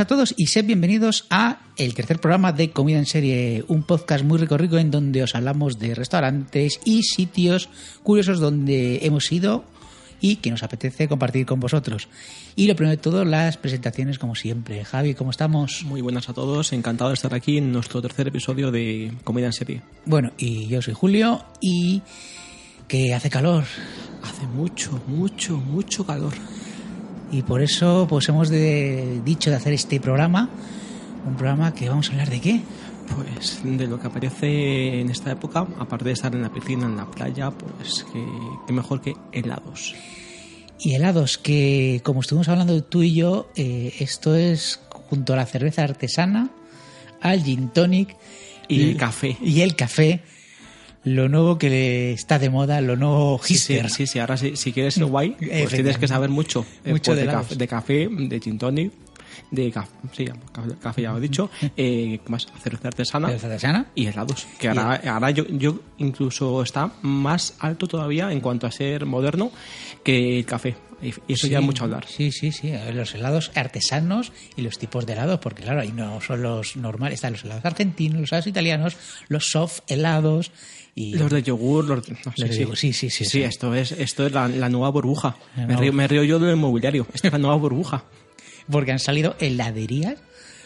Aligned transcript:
A 0.00 0.06
todos 0.06 0.32
y 0.38 0.46
sed 0.46 0.64
bienvenidos 0.64 1.26
a 1.28 1.58
el 1.76 1.92
tercer 1.92 2.20
programa 2.20 2.54
de 2.54 2.70
Comida 2.70 2.96
en 2.96 3.04
Serie, 3.04 3.66
un 3.68 3.82
podcast 3.82 4.24
muy 4.24 4.38
rico 4.38 4.56
rico 4.56 4.78
en 4.78 4.90
donde 4.90 5.22
os 5.22 5.34
hablamos 5.34 5.78
de 5.78 5.94
restaurantes 5.94 6.80
y 6.86 7.02
sitios 7.02 7.68
curiosos 8.02 8.40
donde 8.40 9.00
hemos 9.02 9.30
ido 9.30 9.62
y 10.18 10.36
que 10.36 10.50
nos 10.50 10.62
apetece 10.62 11.06
compartir 11.06 11.44
con 11.44 11.60
vosotros. 11.60 12.08
Y 12.56 12.66
lo 12.66 12.76
primero 12.76 12.96
de 12.96 13.02
todo, 13.02 13.26
las 13.26 13.58
presentaciones 13.58 14.18
como 14.18 14.34
siempre. 14.34 14.86
Javi, 14.86 15.12
¿cómo 15.12 15.32
estamos? 15.32 15.82
Muy 15.84 16.00
buenas 16.00 16.30
a 16.30 16.32
todos, 16.32 16.72
encantado 16.72 17.10
de 17.10 17.14
estar 17.14 17.34
aquí 17.34 17.58
en 17.58 17.70
nuestro 17.70 18.00
tercer 18.00 18.28
episodio 18.28 18.70
de 18.70 19.12
Comida 19.22 19.48
en 19.48 19.52
Serie. 19.52 19.82
Bueno, 20.06 20.32
y 20.38 20.66
yo 20.66 20.80
soy 20.80 20.94
Julio 20.94 21.44
y 21.60 22.00
que 22.88 23.12
hace 23.12 23.28
calor. 23.28 23.64
Hace 24.22 24.46
mucho, 24.46 24.98
mucho, 25.08 25.58
mucho 25.58 26.06
calor. 26.06 26.32
Y 27.30 27.42
por 27.42 27.62
eso 27.62 28.06
pues 28.08 28.28
hemos 28.28 28.48
de- 28.48 29.20
dicho 29.24 29.50
de 29.50 29.56
hacer 29.56 29.72
este 29.72 30.00
programa, 30.00 30.48
un 31.26 31.34
programa 31.36 31.72
que 31.72 31.88
vamos 31.88 32.08
a 32.08 32.12
hablar 32.12 32.30
de 32.30 32.40
qué. 32.40 32.60
Pues 33.16 33.60
de 33.64 33.86
lo 33.88 33.98
que 33.98 34.06
aparece 34.06 35.00
en 35.00 35.10
esta 35.10 35.32
época, 35.32 35.66
aparte 35.78 36.04
de 36.04 36.12
estar 36.12 36.32
en 36.34 36.42
la 36.42 36.52
piscina, 36.52 36.86
en 36.86 36.96
la 36.96 37.06
playa, 37.10 37.50
pues 37.50 38.04
que, 38.12 38.24
que 38.66 38.72
mejor 38.72 39.00
que 39.00 39.14
helados. 39.32 39.94
Y 40.78 40.94
helados, 40.94 41.36
que 41.36 42.00
como 42.04 42.20
estuvimos 42.20 42.48
hablando 42.48 42.82
tú 42.84 43.02
y 43.02 43.14
yo, 43.14 43.48
eh, 43.56 43.92
esto 43.98 44.36
es 44.36 44.80
junto 44.90 45.32
a 45.32 45.36
la 45.36 45.46
cerveza 45.46 45.82
artesana, 45.82 46.50
al 47.20 47.42
gin 47.42 47.68
tonic 47.70 48.16
Y 48.68 48.82
el 48.90 48.96
café. 48.96 49.36
Y 49.42 49.60
el 49.62 49.74
café, 49.74 50.22
lo 51.04 51.28
nuevo 51.28 51.56
que 51.58 52.12
está 52.12 52.38
de 52.38 52.50
moda, 52.50 52.80
lo 52.80 52.96
nuevo 52.96 53.40
sí, 53.42 53.54
hipster. 53.54 53.88
sí, 53.90 54.06
sí, 54.06 54.18
ahora 54.18 54.36
sí, 54.36 54.56
si 54.56 54.72
quieres 54.72 54.94
ser 54.94 55.04
guay, 55.06 55.30
pues 55.38 55.70
tienes 55.70 55.98
que 55.98 56.06
saber 56.08 56.28
mucho. 56.30 56.64
eh, 56.84 56.90
Mucho 56.92 57.12
pues, 57.12 57.18
de 57.20 57.26
de, 57.26 57.32
café, 57.32 57.54
de 57.56 57.68
café, 57.68 58.08
de 58.10 58.40
gin 58.40 58.58
tonic, 58.58 58.92
de 59.50 59.70
café, 59.72 59.90
sí, 60.12 60.24
café, 60.52 60.70
café 60.80 61.02
ya 61.02 61.12
lo 61.12 61.18
he 61.18 61.20
dicho, 61.22 61.48
eh, 61.76 62.20
¿qué 62.22 62.28
más? 62.30 62.46
cerveza 62.62 62.88
artesana. 62.88 63.28
Cerveza 63.28 63.46
artesana. 63.46 63.86
y 63.94 64.06
helados. 64.06 64.46
Que 64.58 64.68
ahora, 64.68 65.00
ahora 65.06 65.30
yo, 65.30 65.46
yo 65.48 65.80
incluso 65.98 66.62
está 66.62 66.92
más 67.02 67.54
alto 67.60 67.86
todavía 67.88 68.30
en 68.30 68.40
cuanto 68.40 68.66
a 68.66 68.70
ser 68.70 69.06
moderno 69.06 69.50
que 70.04 70.38
el 70.38 70.44
café. 70.44 70.76
Y 71.02 71.08
eso 71.08 71.18
ya 71.28 71.36
Sí, 71.36 71.54
es 71.54 71.62
mucho 71.62 71.84
hablar. 71.84 72.06
Sí, 72.06 72.30
sí, 72.32 72.52
sí. 72.52 72.70
Ver, 72.70 72.94
Los 72.94 73.14
helados 73.14 73.50
artesanos 73.54 74.32
y 74.56 74.62
los 74.62 74.78
tipos 74.78 75.06
de 75.06 75.14
helados, 75.14 75.40
porque 75.40 75.62
claro, 75.62 75.80
ahí 75.80 75.92
no 75.92 76.20
son 76.20 76.42
los 76.42 76.76
normales, 76.76 77.14
están 77.14 77.32
los 77.32 77.44
helados 77.44 77.64
argentinos, 77.64 78.20
los 78.20 78.32
helados 78.32 78.46
italianos, 78.46 78.96
los 79.28 79.46
soft 79.50 79.80
helados 79.88 80.52
y 80.94 81.14
Los 81.14 81.30
de 81.30 81.42
yogur, 81.42 81.84
los 81.84 82.08
no, 82.08 82.16
Los 82.24 82.34
de 82.36 82.52
sí, 82.52 82.60
yogur, 82.60 82.76
sí, 82.76 82.92
sí, 82.92 83.10
sí, 83.10 83.24
sí. 83.24 83.30
Sí, 83.30 83.42
esto 83.42 83.74
es, 83.74 83.92
esto 83.92 84.26
es 84.26 84.32
la, 84.32 84.48
la 84.48 84.68
nueva 84.68 84.90
burbuja. 84.90 85.36
La 85.56 85.66
Me 85.66 85.76
río, 85.76 85.92
me 85.92 86.06
río 86.06 86.24
yo 86.24 86.38
del 86.38 86.56
inmobiliario. 86.56 87.06
Esta 87.14 87.28
es 87.28 87.32
la 87.32 87.38
nueva 87.38 87.56
burbuja. 87.56 88.04
porque 88.70 88.92
han 88.92 88.98
salido 88.98 89.36
heladerías 89.40 90.16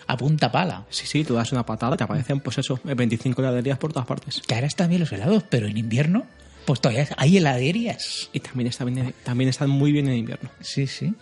a 0.06 0.16
punta 0.16 0.52
pala. 0.52 0.84
Sí, 0.90 1.06
sí, 1.06 1.24
tú 1.24 1.34
das 1.34 1.52
una 1.52 1.64
patada, 1.64 1.96
te 1.96 2.04
aparecen, 2.04 2.40
pues 2.40 2.58
eso, 2.58 2.78
25 2.84 3.40
heladerías 3.40 3.78
por 3.78 3.92
todas 3.92 4.06
partes. 4.06 4.42
Que 4.46 4.54
ahora 4.54 4.66
están 4.66 4.88
bien 4.90 5.00
los 5.00 5.12
helados, 5.12 5.44
pero 5.48 5.66
en 5.66 5.78
invierno, 5.78 6.26
pues 6.64 6.80
todavía 6.80 7.08
hay 7.16 7.36
heladerías. 7.38 8.30
Y 8.32 8.40
también, 8.40 8.68
está 8.68 8.84
bien- 8.84 9.14
también 9.24 9.50
están 9.50 9.70
muy 9.70 9.92
bien 9.92 10.08
en 10.08 10.16
invierno. 10.16 10.50
Sí, 10.60 10.86
sí. 10.86 11.12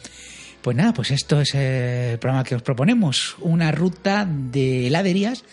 Pues 0.63 0.77
nada, 0.77 0.93
pues 0.95 1.11
esto 1.11 1.41
es 1.41 1.55
el 1.55 2.19
programa 2.19 2.45
que 2.45 2.55
os 2.55 2.63
proponemos. 2.63 3.37
Una 3.41 3.73
ruta 3.73 4.27
de 4.29 4.87
heladerías, 4.87 5.45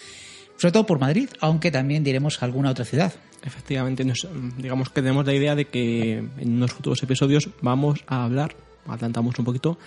sobre 0.57 0.71
todo 0.71 0.85
por 0.85 0.99
Madrid, 0.99 1.29
aunque 1.39 1.71
también 1.71 2.03
diremos 2.03 2.43
alguna 2.43 2.69
otra 2.71 2.85
ciudad. 2.85 3.13
Efectivamente, 3.43 4.03
nos- 4.05 4.27
digamos 4.57 4.89
que 4.89 5.01
tenemos 5.01 5.25
la 5.25 5.33
idea 5.33 5.55
de 5.55 5.65
que 5.65 6.17
en 6.17 6.53
unos 6.53 6.73
futuros 6.73 7.01
episodios 7.01 7.49
vamos 7.61 8.01
a 8.05 8.23
hablar, 8.25 8.55
adelantamos 8.85 9.39
un 9.39 9.45
poquito, 9.45 9.79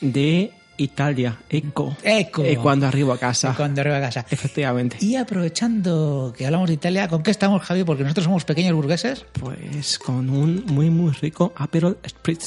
de 0.00 0.50
Italia, 0.82 1.36
Eco. 1.48 1.96
Eco. 2.02 2.44
Eh, 2.44 2.56
cuando 2.56 2.86
arribo 2.86 3.12
a 3.12 3.18
casa. 3.18 3.54
Cuando 3.56 3.80
arriba 3.80 3.98
a 3.98 4.00
casa. 4.00 4.26
Efectivamente. 4.30 4.96
Y 5.00 5.16
aprovechando 5.16 6.34
que 6.36 6.46
hablamos 6.46 6.68
de 6.68 6.74
Italia, 6.74 7.06
¿con 7.08 7.22
qué 7.22 7.30
estamos, 7.30 7.62
Javi? 7.62 7.84
Porque 7.84 8.02
nosotros 8.02 8.24
somos 8.24 8.44
pequeños 8.44 8.74
burgueses. 8.74 9.24
Pues 9.32 9.98
con 9.98 10.30
un 10.30 10.64
muy, 10.66 10.90
muy 10.90 11.12
rico 11.12 11.52
Aperol 11.56 11.98
Spritz. 12.08 12.46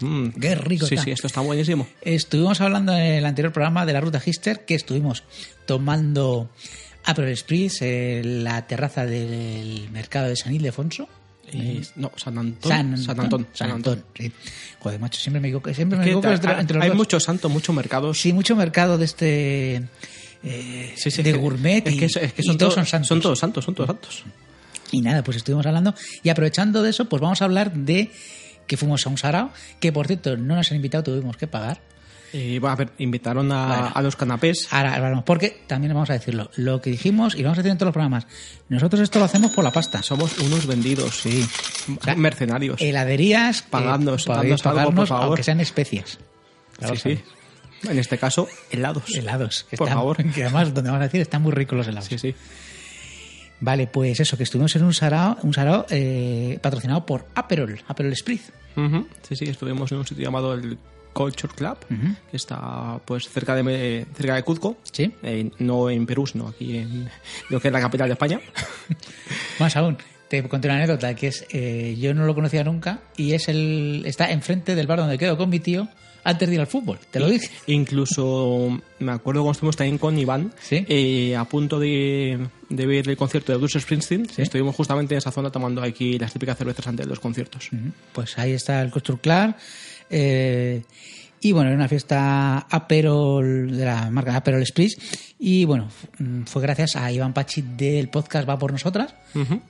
Mm. 0.00 0.28
Qué 0.40 0.54
rico 0.56 0.86
Sí, 0.86 0.94
está. 0.94 1.04
sí, 1.04 1.10
esto 1.12 1.26
está 1.26 1.40
buenísimo. 1.40 1.86
Estuvimos 2.02 2.60
hablando 2.60 2.92
en 2.92 3.00
el 3.14 3.24
anterior 3.24 3.52
programa 3.52 3.86
de 3.86 3.92
la 3.94 4.00
ruta 4.00 4.20
Hister, 4.24 4.64
que 4.66 4.74
estuvimos 4.74 5.22
tomando 5.66 6.50
Aperol 7.04 7.34
Spritz 7.36 7.80
en 7.82 8.44
la 8.44 8.66
terraza 8.66 9.06
del 9.06 9.88
mercado 9.92 10.28
de 10.28 10.36
San 10.36 10.52
Ildefonso. 10.54 11.08
Eh, 11.52 11.82
no, 11.96 12.10
San 12.16 12.36
Antón. 12.38 12.70
San, 12.70 12.98
San 12.98 13.20
Antón. 13.20 13.46
San 13.52 13.70
Antón, 13.70 14.04
sí. 14.18 14.32
Joder, 14.80 14.98
macho, 15.00 15.20
siempre 15.20 15.40
me 15.40 15.48
equivoco, 15.48 15.72
siempre 15.72 15.98
me 15.98 16.04
Que 16.04 16.10
equivoco 16.10 16.28
entre, 16.30 16.52
entre 16.60 16.74
los 16.76 16.82
hay 16.82 16.88
dos. 16.90 16.96
muchos 16.98 17.22
santos, 17.24 17.50
muchos 17.50 17.74
mercados. 17.74 18.18
Sí, 18.20 18.32
mucho 18.32 18.56
mercado 18.56 18.98
de 18.98 19.04
este... 19.04 19.76
eh, 20.42 20.92
Sí, 20.96 21.10
sí, 21.10 21.22
de 21.22 21.30
es 21.30 21.36
que- 21.36 21.40
gourmet 21.42 21.86
es 21.86 21.94
y, 21.94 21.98
que, 21.98 22.04
es 22.06 22.14
que 22.32 22.42
y 22.42 22.44
son, 22.44 22.58
todos 22.58 22.74
todos, 22.74 22.74
son 22.74 22.86
santos. 22.86 23.08
Son 23.08 23.20
todos 23.20 23.38
santos, 23.38 23.64
son 23.64 23.74
todos 23.74 23.86
santos. 23.88 24.24
Y 24.92 25.00
nada, 25.00 25.22
pues 25.24 25.36
estuvimos 25.38 25.66
hablando 25.66 25.94
y 26.22 26.28
aprovechando 26.28 26.82
de 26.82 26.90
eso, 26.90 27.08
pues 27.08 27.20
vamos 27.20 27.42
a 27.42 27.44
hablar 27.44 27.72
de 27.72 28.10
que 28.66 28.76
fuimos 28.76 29.06
a 29.06 29.10
un 29.10 29.18
sarao, 29.18 29.50
que 29.80 29.92
por 29.92 30.06
cierto 30.06 30.36
no 30.36 30.54
nos 30.56 30.70
han 30.70 30.76
invitado, 30.76 31.04
tuvimos 31.04 31.36
que 31.36 31.46
pagar. 31.46 31.80
Eh, 32.32 32.58
va, 32.58 32.72
a 32.72 32.76
ver, 32.76 32.90
invitaron 32.98 33.50
a, 33.52 33.66
Bueno. 33.66 33.92
a 33.94 34.02
los 34.02 34.16
canapés. 34.16 34.68
Ahora 34.70 35.22
porque 35.24 35.62
también 35.66 35.94
vamos 35.94 36.10
a 36.10 36.14
decirlo, 36.14 36.50
lo 36.56 36.80
que 36.82 36.90
dijimos 36.90 37.34
y 37.34 37.38
lo 37.38 37.44
vamos 37.44 37.58
a 37.58 37.62
decir 37.62 37.72
en 37.72 37.78
todos 37.78 37.88
los 37.88 37.92
programas, 37.94 38.26
nosotros 38.68 39.00
esto 39.00 39.18
lo 39.18 39.24
hacemos 39.24 39.52
por 39.52 39.64
la 39.64 39.70
pasta. 39.70 40.02
Somos 40.02 40.38
unos 40.38 40.66
vendidos. 40.66 41.20
Sí. 41.20 41.46
O 41.98 42.02
sea, 42.04 42.14
mercenarios. 42.16 42.80
Heladerías, 42.80 43.64
dadnos 43.70 44.28
algo, 44.28 44.54
por 44.56 44.62
pagarnos, 44.62 45.08
favor. 45.08 45.24
aunque 45.26 45.42
sean 45.44 45.60
especias. 45.60 46.18
Claro, 46.78 46.96
sí, 46.96 47.16
sí. 47.16 47.88
En 47.88 47.98
este 47.98 48.18
caso, 48.18 48.48
helados. 48.70 49.14
Helados. 49.14 49.66
que 49.70 49.76
Por 49.76 49.88
favor. 49.88 50.16
Que 50.34 50.42
además, 50.44 50.74
donde 50.74 50.90
vamos 50.90 51.02
a 51.02 51.04
decir, 51.04 51.20
están 51.20 51.42
muy 51.42 51.52
ricos 51.52 51.78
los 51.78 51.86
helados. 51.88 52.08
Sí, 52.08 52.18
sí. 52.18 52.34
Vale, 53.60 53.86
pues 53.86 54.20
eso, 54.20 54.36
que 54.36 54.42
estuvimos 54.42 54.74
en 54.76 54.84
un 54.84 54.92
sarao, 54.92 55.38
un 55.42 55.54
sarao 55.54 55.86
eh, 55.88 56.58
patrocinado 56.60 57.06
por 57.06 57.26
Aperol, 57.34 57.80
Aperol 57.88 58.14
Spritz. 58.14 58.52
Sí, 59.26 59.36
sí, 59.36 59.44
estuvimos 59.46 59.90
en 59.92 59.98
un 59.98 60.06
sitio 60.06 60.24
llamado 60.24 60.52
el 60.52 60.76
Culture 61.16 61.52
Club, 61.54 61.78
que 62.30 62.36
está 62.36 63.00
pues 63.04 63.28
cerca 63.30 63.54
de 63.54 64.06
cerca 64.14 64.34
de 64.34 64.42
Cuzco. 64.42 64.76
Sí. 64.92 65.10
Eh, 65.22 65.50
no 65.60 65.88
en 65.88 66.04
Perú, 66.04 66.26
sino 66.26 66.48
aquí 66.48 66.76
en 66.76 67.08
lo 67.48 67.58
que 67.58 67.68
es 67.68 67.72
la 67.72 67.80
capital 67.80 68.08
de 68.08 68.12
España. 68.12 68.38
Más 69.58 69.74
aún, 69.76 69.96
te 70.28 70.46
conté 70.46 70.68
una 70.68 70.76
anécdota 70.76 71.14
que 71.14 71.28
es, 71.28 71.46
eh, 71.50 71.96
yo 71.98 72.12
no 72.12 72.26
lo 72.26 72.34
conocía 72.34 72.62
nunca 72.64 73.00
y 73.16 73.32
es 73.32 73.48
el 73.48 74.02
está 74.04 74.30
enfrente 74.30 74.74
del 74.74 74.86
bar 74.86 74.98
donde 74.98 75.16
quedo 75.18 75.36
con 75.38 75.48
mi 75.48 75.58
tío 75.60 75.88
antes 76.24 76.48
de 76.48 76.54
ir 76.56 76.60
al 76.60 76.66
fútbol. 76.66 76.98
Te 77.10 77.20
lo 77.20 77.28
dije. 77.28 77.48
Incluso 77.68 78.80
me 78.98 79.12
acuerdo 79.12 79.42
cuando 79.42 79.52
estuvimos 79.52 79.76
también 79.76 79.96
con 79.98 80.18
Iván, 80.18 80.52
Sí. 80.60 80.84
eh, 80.88 81.36
a 81.36 81.44
punto 81.44 81.78
de, 81.78 82.48
de 82.68 82.86
ver 82.86 83.08
el 83.08 83.16
concierto 83.16 83.52
de 83.52 83.58
Bruce 83.58 83.78
Springsteen. 83.80 84.26
Estuvimos 84.36 84.74
justamente 84.74 85.14
en 85.14 85.18
esa 85.18 85.30
zona 85.30 85.50
tomando 85.50 85.82
aquí 85.82 86.18
las 86.18 86.32
típicas 86.32 86.58
cervezas 86.58 86.86
antes 86.88 87.06
de 87.06 87.10
los 87.10 87.20
conciertos. 87.20 87.68
Ujú. 87.72 87.92
Pues 88.12 88.36
ahí 88.38 88.52
está 88.52 88.82
el 88.82 88.90
Culture 88.90 89.18
Club. 89.20 89.54
Eh, 90.10 90.82
y 91.40 91.52
bueno, 91.52 91.68
era 91.68 91.76
una 91.76 91.88
fiesta 91.88 92.66
Aperol 92.70 93.76
de 93.76 93.84
la 93.84 94.10
marca 94.10 94.34
Aperol 94.36 94.64
Spritz. 94.66 94.96
Y 95.38 95.64
bueno, 95.64 95.88
mm, 96.18 96.42
fue 96.44 96.62
gracias 96.62 96.96
a 96.96 97.12
Iván 97.12 97.32
Pachi 97.34 97.62
del 97.62 98.08
podcast 98.08 98.48
Va 98.48 98.58
por 98.58 98.72
Nosotras, 98.72 99.14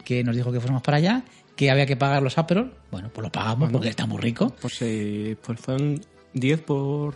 que 0.05 0.23
nos 0.25 0.37
dijo 0.37 0.53
que 0.53 0.61
fuéramos 0.61 0.83
para 0.83 0.99
allá, 0.99 1.23
que 1.57 1.71
había 1.71 1.87
que 1.87 1.97
pagar 1.97 2.23
los 2.23 2.39
Aperol. 2.39 2.73
Bueno, 2.91 3.11
pues 3.13 3.25
lo 3.25 3.33
pagamos 3.33 3.71
porque 3.73 3.89
está 3.89 4.07
muy 4.07 4.19
rico. 4.21 4.55
Pues, 4.61 4.77
eh, 4.81 5.37
pues 5.45 5.59
fueron 5.61 6.01
10 6.35 6.61
por 6.63 7.15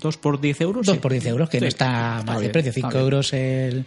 2 0.00 0.16
por 0.18 0.40
10 0.40 0.60
euros. 0.60 0.86
Dos 0.86 0.96
sí. 0.96 1.00
por 1.00 1.12
10 1.12 1.26
euros, 1.26 1.48
que 1.48 1.58
no 1.58 1.64
Sí, 1.64 1.68
está, 1.68 2.22
mal 2.26 2.40
de 2.42 2.50
precio. 2.50 2.70
está 2.70 2.80
5 2.82 2.88
bien. 2.90 3.00
euros 3.02 3.32
el, 3.32 3.86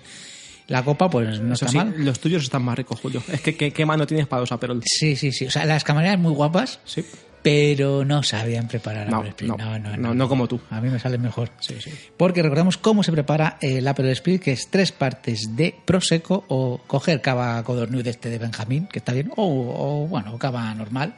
la 0.68 0.84
copa, 0.84 1.10
pues 1.10 1.40
no 1.40 1.54
Eso 1.54 1.66
está 1.66 1.68
sí, 1.68 1.78
mal. 1.78 1.94
los 2.04 2.20
tuyos 2.20 2.44
están 2.44 2.64
más 2.64 2.76
ricos, 2.78 3.00
Julio. 3.00 3.22
Es 3.32 3.42
que 3.42 3.56
¿qué, 3.56 3.72
qué 3.72 3.86
mano 3.86 4.06
tienes 4.08 4.26
para 4.28 4.40
dos 4.42 4.52
Aperol? 4.52 4.82
Sí, 4.86 5.16
sí, 5.16 5.32
sí. 5.32 5.46
O 5.46 5.52
sea, 5.52 5.66
las 5.66 5.84
camareras 5.84 6.20
muy 6.20 6.34
guapas, 6.34 6.80
Sí. 6.86 7.06
Pero 7.42 8.04
no 8.06 8.22
sabían 8.24 8.68
preparar 8.68 9.10
No, 9.10 9.18
Aperol 9.18 9.34
Spritz. 9.34 9.58
no, 9.58 9.80
no, 9.98 10.14
no 10.14 10.30
como 10.30 10.48
tú. 10.48 10.60
A 10.70 10.82
mí 10.82 10.90
me 10.90 11.00
sale 11.00 11.18
mejor. 11.18 11.52
Sí, 11.60 11.76
sí. 11.80 11.92
Porque 12.18 12.42
recordamos 12.44 12.78
cómo 12.78 13.02
se 13.04 13.12
prepara 13.12 13.58
el 13.62 13.88
Aperol 13.88 14.16
Spritz, 14.16 14.42
que 14.44 14.52
es 14.52 14.70
tres 14.70 14.92
partes 14.92 15.56
de 15.56 15.76
prosecco 15.86 16.46
o 16.50 16.82
coger 16.86 17.22
cava 17.22 17.64
codorniu 17.64 18.04
de 18.04 18.10
este 18.10 18.30
de 18.30 18.38
Benjamín, 18.40 18.88
que 18.88 19.00
está 19.00 19.14
bien, 19.14 19.32
o, 19.36 19.46
o, 19.46 20.08
bueno, 20.08 20.38
cava 20.38 20.74
normal, 20.76 21.16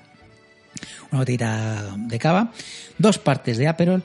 una 1.12 1.20
botellita 1.22 1.96
de 1.98 2.20
cava, 2.20 2.52
dos 2.98 3.18
partes 3.18 3.58
de 3.58 3.68
Aperol 3.68 4.04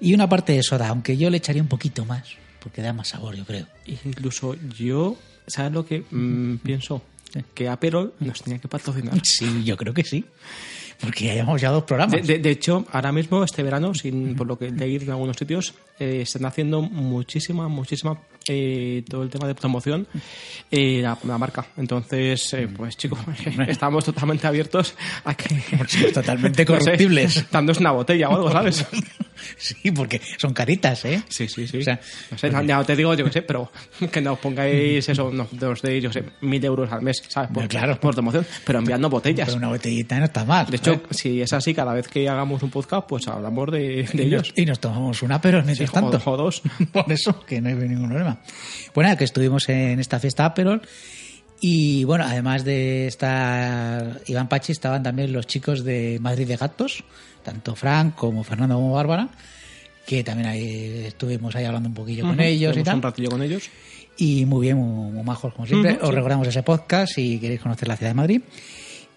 y 0.00 0.14
una 0.14 0.28
parte 0.28 0.52
de 0.52 0.62
soda, 0.62 0.88
aunque 0.88 1.16
yo 1.16 1.30
le 1.30 1.38
echaría 1.38 1.62
un 1.62 1.68
poquito 1.68 2.04
más, 2.04 2.24
porque 2.60 2.82
da 2.82 2.92
más 2.92 3.08
sabor, 3.08 3.34
yo 3.34 3.44
creo. 3.44 3.66
Incluso 3.86 4.54
yo, 4.76 5.16
¿sabes 5.46 5.72
lo 5.72 5.86
que 5.86 6.04
mm, 6.10 6.56
pienso? 6.58 7.02
Que 7.54 7.68
Aperol 7.68 8.14
nos 8.20 8.42
tenía 8.42 8.58
que 8.58 8.68
patrocinar. 8.68 9.14
Sí, 9.24 9.64
yo 9.64 9.76
creo 9.76 9.92
que 9.92 10.04
sí. 10.04 10.24
Porque 11.00 11.26
ya 11.26 11.34
llevamos 11.34 11.60
ya 11.60 11.70
dos 11.70 11.84
programas. 11.84 12.26
De, 12.26 12.50
hecho, 12.50 12.84
ahora 12.90 13.12
mismo, 13.12 13.44
este 13.44 13.62
verano, 13.62 13.94
sin, 13.94 14.34
por 14.34 14.46
lo 14.46 14.58
que 14.58 14.70
leí 14.70 14.96
en 14.96 15.10
algunos 15.10 15.36
sitios, 15.36 15.74
eh, 15.98 16.20
están 16.22 16.44
haciendo 16.46 16.80
muchísima, 16.82 17.68
muchísima, 17.68 18.18
eh, 18.48 19.02
todo 19.08 19.22
el 19.22 19.30
tema 19.30 19.46
de 19.46 19.54
promoción, 19.54 20.06
eh, 20.70 21.00
la, 21.02 21.18
la 21.24 21.38
marca. 21.38 21.66
Entonces, 21.76 22.52
eh, 22.54 22.68
pues 22.68 22.96
chicos, 22.96 23.18
estamos 23.68 24.04
totalmente 24.04 24.46
abiertos 24.46 24.94
a 25.24 25.34
que... 25.34 25.56
Totalmente 26.12 26.64
no 26.68 26.74
sé, 26.80 26.84
corruptibles. 26.84 27.44
dándos 27.50 27.78
una 27.78 27.92
botella 27.92 28.28
o 28.28 28.34
algo, 28.36 28.50
¿sabes? 28.52 28.86
Sí, 29.58 29.90
porque 29.90 30.20
son 30.38 30.54
caritas, 30.54 31.04
¿eh? 31.04 31.22
Sí, 31.28 31.46
sí, 31.46 31.68
sí. 31.68 31.78
O 31.78 31.82
sea, 31.82 32.00
no 32.30 32.38
sé, 32.38 32.50
ya 32.66 32.82
te 32.84 32.96
digo, 32.96 33.14
yo 33.14 33.24
qué 33.26 33.32
sé, 33.32 33.42
pero 33.42 33.70
que 34.10 34.20
nos 34.20 34.38
pongáis 34.38 35.06
eso, 35.08 35.30
no, 35.30 35.46
os 35.68 35.82
deis, 35.82 36.02
yo 36.02 36.10
sé, 36.12 36.24
mil 36.40 36.64
euros 36.64 36.90
al 36.90 37.02
mes, 37.02 37.22
¿sabes? 37.28 37.50
Por, 37.52 37.62
No, 37.64 37.68
claro. 37.68 38.00
por 38.00 38.14
promoción, 38.14 38.46
pero 38.64 38.78
enviando 38.78 39.10
botellas. 39.10 39.46
Pero 39.48 39.58
una 39.58 39.68
botellita 39.68 40.18
no 40.18 40.24
está 40.24 40.44
mal. 40.44 40.66
De 40.66 40.78
hecho, 40.78 40.92
¿eh? 40.94 41.00
si 41.10 41.42
es 41.42 41.52
así, 41.52 41.74
cada 41.74 41.92
vez 41.92 42.08
que 42.08 42.26
hagagamos 42.28 42.62
un 42.62 42.70
podcast, 42.70 43.06
pues 43.06 43.28
hablamos 43.28 43.70
de, 43.70 44.04
de 44.12 44.22
y, 44.22 44.26
ellos. 44.26 44.48
nos, 44.48 44.58
y 44.58 44.64
nos 44.66 44.80
tomamos 44.80 45.22
una, 45.22 45.38
pero 45.40 45.62
mientras 45.62 45.88
Sí, 45.90 45.94
tanto. 45.94 46.16
o- 46.24 46.30
o 46.30 46.36
dos. 46.38 46.62
Por 46.92 47.12
eso, 47.12 47.44
que 47.44 47.60
no 47.60 47.68
hay 47.68 47.74
ningún 47.74 48.08
problema. 48.08 48.35
Bueno, 48.94 49.16
que 49.16 49.24
estuvimos 49.24 49.68
en 49.68 50.00
esta 50.00 50.18
fiesta 50.18 50.44
Aperol. 50.44 50.82
Y 51.60 52.04
bueno, 52.04 52.24
además 52.24 52.64
de 52.64 53.06
estar 53.06 54.20
Iván 54.26 54.48
Pachi, 54.48 54.72
estaban 54.72 55.02
también 55.02 55.32
los 55.32 55.46
chicos 55.46 55.84
de 55.84 56.18
Madrid 56.20 56.46
de 56.46 56.56
Gatos, 56.56 57.02
tanto 57.42 57.74
Frank 57.74 58.14
como 58.14 58.44
Fernando 58.44 58.74
como 58.74 58.92
Bárbara, 58.92 59.28
que 60.06 60.22
también 60.22 60.48
ahí 60.48 61.04
estuvimos 61.06 61.56
ahí 61.56 61.64
hablando 61.64 61.88
un 61.88 61.94
poquillo 61.94 62.24
con 62.24 62.40
ellos 62.40 62.76
y 62.76 62.82
tal. 62.82 62.96
un 62.96 63.02
ratillo 63.02 63.30
con 63.30 63.42
ellos. 63.42 63.70
Y 64.18 64.44
muy 64.46 64.66
bien, 64.66 64.76
muy, 64.76 65.12
muy 65.12 65.22
majos 65.22 65.54
como 65.54 65.66
siempre. 65.66 65.98
Os 66.00 66.08
sí. 66.08 66.14
recordamos 66.14 66.48
ese 66.48 66.62
podcast 66.62 67.14
si 67.14 67.38
queréis 67.38 67.60
conocer 67.60 67.88
la 67.88 67.96
ciudad 67.96 68.10
de 68.10 68.14
Madrid. 68.14 68.42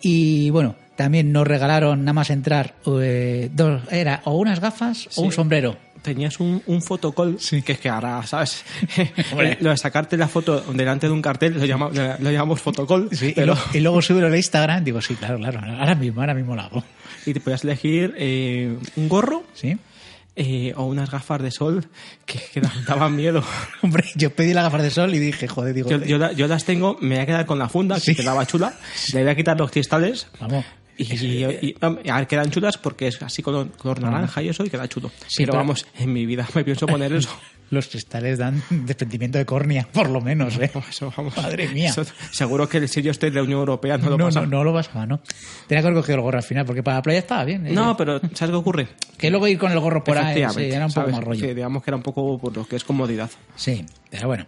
Y 0.02 0.50
bueno, 0.50 0.76
también 0.96 1.32
nos 1.32 1.48
regalaron 1.48 2.04
nada 2.04 2.14
más 2.14 2.30
entrar 2.30 2.76
eh, 2.86 3.50
dos, 3.54 3.82
era 3.92 4.22
o 4.26 4.38
unas 4.38 4.60
gafas 4.60 5.10
o 5.16 5.22
un 5.22 5.32
sombrero. 5.32 5.78
Tenías 6.02 6.40
un, 6.40 6.62
un 6.66 6.82
fotocall, 6.82 7.38
que 7.66 7.72
es 7.74 7.80
que 7.80 7.90
ahora, 7.90 8.26
¿sabes? 8.26 8.64
Hombre. 9.32 9.58
lo 9.60 9.72
de 9.72 9.78
sacarte 9.78 10.16
la 10.18 10.28
foto 10.28 10.62
delante 10.74 11.08
de 11.08 11.14
un 11.14 11.22
cartel 11.22 11.60
lo, 11.60 11.66
llama- 11.66 11.90
lo 12.20 12.32
llamamos 12.32 12.62
fotocall, 12.62 13.10
Sí, 13.12 13.34
y, 13.36 13.42
luego, 13.42 13.60
y 13.74 13.80
luego 13.80 14.02
subirlo 14.02 14.28
a 14.34 14.38
Instagram, 14.38 14.84
digo, 14.84 15.02
sí, 15.02 15.16
claro, 15.16 15.38
claro, 15.38 15.60
ahora 15.80 15.96
mismo, 15.96 16.22
ahora 16.22 16.34
mismo 16.34 16.56
lo 16.56 16.62
hago. 16.62 16.84
y 17.26 17.34
te 17.34 17.40
podías 17.42 17.64
elegir 17.64 18.14
eh, 18.18 18.78
un 18.96 19.10
gorro 19.10 19.44
¿Sí? 19.54 19.78
eh, 20.36 20.74
o 20.78 20.86
unas 20.86 21.12
gafas 21.12 21.42
de 21.42 21.52
sol 21.52 21.86
que, 22.26 22.40
que 22.54 22.62
da- 22.62 22.72
daban 22.88 23.14
miedo. 23.16 23.44
Hombre, 23.82 24.06
yo 24.16 24.30
pedí 24.34 24.54
las 24.54 24.64
gafas 24.64 24.84
de 24.84 24.92
sol 24.92 25.14
y 25.14 25.20
dije, 25.20 25.48
joder, 25.50 25.74
digo, 25.74 25.90
Yo, 25.90 25.98
yo 26.06 26.18
la- 26.18 26.32
yo 26.32 26.48
las 26.48 26.64
tengo, 26.64 26.98
me 27.02 27.16
voy 27.16 27.24
a 27.24 27.26
quedar 27.26 27.46
con 27.46 27.60
la 27.60 27.68
funda, 27.68 27.96
que 27.96 28.02
Sí. 28.02 28.16
quedaba 28.16 28.46
chula, 28.46 28.74
le 29.14 29.22
voy 29.24 29.32
a 29.32 29.36
quitar 29.36 29.58
los 29.58 29.70
cristales 29.70 30.28
vamos. 30.40 30.64
Y, 31.00 31.14
y- 31.16 31.46
y- 31.70 31.76
a 31.82 32.18
ver, 32.18 32.28
quedan 32.28 32.52
chulas 32.52 32.78
porque 32.78 33.08
es 33.08 33.22
así 33.22 33.42
color, 33.42 33.72
color 33.78 34.02
naranja 34.02 34.42
y 34.44 34.50
eso 34.50 34.64
y 34.66 34.70
queda 34.70 34.88
chulo. 34.88 35.10
Sí, 35.28 35.38
pero, 35.44 35.52
pero- 35.54 35.58
vamos, 35.60 35.86
en 35.98 36.14
mi 36.14 36.26
vida 36.26 36.48
me 36.54 36.64
pienso 36.64 36.86
poner 36.88 37.14
eso. 37.14 37.30
Los 37.72 37.86
cristales 37.88 38.40
dan 38.40 38.64
desprendimiento 38.72 39.38
de 39.38 39.46
córnea, 39.46 39.88
por 39.92 40.10
lo 40.10 40.22
menos, 40.22 40.58
¿eh? 40.58 40.72
Eso, 40.90 41.14
vamos. 41.16 41.38
Madre 41.38 41.68
mía. 41.68 41.92
Eso- 41.92 42.04
seguro 42.32 42.68
que 42.68 42.78
el 42.80 42.90
sello 42.90 43.12
este 43.12 43.30
de 43.30 43.36
la 43.36 43.44
Unión 43.44 43.60
Europea 43.60 43.96
no 44.00 44.10
lo 44.10 44.18
no, 44.18 44.26
pasa. 44.26 44.42
no, 44.42 44.48
no 44.48 44.64
lo 44.64 44.74
pasaba, 44.74 45.06
¿no? 45.06 45.20
Tenía 45.68 45.84
que 45.84 45.88
haber 45.90 45.94
cogido 46.00 46.16
el 46.16 46.22
gorro 46.22 46.38
al 46.40 46.44
final, 46.44 46.66
porque 46.66 46.82
para 46.82 46.98
la 46.98 47.02
playa 47.04 47.20
estaba 47.20 47.44
bien. 47.46 47.68
¿eh? 47.68 47.72
No, 47.72 47.96
pero 47.96 48.20
¿sabes 48.34 48.50
qué 48.50 48.56
ocurre? 48.56 48.88
Que 49.20 49.30
luego 49.30 49.48
ir 49.48 49.60
con 49.60 49.72
el 49.72 49.80
gorro 49.80 50.04
por 50.04 50.18
ahí 50.18 50.44
sí, 50.52 50.64
era 50.64 50.88
un 50.88 50.92
poco 50.92 51.02
¿sabes? 51.02 51.16
más 51.16 51.24
rollo. 51.24 51.42
Que 51.46 51.54
digamos 51.54 51.84
que 51.84 51.92
era 51.92 51.98
un 51.98 52.02
poco 52.02 52.40
por 52.40 52.58
lo 52.58 52.66
que 52.66 52.76
es 52.76 52.84
comodidad. 52.84 53.30
Sí, 53.56 53.86
pero 54.10 54.26
bueno. 54.30 54.48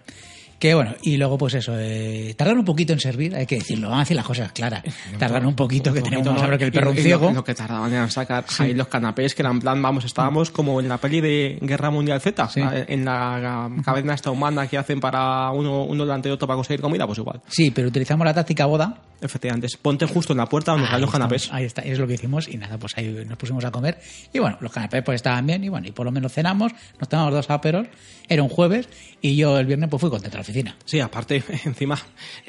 Que 0.61 0.75
bueno, 0.75 0.93
y 1.01 1.17
luego 1.17 1.39
pues 1.39 1.55
eso, 1.55 1.73
eh, 1.75 2.35
tardan 2.37 2.59
un 2.59 2.63
poquito 2.65 2.93
en 2.93 2.99
servir, 2.99 3.35
hay 3.35 3.47
que 3.47 3.55
decirlo, 3.55 3.89
van 3.89 3.97
a 3.97 4.01
decir 4.01 4.15
las 4.15 4.27
cosas 4.27 4.51
claras. 4.51 4.83
Tardan 5.17 5.47
un 5.47 5.55
poquito, 5.55 5.91
que 5.91 6.01
Un 6.01 6.05
tenemos 6.05 6.27
más 6.33 6.43
hambre 6.43 6.59
que 6.59 6.65
el 6.65 6.71
perro 6.71 6.93
lo- 6.93 7.01
ciego. 7.01 7.31
Lo, 7.31 7.43
que 7.43 7.55
tardaban 7.55 7.91
en 7.91 8.11
sacar 8.11 8.45
ahí 8.59 8.75
los 8.75 8.87
canapés, 8.87 9.33
que 9.33 9.41
eran 9.41 9.59
plan, 9.59 9.81
vamos, 9.81 10.05
estábamos 10.05 10.51
como 10.51 10.79
en 10.79 10.87
la 10.87 10.99
peli 10.99 11.19
de 11.19 11.57
Guerra 11.63 11.89
Mundial 11.89 12.21
Z, 12.21 12.47
Sí. 12.49 12.61
en 12.63 13.03
la 13.03 13.71
cadena 13.83 14.13
esta 14.13 14.29
humana 14.29 14.67
que 14.67 14.77
hacen 14.77 14.99
para 14.99 15.49
uno, 15.49 15.83
uno 15.83 16.03
delante 16.05 16.29
de 16.29 16.33
otro 16.33 16.47
para 16.47 16.57
conseguir 16.57 16.79
comida, 16.79 17.07
pues 17.07 17.17
igual. 17.17 17.41
Sí, 17.47 17.71
pero 17.71 17.87
utilizamos 17.87 18.23
la 18.23 18.33
táctica 18.35 18.67
boda. 18.67 19.01
Efectivamente, 19.19 19.67
ponte 19.81 20.05
justo 20.07 20.33
en 20.33 20.37
la 20.37 20.47
puerta 20.47 20.71
donde 20.71 20.85
están 20.85 21.01
los 21.01 21.11
canapés. 21.11 21.49
Ahí 21.51 21.65
está, 21.65 21.81
es 21.83 21.97
lo 21.99 22.07
que 22.07 22.15
hicimos 22.15 22.47
y 22.47 22.57
nada, 22.57 22.77
pues 22.79 22.93
ahí 22.97 23.23
nos 23.27 23.37
pusimos 23.37 23.63
a 23.65 23.71
comer. 23.71 23.99
Y 24.33 24.39
bueno, 24.39 24.57
los 24.61 24.71
canapés 24.71 25.03
pues 25.03 25.15
estaban 25.17 25.45
bien 25.45 25.63
y 25.63 25.69
bueno, 25.69 25.87
y 25.87 25.91
por 25.91 26.05
lo 26.05 26.11
menos 26.11 26.31
cenamos, 26.33 26.71
nos 26.99 27.07
tomamos 27.09 27.31
dos 27.33 27.49
aperos, 27.51 27.87
era 28.27 28.41
un 28.41 28.49
jueves 28.49 28.89
y 29.21 29.35
yo 29.35 29.59
el 29.59 29.67
viernes 29.67 29.89
pues 29.91 30.01
fui 30.01 30.09
contento 30.09 30.37
a 30.37 30.39
la 30.39 30.43
oficina. 30.51 30.75
Sí, 30.85 30.99
aparte, 30.99 31.43
encima, 31.65 31.97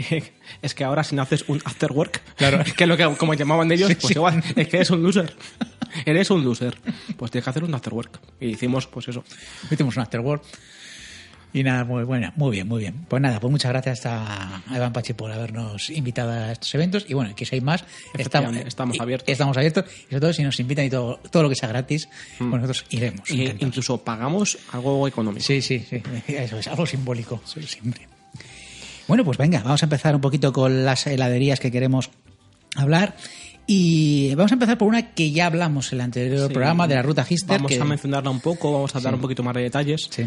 es 0.62 0.74
que 0.74 0.84
ahora 0.84 1.02
si 1.04 1.14
no 1.16 1.22
haces 1.22 1.44
un 1.48 1.60
after 1.64 1.92
work, 1.92 2.20
Claro. 2.36 2.62
que 2.76 2.84
es 2.84 2.88
lo 2.88 2.96
que 2.96 3.04
como 3.16 3.34
llamaban 3.34 3.70
ellos, 3.72 3.88
Sí, 3.88 3.94
pues 3.94 4.08
sí. 4.08 4.14
igual, 4.14 4.42
es 4.56 4.68
que 4.68 4.76
eres 4.76 4.90
un 4.90 5.02
loser. 5.02 5.34
Eres 6.06 6.30
un 6.30 6.42
loser. 6.44 6.76
Pues 7.16 7.30
tienes 7.30 7.44
que 7.44 7.50
hacer 7.50 7.64
un 7.64 7.74
after 7.74 7.92
work. 7.92 8.18
Y 8.40 8.48
hicimos, 8.48 8.86
pues 8.86 9.08
eso. 9.08 9.24
Hicimos 9.70 9.96
un 9.96 10.02
afterwork. 10.02 10.42
Y 11.54 11.62
nada, 11.62 11.84
muy 11.84 12.04
buena, 12.04 12.32
muy 12.36 12.50
bien, 12.50 12.66
muy 12.66 12.80
bien. 12.80 13.04
Pues 13.08 13.20
nada, 13.20 13.38
pues 13.38 13.50
muchas 13.50 13.70
gracias 13.72 14.06
a 14.06 14.62
Iván 14.74 14.92
Pachi 14.92 15.12
por 15.12 15.30
habernos 15.30 15.90
invitado 15.90 16.30
a 16.32 16.52
estos 16.52 16.74
eventos. 16.74 17.04
Y 17.08 17.14
bueno, 17.14 17.34
que 17.36 17.44
si 17.44 17.56
hay 17.56 17.60
más, 17.60 17.84
estamos, 18.16 18.56
estamos 18.56 18.98
abiertos. 19.00 19.28
Estamos 19.28 19.56
abiertos. 19.58 19.84
Y 19.86 20.04
sobre 20.10 20.20
todo, 20.20 20.32
si 20.32 20.42
nos 20.44 20.58
invitan 20.60 20.86
y 20.86 20.90
todo, 20.90 21.20
todo 21.30 21.42
lo 21.42 21.48
que 21.50 21.54
sea 21.54 21.68
gratis, 21.68 22.08
pues 22.38 22.50
nosotros 22.50 22.86
iremos. 22.88 23.30
Y 23.30 23.44
incluso 23.60 23.98
pagamos 23.98 24.56
algo 24.72 25.06
económico. 25.06 25.44
Sí, 25.44 25.60
sí, 25.60 25.84
sí. 25.88 26.02
Eso 26.32 26.58
es 26.58 26.68
algo 26.68 26.86
simbólico, 26.86 27.42
siempre. 27.44 28.08
Bueno, 29.06 29.24
pues 29.24 29.36
venga, 29.36 29.60
vamos 29.62 29.82
a 29.82 29.86
empezar 29.86 30.14
un 30.14 30.20
poquito 30.22 30.52
con 30.54 30.84
las 30.86 31.06
heladerías 31.06 31.60
que 31.60 31.70
queremos 31.70 32.10
hablar. 32.76 33.14
Y 33.66 34.34
vamos 34.34 34.52
a 34.52 34.54
empezar 34.54 34.76
por 34.78 34.88
una 34.88 35.12
que 35.14 35.30
ya 35.30 35.46
hablamos 35.46 35.92
en 35.92 35.98
el 35.98 36.04
anterior 36.04 36.48
Sí. 36.48 36.52
programa 36.54 36.88
de 36.88 36.94
la 36.96 37.02
ruta 37.02 37.24
Hister. 37.28 37.58
Vamos 37.58 37.70
que- 37.70 37.80
a 37.80 37.84
mencionarla 37.84 38.30
un 38.30 38.40
poco, 38.40 38.72
vamos 38.72 38.94
a 38.96 39.00
dar 39.00 39.14
un 39.14 39.20
poquito 39.20 39.42
más 39.42 39.54
de 39.54 39.62
detalles. 39.62 40.08
Sí. 40.10 40.24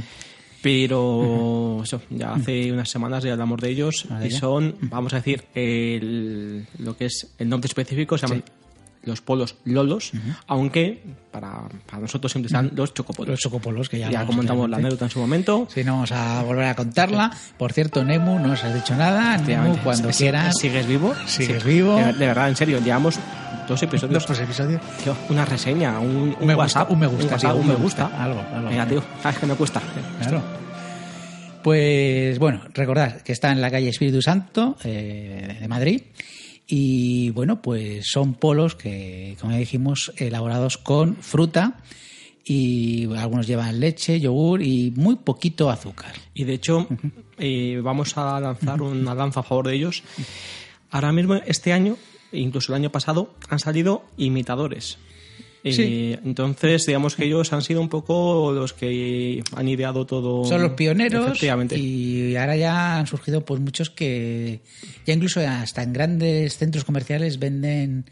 Pero 0.65 1.81
eso, 1.83 2.01
ya 2.09 2.33
hace 2.33 2.71
unas 2.71 2.89
semanas 2.89 3.23
ya 3.23 3.33
hablamos 3.33 3.61
de 3.61 3.69
ellos 3.69 4.07
y 4.25 4.31
son, 4.31 4.75
vamos 4.81 5.13
a 5.13 5.17
decir, 5.17 5.43
el- 5.53 6.65
lo 6.79 6.97
que 6.97 7.05
es 7.05 7.35
el 7.37 7.49
nombre 7.49 7.67
específico, 7.67 8.17
se 8.17 8.25
llaman 8.25 8.43
los 9.03 9.21
polos 9.21 9.57
Lolos, 9.65 10.11
aunque 10.47 11.03
para, 11.31 11.69
para 11.85 11.99
nosotros 11.99 12.31
siempre 12.31 12.47
están 12.47 12.71
los 12.75 12.95
chocopolos. 12.95 13.29
Los 13.33 13.39
chocopolos 13.41 13.89
que 13.89 13.99
ya, 13.99 14.25
comentamos 14.25 14.67
la 14.67 14.77
anécdota 14.77 15.05
en 15.05 15.11
su 15.11 15.19
momento. 15.19 15.67
Sí, 15.71 15.83
no 15.83 15.93
vamos 15.93 16.11
a 16.11 16.41
volver 16.41 16.65
a 16.65 16.75
contarla. 16.75 17.31
Por 17.59 17.71
cierto, 17.71 18.03
Nemu, 18.03 18.39
no 18.39 18.47
nos 18.47 18.63
has 18.63 18.73
dicho 18.73 18.95
nada. 18.95 19.37
Nemu, 19.37 19.77
cuando 19.83 20.09
quieras. 20.09 20.55
¿Sigues 20.59 20.87
vivo? 20.87 21.13
Sigues 21.27 21.61
Sí. 21.61 21.69
vivo. 21.69 21.95
De, 21.97 22.13
de 22.13 22.25
verdad, 22.25 22.49
en 22.49 22.55
serio, 22.55 22.79
llevamos 22.83 23.19
dos 23.67 23.81
episodios. 23.83 24.25
Dos 24.27 24.39
episodios. 24.39 24.81
Tío, 25.03 25.15
una 25.29 25.45
reseña, 25.45 25.99
un, 25.99 26.35
un 26.39 26.47
me 26.47 26.55
gusta, 26.55 26.85
un 26.89 26.99
me 26.99 27.07
gusta, 27.07 27.33
WhatsApp, 27.33 27.51
tío, 27.51 27.61
un 27.61 27.67
me 27.67 27.75
gusta. 27.75 28.05
Algo, 28.07 28.43
algo. 28.53 28.69
Venga, 28.69 28.87
tío, 28.87 29.03
sabes 29.21 29.39
que 29.39 29.45
me 29.45 29.55
cuesta. 29.55 29.81
Claro. 30.19 30.41
Pues 31.63 32.37
bueno, 32.37 32.61
recordad 32.73 33.21
que 33.21 33.31
está 33.31 33.51
en 33.51 33.59
la 33.59 33.71
calle 33.71 33.89
Espíritu 33.89 34.21
Santo 34.21 34.77
eh, 34.83 35.57
de 35.59 35.67
Madrid. 35.67 36.01
Y 36.67 37.29
bueno, 37.31 37.61
pues 37.61 38.05
son 38.07 38.33
polos 38.35 38.75
que, 38.75 39.35
como 39.39 39.51
ya 39.51 39.57
dijimos, 39.57 40.13
elaborados 40.17 40.77
con 40.77 41.15
fruta. 41.17 41.77
Y 42.47 43.11
algunos 43.15 43.47
llevan 43.47 43.79
leche, 43.79 44.19
yogur 44.19 44.61
y 44.61 44.93
muy 44.95 45.15
poquito 45.15 45.71
azúcar. 45.71 46.13
Y 46.35 46.43
de 46.43 46.53
hecho, 46.53 46.87
eh, 47.39 47.79
vamos 47.83 48.15
a 48.17 48.39
lanzar 48.39 48.83
una 48.83 49.15
lanza 49.15 49.39
a 49.39 49.43
favor 49.43 49.67
de 49.67 49.75
ellos. 49.75 50.03
Ahora 50.91 51.11
mismo, 51.11 51.33
este 51.33 51.73
año, 51.73 51.97
incluso 52.31 52.71
el 52.73 52.77
año 52.81 52.91
pasado, 52.91 53.33
han 53.49 53.59
salido 53.59 54.03
imitadores. 54.17 54.97
Eh. 55.67 56.19
Entonces, 56.23 56.85
digamos 56.85 57.15
que 57.15 57.25
ellos 57.25 57.51
han 57.51 57.63
sido 57.63 57.81
un 57.81 57.89
poco 57.89 58.51
los 58.53 58.73
que 58.73 59.43
han 59.55 59.67
ideado 59.67 60.05
todo. 60.05 60.45
Son 60.45 60.61
los 60.61 60.73
pioneros 60.73 61.25
Efectivamente. 61.25 61.75
y 61.79 62.35
ahora 62.35 62.55
ya 62.55 62.99
han 62.99 63.07
surgido 63.07 63.43
pues 63.43 63.59
muchos 63.59 63.89
que 63.89 64.59
ya 65.07 65.13
incluso 65.15 65.39
hasta 65.39 65.81
en 65.81 65.91
grandes 65.91 66.57
centros 66.57 66.83
comerciales 66.85 67.39
venden 67.39 68.05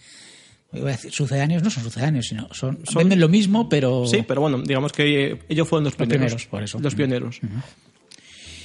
iba 0.73 0.89
a 0.89 0.91
decir, 0.93 1.11
sucedáneos, 1.11 1.61
no 1.61 1.69
son 1.69 1.83
sucedáneos, 1.83 2.25
sino 2.25 2.51
son, 2.55 2.79
Son- 2.85 2.95
venden 2.95 3.19
lo 3.19 3.29
mismo, 3.29 3.69
pero 3.69 4.07
Sí, 4.07 4.23
pero 4.27 4.41
bueno, 4.41 4.59
digamos 4.63 4.91
que 4.91 5.37
ellos 5.47 5.67
fueron 5.67 5.83
los 5.83 5.93
pioneros. 5.95 6.19
pioneros, 6.21 6.45
por 6.47 6.63
eso. 6.63 6.79
Los 6.79 6.95
pioneros. 6.95 7.39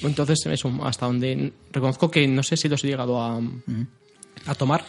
Entonces, 0.02 0.38
eso, 0.46 0.72
hasta 0.84 1.04
donde 1.06 1.52
reconozco 1.72 2.10
que 2.10 2.26
no 2.28 2.42
sé 2.42 2.56
si 2.56 2.68
los 2.68 2.82
he 2.84 2.86
llegado 2.86 3.20
a, 3.20 3.38
a 4.46 4.54
tomar. 4.54 4.84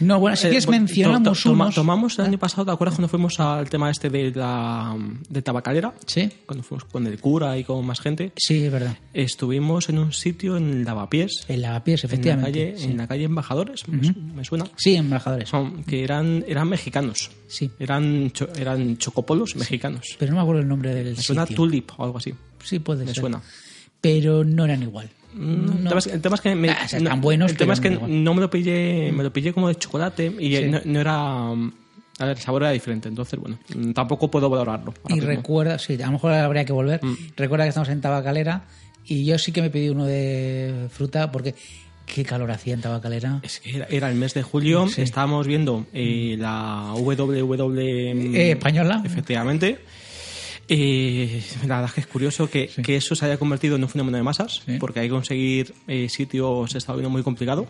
No, 0.00 0.18
bueno, 0.20 0.36
si 0.36 0.42
quieres 0.48 0.68
mencionamos 0.68 1.42
to- 1.42 1.50
toma- 1.50 1.64
unos. 1.66 1.74
Tomamos 1.74 2.18
el 2.18 2.24
año 2.26 2.38
pasado, 2.38 2.64
¿te 2.66 2.70
acuerdas 2.72 2.96
cuando 2.96 3.08
fuimos 3.08 3.38
al 3.40 3.68
tema 3.70 3.90
este 3.90 4.10
de 4.10 4.30
la 4.32 4.96
de 5.28 5.42
tabacalera? 5.42 5.94
Sí, 6.06 6.30
Cuando 6.46 6.62
fuimos 6.62 6.84
con 6.84 7.06
el 7.06 7.18
cura 7.20 7.56
y 7.58 7.64
con 7.64 7.84
más 7.86 8.00
gente. 8.00 8.32
sí, 8.36 8.64
es 8.64 8.72
verdad. 8.72 8.96
Estuvimos 9.12 9.88
en 9.88 9.98
un 9.98 10.12
sitio 10.12 10.56
en 10.56 10.84
Lavapiés, 10.84 11.44
En 11.48 11.62
lavapiés, 11.62 12.04
en 12.04 12.08
la 12.10 12.14
efectivamente. 12.14 12.50
calle, 12.52 12.78
sí. 12.78 12.84
en 12.90 12.96
la 12.96 13.06
calle 13.06 13.24
Embajadores, 13.24 13.88
me 13.88 14.04
su- 14.04 14.20
me 14.20 14.44
suena. 14.44 14.66
Sí, 14.76 14.94
embajadores. 14.96 15.48
Son, 15.48 15.84
que 15.84 16.04
eran, 16.04 16.44
eran 16.46 16.68
mexicanos. 16.68 17.30
Sí, 17.46 17.70
Eran, 17.78 18.30
cho- 18.32 18.48
eran 18.56 18.96
chocopolos 18.98 19.54
mexicanos. 19.56 20.16
pero 20.18 20.32
no 20.32 20.36
me 20.38 20.42
acuerdo 20.42 20.62
el 20.62 20.68
nombre 20.68 20.94
del 20.94 21.14
Me 21.16 21.22
suena. 21.22 21.46
Tulip 21.46 21.90
o 21.96 22.04
algo 22.04 22.18
así. 22.18 22.34
Sí, 22.62 22.78
puede 22.80 23.00
Me 23.04 23.12
ser. 23.12 23.20
suena. 23.20 23.40
Pero 24.00 24.44
no 24.44 24.64
eran 24.64 24.82
igual. 24.82 25.08
No, 25.34 25.72
El, 25.72 25.88
tema 25.88 25.98
es, 25.98 26.06
el 26.06 26.20
tema 26.20 26.34
es 26.36 26.40
que 26.40 26.54
me, 26.54 26.70
Ah, 26.70 27.16
buenos, 27.20 27.50
el 27.50 27.56
tema 27.56 27.74
es 27.74 27.80
que 27.80 27.90
no 27.90 28.34
me 28.34 28.40
lo 28.40 28.48
pillé, 28.50 29.10
me 29.12 29.22
lo 29.22 29.32
pillé 29.32 29.52
como 29.52 29.68
de 29.68 29.74
chocolate 29.74 30.32
y 30.38 30.56
Sí. 30.56 30.70
no, 30.84 31.00
era 31.00 31.48
a 31.50 32.26
ver, 32.26 32.36
el 32.36 32.38
sabor 32.38 32.62
era 32.62 32.70
diferente, 32.70 33.08
entonces 33.08 33.38
bueno, 33.40 33.58
tampoco 33.92 34.30
puedo 34.30 34.48
valorarlo. 34.48 34.94
Y 35.08 35.14
mismo. 35.14 35.28
recuerda, 35.28 35.78
sí, 35.80 35.94
a 36.00 36.06
lo 36.06 36.12
mejor 36.12 36.32
habría 36.32 36.64
que 36.64 36.72
volver. 36.72 37.04
Mm. 37.04 37.14
Recuerda 37.36 37.64
que 37.64 37.70
estamos 37.70 37.88
en 37.88 38.00
Tabacalera 38.00 38.64
y 39.04 39.24
yo 39.24 39.36
sí 39.38 39.50
que 39.50 39.60
me 39.62 39.70
pedí 39.70 39.88
uno 39.88 40.04
de 40.06 40.86
fruta 40.90 41.32
porque 41.32 41.54
qué 42.06 42.22
calor 42.24 42.50
hacía 42.52 42.74
en 42.74 42.82
Tabacalera. 42.82 43.40
Es 43.42 43.58
que 43.58 43.74
era, 43.76 43.86
era 43.90 44.10
el 44.10 44.14
mes 44.16 44.32
de 44.34 44.42
julio, 44.44 44.86
Sí. 44.88 45.02
estábamos 45.02 45.46
viendo 45.48 45.86
eh, 45.92 46.36
la 46.38 46.92
WW 46.94 48.34
Eh, 48.36 48.50
española. 48.52 49.02
efectivamente. 49.04 49.78
Eh, 50.68 51.42
la 51.66 51.76
verdad 51.76 51.84
es 51.86 51.92
que 51.94 52.00
es 52.00 52.06
curioso 52.06 52.48
que, 52.48 52.68
que 52.82 52.96
eso 52.96 53.14
se 53.14 53.24
haya 53.26 53.36
convertido 53.38 53.76
en 53.76 53.82
un 53.82 53.88
fenómeno 53.88 54.16
de 54.16 54.22
masas, 54.22 54.62
Sí. 54.66 54.76
porque 54.78 55.00
hay 55.00 55.06
que 55.08 55.12
conseguir 55.14 55.74
eh, 55.86 56.08
sitios 56.08 56.70
se 56.70 56.78
está 56.78 56.92
viendo 56.92 57.10
muy 57.10 57.22
complicado. 57.22 57.66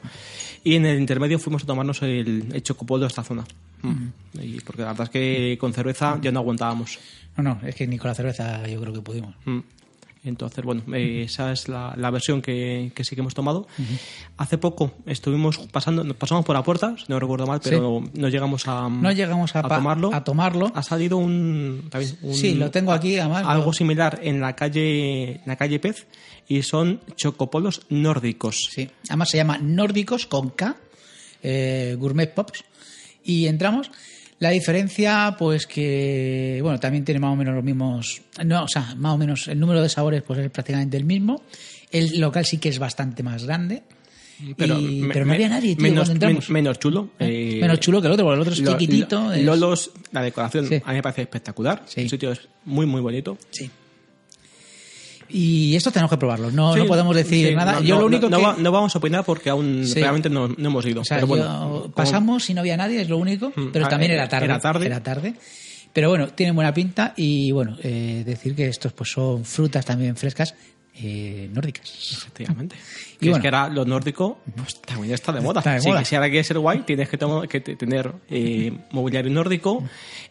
Y 0.62 0.76
en 0.76 0.86
el 0.86 0.98
intermedio 0.98 1.38
fuimos 1.38 1.62
a 1.64 1.66
tomarnos 1.66 2.02
el, 2.02 2.46
el 2.52 2.62
chocopolo 2.62 3.02
de 3.02 3.08
esta 3.08 3.22
zona. 3.24 3.44
Y 4.40 4.60
porque 4.60 4.82
la 4.82 4.88
verdad 4.88 5.04
es 5.04 5.10
que 5.10 5.58
con 5.60 5.72
cerveza 5.74 6.18
ya 6.22 6.32
no 6.32 6.40
aguantábamos. 6.40 6.98
No, 7.36 7.42
no, 7.42 7.60
es 7.66 7.74
que 7.74 7.86
ni 7.86 7.98
con 7.98 8.08
la 8.08 8.14
cerveza 8.14 8.66
yo 8.66 8.80
creo 8.80 8.92
que 8.94 9.00
pudimos. 9.00 9.34
Mm. 9.44 9.58
Entonces, 10.24 10.64
bueno, 10.64 10.82
eh, 10.94 11.24
esa 11.26 11.52
es 11.52 11.68
la, 11.68 11.92
la 11.98 12.10
versión 12.10 12.40
que, 12.40 12.90
que 12.94 13.04
sí 13.04 13.14
que 13.14 13.20
hemos 13.20 13.34
tomado. 13.34 13.66
Hace 14.38 14.56
poco 14.56 14.92
estuvimos 15.06 15.58
pasando, 15.70 16.02
nos 16.02 16.16
pasamos 16.16 16.44
por 16.46 16.56
la 16.56 16.62
puerta, 16.62 16.96
si 16.96 17.04
no 17.08 17.20
recuerdo 17.20 17.46
mal, 17.46 17.60
pero 17.62 18.02
no 18.14 18.28
llegamos 18.28 18.66
a, 18.66 18.88
No 18.88 19.12
llegamos 19.12 19.54
a, 19.54 19.62
tomarlo. 19.62 20.14
a 20.14 20.24
tomarlo. 20.24 20.72
Ha 20.74 20.82
salido 20.82 21.18
un, 21.18 21.88
también 21.90 22.16
un- 22.22 22.34
Sí, 22.34 22.54
lo 22.54 22.70
tengo 22.70 22.92
aquí, 22.92 23.18
además, 23.18 23.44
Algo 23.46 23.66
lo- 23.66 23.72
similar 23.74 24.20
en 24.22 24.40
la 24.40 24.56
calle, 24.56 25.40
la 25.44 25.56
calle 25.56 25.78
Pez 25.78 26.06
y 26.48 26.62
son 26.62 27.00
chocopolos 27.16 27.82
nórdicos. 27.90 28.56
Sí, 28.70 28.88
además 29.08 29.28
se 29.30 29.36
llama 29.36 29.58
Nórdicos 29.58 30.26
con 30.26 30.50
K, 30.50 30.76
eh, 31.42 31.96
Gourmet 31.98 32.32
Pops. 32.32 32.64
Y 33.22 33.46
entramos. 33.46 33.90
La 34.40 34.50
diferencia, 34.50 35.36
pues 35.38 35.66
que, 35.66 36.58
bueno, 36.62 36.78
también 36.80 37.04
tiene 37.04 37.20
más 37.20 37.32
o 37.32 37.36
menos 37.36 37.54
los 37.54 37.64
mismos, 37.64 38.20
no, 38.44 38.64
o 38.64 38.68
sea, 38.68 38.94
más 38.96 39.14
o 39.14 39.18
menos 39.18 39.48
el 39.48 39.58
número 39.60 39.80
de 39.80 39.88
sabores, 39.88 40.22
pues 40.22 40.40
es 40.40 40.50
prácticamente 40.50 40.96
el 40.96 41.04
mismo. 41.04 41.42
El 41.90 42.18
local 42.20 42.44
sí 42.44 42.58
que 42.58 42.68
es 42.68 42.78
bastante 42.78 43.22
más 43.22 43.44
grande. 43.44 43.82
Pero, 44.56 44.76
me- 44.80 45.12
pero 45.14 45.24
no 45.24 45.32
había 45.32 45.48
nadie, 45.48 45.76
tío, 45.76 45.82
menos, 45.84 46.10
men- 46.18 46.40
menos 46.48 46.78
chulo. 46.80 47.10
¿Eh? 47.20 47.54
eh, 47.56 47.60
Menos 47.60 47.78
chulo 47.78 48.00
que 48.00 48.08
el 48.08 48.12
otro, 48.14 48.24
porque 48.24 48.34
el 48.34 48.40
otro 48.40 48.52
es 48.52 48.60
lo- 48.60 48.72
chiquitito. 48.72 49.20
lo- 49.26 49.32
es- 49.32 49.44
Lolos, 49.44 49.90
la 50.10 50.22
decoración 50.22 50.66
Sí. 50.66 50.82
a 50.84 50.88
mí 50.90 50.96
me 50.96 51.02
parece 51.02 51.22
espectacular. 51.22 51.84
Sí. 51.86 52.00
El 52.00 52.10
sitio 52.10 52.32
es 52.32 52.40
muy, 52.64 52.84
muy 52.84 53.00
bonito. 53.00 53.38
Sí. 53.50 53.70
Y 55.36 55.74
esto 55.74 55.90
tenemos 55.90 56.10
que 56.10 56.16
probarlo. 56.16 56.52
No, 56.52 56.74
Sí, 56.74 56.78
no 56.78 56.86
podemos 56.86 57.16
decir 57.16 57.48
sí, 57.48 57.54
nada. 57.56 57.72
no- 57.72 57.80
Yo 57.82 57.96
no- 57.96 58.02
lo 58.02 58.06
único 58.06 58.30
no, 58.30 58.36
que. 58.38 58.42
va- 58.44 58.56
no 58.56 58.70
vamos 58.70 58.94
a 58.94 58.98
opinar 58.98 59.24
porque 59.24 59.50
aún 59.50 59.84
Sí. 59.84 59.94
realmente 60.00 60.30
no, 60.30 60.46
no 60.46 60.68
hemos 60.68 60.86
ido. 60.86 61.00
O 61.00 61.04
sea, 61.04 61.16
pero 61.16 61.26
bueno, 61.26 61.84
yo- 61.86 61.90
pasamos 61.90 62.48
y 62.50 62.54
no 62.54 62.60
había 62.60 62.76
nadie, 62.76 63.00
es 63.02 63.08
lo 63.08 63.18
único. 63.18 63.48
Mm, 63.56 63.72
Pero 63.72 63.86
ah, 63.86 63.88
también 63.88 64.12
era 64.12 64.28
tarde. 64.28 64.44
era 64.44 64.60
tarde. 64.60 64.86
Era 64.86 65.02
tarde. 65.02 65.34
Pero 65.92 66.08
bueno, 66.08 66.28
tienen 66.28 66.54
buena 66.54 66.72
pinta 66.72 67.14
y 67.16 67.50
bueno, 67.52 67.76
eh, 67.82 68.22
decir 68.24 68.54
que 68.54 68.68
estos 68.68 68.92
pues 68.92 69.10
son 69.10 69.44
frutas 69.44 69.84
también 69.84 70.16
frescas 70.16 70.54
eh, 70.96 71.50
nórdicas. 71.52 71.90
Efectivamente. 72.12 72.76
Y 73.20 73.26
Y 73.26 73.28
bueno. 73.30 73.36
es 73.38 73.42
que 73.42 73.48
ahora 73.56 73.68
lo 73.74 73.84
nórdico 73.84 74.38
pues, 74.56 74.80
también 74.82 75.14
está 75.14 75.32
de 75.32 75.40
moda. 75.40 75.58
Está 75.58 75.72
de 75.74 75.80
Sí, 75.80 75.88
moda. 75.88 75.98
que 75.98 76.04
si 76.04 76.14
ahora 76.14 76.28
quieres 76.28 76.46
ser 76.46 76.58
guay, 76.60 76.82
tienes 76.82 77.08
que, 77.08 77.18
que 77.48 77.60
te- 77.60 77.74
tener 77.74 78.12
eh, 78.30 78.72
mobiliario 78.92 79.32
nórdico 79.32 79.82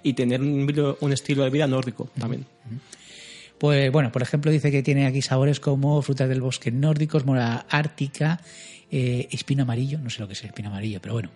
y 0.01 0.13
tener 0.13 0.39
un, 0.39 0.95
un 1.01 1.11
estilo 1.11 1.43
de 1.43 1.49
vida 1.49 1.67
nórdico 1.67 2.09
también. 2.17 2.45
Pues 3.63 3.93
bueno, 3.93 4.11
por 4.11 4.21
ejemplo, 4.21 4.51
dice 4.51 4.71
que 4.71 4.83
tiene 4.83 5.05
aquí 5.05 5.21
sabores 5.21 5.61
como 5.61 6.01
frutas 6.01 6.27
del 6.27 6.41
bosque 6.41 6.69
nórdicos, 6.69 7.25
mora 7.25 7.65
ártica, 7.69 8.41
eh, 8.91 9.29
espino 9.31 9.63
amarillo. 9.63 9.99
No 9.99 10.09
sé 10.09 10.19
lo 10.19 10.27
que 10.27 10.33
es 10.33 10.41
el 10.41 10.47
espino 10.47 10.67
amarillo, 10.67 10.99
pero 11.01 11.13
bueno. 11.13 11.29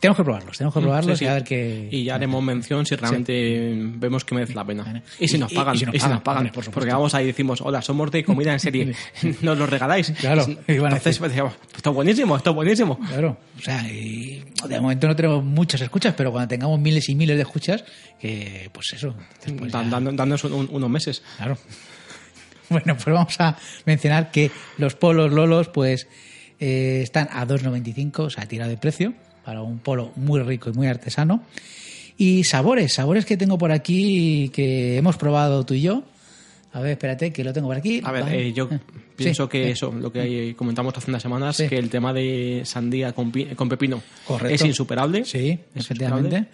Tenemos 0.00 0.16
que 0.16 0.22
probarlos, 0.22 0.56
tenemos 0.56 0.74
que 0.74 0.80
probarlos 0.80 1.16
Mm, 1.16 1.18
Sí, 1.18 1.18
sí. 1.18 1.24
y 1.24 1.28
a 1.28 1.34
ver 1.34 1.42
qué. 1.44 1.88
Y 1.90 2.04
ya 2.04 2.14
haremos 2.14 2.40
mención 2.42 2.86
si 2.86 2.94
realmente 2.94 3.74
vemos 3.96 4.24
que 4.24 4.34
merece 4.36 4.54
la 4.54 4.64
pena. 4.64 5.02
Y 5.18 5.26
si 5.26 5.38
nos 5.38 5.52
pagan, 5.52 5.74
y 5.74 5.78
y 5.78 5.80
si 5.80 5.98
si 5.98 6.08
nos 6.08 6.20
pagan, 6.22 6.44
por 6.44 6.62
supuesto. 6.62 6.70
porque 6.70 6.92
vamos 6.92 7.14
ahí 7.14 7.24
y 7.24 7.26
decimos, 7.28 7.60
hola, 7.60 7.82
somos 7.82 8.08
de 8.12 8.22
comida 8.22 8.52
en 8.52 8.60
serie, 8.60 8.94
nos 9.42 9.58
lo 9.58 9.66
regaláis. 9.66 10.12
Claro, 10.12 10.42
Entonces 10.68 11.04
decir. 11.04 11.22
decíamos, 11.22 11.54
esto 11.76 11.90
es 11.90 11.94
buenísimo, 11.96 12.36
esto 12.36 12.50
es 12.50 12.54
buenísimo. 12.56 12.98
Claro, 13.08 13.36
o 13.58 13.60
sea, 13.60 13.82
de 13.82 14.80
momento 14.80 15.08
no 15.08 15.16
tenemos 15.16 15.42
muchas 15.42 15.80
escuchas, 15.80 16.14
pero 16.16 16.30
cuando 16.30 16.46
tengamos 16.48 16.78
miles 16.78 17.08
y 17.08 17.16
miles 17.16 17.36
de 17.36 17.42
escuchas, 17.42 17.82
que 18.20 18.70
pues 18.72 18.92
eso. 18.92 19.16
Dan- 19.44 19.90
ya- 19.90 20.00
Dándonos 20.00 20.44
un- 20.44 20.68
unos 20.70 20.90
meses. 20.90 21.22
Claro. 21.38 21.58
Bueno, 22.70 22.94
pues 22.96 23.06
vamos 23.06 23.34
a 23.40 23.56
mencionar 23.86 24.30
que 24.30 24.50
los 24.76 24.94
polos 24.94 25.32
Lolos, 25.32 25.68
pues 25.68 26.06
eh, 26.60 27.00
están 27.02 27.28
a 27.32 27.46
2,95, 27.46 28.18
o 28.20 28.30
sea, 28.30 28.46
tirado 28.46 28.70
de 28.70 28.76
precio, 28.76 29.14
para 29.44 29.62
un 29.62 29.78
polo 29.78 30.12
muy 30.16 30.40
rico 30.42 30.70
y 30.70 30.72
muy 30.72 30.86
artesano. 30.86 31.42
Y 32.16 32.44
sabores, 32.44 32.92
sabores 32.94 33.24
que 33.24 33.36
tengo 33.36 33.58
por 33.58 33.70
aquí 33.72 34.50
que 34.52 34.96
hemos 34.96 35.16
probado 35.16 35.64
tú 35.64 35.74
y 35.74 35.82
yo. 35.82 36.02
A 36.72 36.80
ver, 36.80 36.92
espérate, 36.92 37.32
que 37.32 37.42
lo 37.44 37.52
tengo 37.52 37.68
por 37.68 37.76
aquí. 37.76 38.02
A 38.04 38.12
ver, 38.12 38.24
eh, 38.28 38.52
yo 38.52 38.68
Eh, 38.70 38.78
pienso 39.16 39.44
sí, 39.44 39.48
que 39.50 39.68
eh, 39.68 39.70
eso, 39.70 39.90
lo 39.90 40.12
que 40.12 40.54
comentamos 40.56 40.92
hace 40.96 41.10
unas 41.10 41.22
semanas, 41.22 41.56
Sí. 41.56 41.66
que 41.66 41.76
el 41.78 41.88
tema 41.88 42.12
de 42.12 42.60
sandía 42.64 43.12
con, 43.12 43.32
pi- 43.32 43.46
con 43.54 43.68
pepino 43.70 44.02
Correcto. 44.26 44.54
es 44.54 44.64
insuperable. 44.64 45.24
Sí, 45.24 45.58
Es 45.74 45.84
efectivamente. 45.84 46.26
insuperable. 46.36 46.48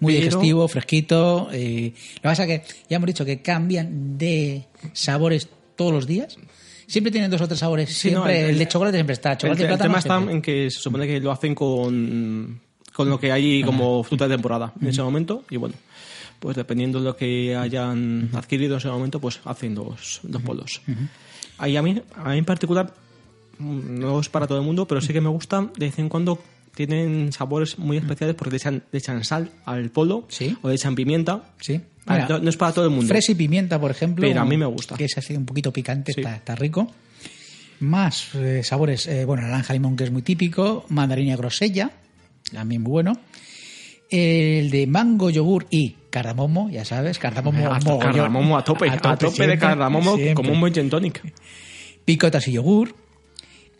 Muy 0.00 0.14
Pero- 0.14 0.24
digestivo, 0.24 0.68
fresquito. 0.68 1.44
lo 1.44 1.50
que 1.52 1.94
pasa 2.20 2.44
es 2.44 2.48
que 2.62 2.74
ya 2.88 2.96
hemos 2.96 3.06
dicho 3.06 3.24
que 3.24 3.42
cambian 3.42 4.18
de 4.18 4.64
sabores 4.92 5.48
todos 5.76 5.92
los 5.92 6.06
días. 6.06 6.36
Siempre 6.90 7.10
tienen 7.12 7.30
dos 7.30 7.40
o 7.40 7.46
tres 7.46 7.60
sabores. 7.60 7.88
Sí, 7.96 8.10
no, 8.10 8.22
siempre, 8.24 8.40
el- 8.44 8.50
el, 8.50 8.58
de 8.58 8.68
chocolate 8.68 8.96
siempre 8.96 9.12
está. 9.14 9.32
El, 9.32 9.38
Chocolate 9.38 9.60
y 9.62 9.64
el 9.64 9.68
plátano 9.68 9.88
tema 9.88 9.98
está 9.98 10.16
siempre. 10.16 10.34
en 10.36 10.42
que 10.42 10.70
se 10.70 10.80
supone 10.80 11.06
que 11.06 11.20
lo 11.20 11.30
hacen 11.30 11.54
con, 11.54 12.60
con 12.92 13.08
lo 13.08 13.18
que 13.20 13.30
hay 13.32 13.62
como 13.62 14.02
fruta 14.02 14.26
de 14.26 14.34
temporada 14.34 14.72
en 14.80 14.88
ese 14.88 15.02
momento 15.02 15.44
y 15.50 15.56
bueno, 15.56 15.74
pues 16.40 16.56
dependiendo 16.56 16.98
de 16.98 17.04
lo 17.04 17.16
que 17.16 17.54
hayan 17.56 18.30
adquirido 18.32 18.72
en 18.74 18.78
ese 18.78 18.88
momento, 18.88 19.20
pues 19.20 19.40
hacen 19.44 19.74
los, 19.74 20.20
los 20.24 20.42
polos. 20.42 20.80
Ahí 21.58 21.76
a 21.76 21.82
mí, 21.82 22.00
a 22.16 22.30
mí 22.30 22.38
en 22.38 22.44
particular, 22.44 22.92
mm, 23.58 23.98
no 24.00 24.18
es 24.20 24.28
para 24.28 24.46
todo 24.46 24.58
el 24.58 24.64
mundo, 24.64 24.86
pero 24.88 25.00
sí 25.00 25.12
que 25.12 25.20
me 25.20 25.28
gusta 25.28 25.60
de 25.76 25.86
vez 25.86 25.98
en 25.98 26.08
cuando 26.08 26.42
tienen 26.74 27.32
sabores 27.32 27.78
muy 27.78 27.98
especiales 27.98 28.34
porque 28.36 28.52
le 28.52 28.56
echan, 28.56 28.82
le 28.90 28.98
echan 28.98 29.22
sal 29.24 29.50
al 29.64 29.90
polo 29.90 30.24
Sí. 30.28 30.56
o 30.62 30.68
le 30.68 30.74
echan 30.74 30.94
pimienta. 30.94 31.42
Sí. 31.60 31.80
Ah, 32.06 32.14
Mira, 32.14 32.28
no, 32.28 32.38
no 32.40 32.50
es 32.50 32.56
para 32.56 32.72
todo 32.72 32.84
el 32.86 32.90
mundo. 32.90 33.06
Fresa 33.08 33.32
y 33.32 33.34
pimienta, 33.34 33.78
por 33.80 33.90
ejemplo. 33.90 34.26
Pero 34.26 34.40
a 34.40 34.44
mí 34.44 34.56
me 34.56 34.66
gusta. 34.66 34.96
Que 34.96 35.04
es 35.04 35.16
así 35.18 35.36
un 35.36 35.44
poquito 35.46 35.72
picante, 35.72 36.12
Sí. 36.12 36.20
está, 36.20 36.36
está 36.36 36.54
rico. 36.56 36.90
Más 37.80 38.34
eh, 38.34 38.62
sabores, 38.62 39.06
eh, 39.06 39.24
bueno, 39.24 39.42
naranja 39.42 39.72
limón, 39.72 39.96
que 39.96 40.04
es 40.04 40.10
muy 40.10 40.22
típico. 40.22 40.84
Mandarina 40.88 41.36
grosella, 41.36 41.90
también 42.52 42.82
muy 42.82 42.90
bueno. 42.90 43.12
El 44.10 44.70
de 44.70 44.86
mango, 44.88 45.30
yogur 45.30 45.66
y 45.70 45.96
cardamomo, 46.10 46.68
ya 46.68 46.84
sabes, 46.84 47.18
cardamomo, 47.18 47.66
a, 47.70 47.78
mogollón. 47.78 48.00
cardamomo 48.00 48.58
a 48.58 48.64
tope, 48.64 48.90
a 48.90 48.96
tope, 48.98 49.26
de 49.26 49.30
siempre, 49.30 49.58
cardamomo 49.58 50.16
siempre. 50.16 50.34
como 50.34 50.52
un 50.52 50.60
buen 50.60 50.74
gin 50.74 50.90
tonic. 50.90 51.22
picotas 52.04 52.48
y 52.48 52.52
yogur. 52.52 52.94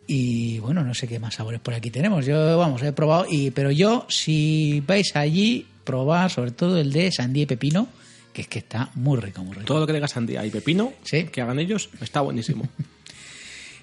Y 0.06 0.58
bueno, 0.60 0.82
no 0.84 0.94
sé 0.94 1.06
qué 1.08 1.18
más 1.18 1.34
sabores 1.34 1.60
por 1.60 1.74
aquí 1.74 1.90
tenemos. 1.90 2.26
Yo, 2.26 2.56
vamos, 2.58 2.82
he 2.82 2.92
probado, 2.92 3.26
y, 3.28 3.50
pero 3.50 3.70
yo, 3.70 4.06
si 4.08 4.82
vais 4.86 5.14
allí, 5.16 5.66
probar 5.84 6.30
sobre 6.30 6.52
todo 6.52 6.78
el 6.78 6.92
de 6.92 7.10
sandía 7.12 7.42
y 7.44 7.46
pepino, 7.46 7.88
que 8.32 8.42
es 8.42 8.48
que 8.48 8.58
está 8.60 8.90
muy 8.94 9.18
rico, 9.20 9.42
muy 9.42 9.54
rico. 9.54 9.66
Todo 9.66 9.80
lo 9.80 9.86
que 9.86 9.92
tenga 9.92 10.08
sandía 10.08 10.44
y 10.46 10.50
pepino, 10.50 10.92
Sí. 11.02 11.24
que 11.24 11.40
hagan 11.40 11.58
ellos, 11.58 11.90
está 12.00 12.20
buenísimo. 12.20 12.68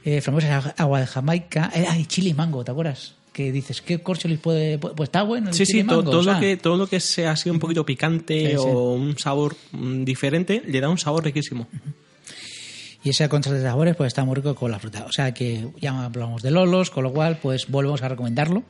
Eh, 0.05 0.21
frambuesas, 0.21 0.73
agua 0.77 1.01
de 1.01 1.07
Jamaica, 1.07 1.69
eh, 1.75 1.85
ay, 1.89 2.05
chili 2.05 2.29
y 2.29 2.33
mango, 2.33 2.63
¿te 2.63 2.71
acuerdas? 2.71 3.15
Que 3.33 3.51
dices, 3.51 3.81
¿qué 3.81 3.99
corcholis 3.99 4.39
puede...? 4.39 4.77
Pues 4.77 4.93
está 5.09 5.23
bueno 5.23 5.49
el 5.49 5.53
Sí, 5.53 5.65
sí, 5.65 5.83
mango, 5.83 6.01
todo, 6.01 6.19
o 6.19 6.23
sea, 6.23 6.35
lo 6.35 6.39
que, 6.39 6.55
todo 6.55 6.77
lo 6.77 6.87
que 6.87 7.01
sea 7.01 7.31
así 7.31 7.49
un 7.49 7.59
poquito 7.59 7.85
picante 7.85 8.51
Sí, 8.51 8.51
sí. 8.51 8.55
o 8.57 8.93
un 8.93 9.17
sabor 9.17 9.57
mm, 9.73 10.05
diferente, 10.05 10.63
le 10.65 10.79
da 10.79 10.87
un 10.87 10.97
sabor 10.97 11.25
riquísimo. 11.25 11.67
Y 13.03 13.09
ese 13.09 13.27
contraste 13.27 13.57
de 13.59 13.65
sabores 13.65 13.97
pues 13.97 14.07
está 14.07 14.23
muy 14.23 14.35
rico 14.35 14.55
con 14.55 14.71
la 14.71 14.79
fruta. 14.79 15.03
O 15.09 15.11
sea 15.11 15.33
que 15.33 15.67
ya 15.81 16.05
hablamos 16.05 16.41
de 16.41 16.51
Lolos, 16.51 16.89
con 16.89 17.03
lo 17.03 17.11
cual 17.11 17.39
pues 17.41 17.67
volvemos 17.67 18.01
a 18.01 18.07
recomendarlo. 18.07 18.63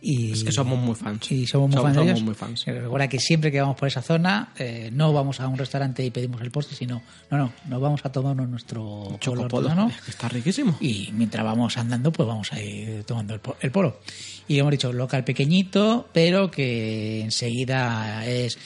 Y, 0.00 0.30
Es 0.32 0.44
que 0.44 0.52
somos 0.52 0.78
muy 0.78 0.94
fans. 0.94 1.30
Y 1.32 1.46
somos 1.46 1.68
muy 1.70 1.76
Somos- 1.76 1.82
fans 1.86 1.94
de 1.96 2.00
somos 2.02 2.10
ellos. 2.12 2.22
muy 2.24 2.34
fans. 2.34 2.68
Eh, 2.68 2.80
Recuerda 2.80 3.08
que 3.08 3.18
siempre 3.18 3.50
que 3.50 3.60
vamos 3.60 3.76
por 3.76 3.88
esa 3.88 4.00
zona 4.00 4.52
eh, 4.58 4.90
no 4.92 5.12
vamos 5.12 5.40
a 5.40 5.48
un 5.48 5.58
restaurante 5.58 6.04
y 6.04 6.10
pedimos 6.10 6.40
el 6.40 6.50
postre, 6.52 6.76
sino, 6.76 7.02
no, 7.30 7.38
no, 7.38 7.52
nos 7.68 7.80
vamos 7.80 8.00
a 8.04 8.12
tomarnos 8.12 8.48
nuestro 8.48 8.82
polo 8.84 9.18
Chocopolo, 9.18 9.68
artesano. 9.70 9.88
es 9.90 10.00
que 10.02 10.10
está 10.12 10.28
riquísimo. 10.28 10.76
y 10.80 11.10
mientras 11.14 11.44
vamos 11.44 11.76
andando 11.78 12.12
pues 12.12 12.28
vamos 12.28 12.52
a 12.52 12.60
ir 12.62 13.02
tomando 13.04 13.34
el, 13.34 13.40
el 13.60 13.70
polo 13.72 14.00
y 14.46 14.58
hemos 14.58 14.70
dicho 14.70 14.92
local 14.92 15.24
pequeñito 15.24 16.08
pero 16.12 16.50
que 16.50 17.22
enseguida 17.22 18.24
es 18.26 18.56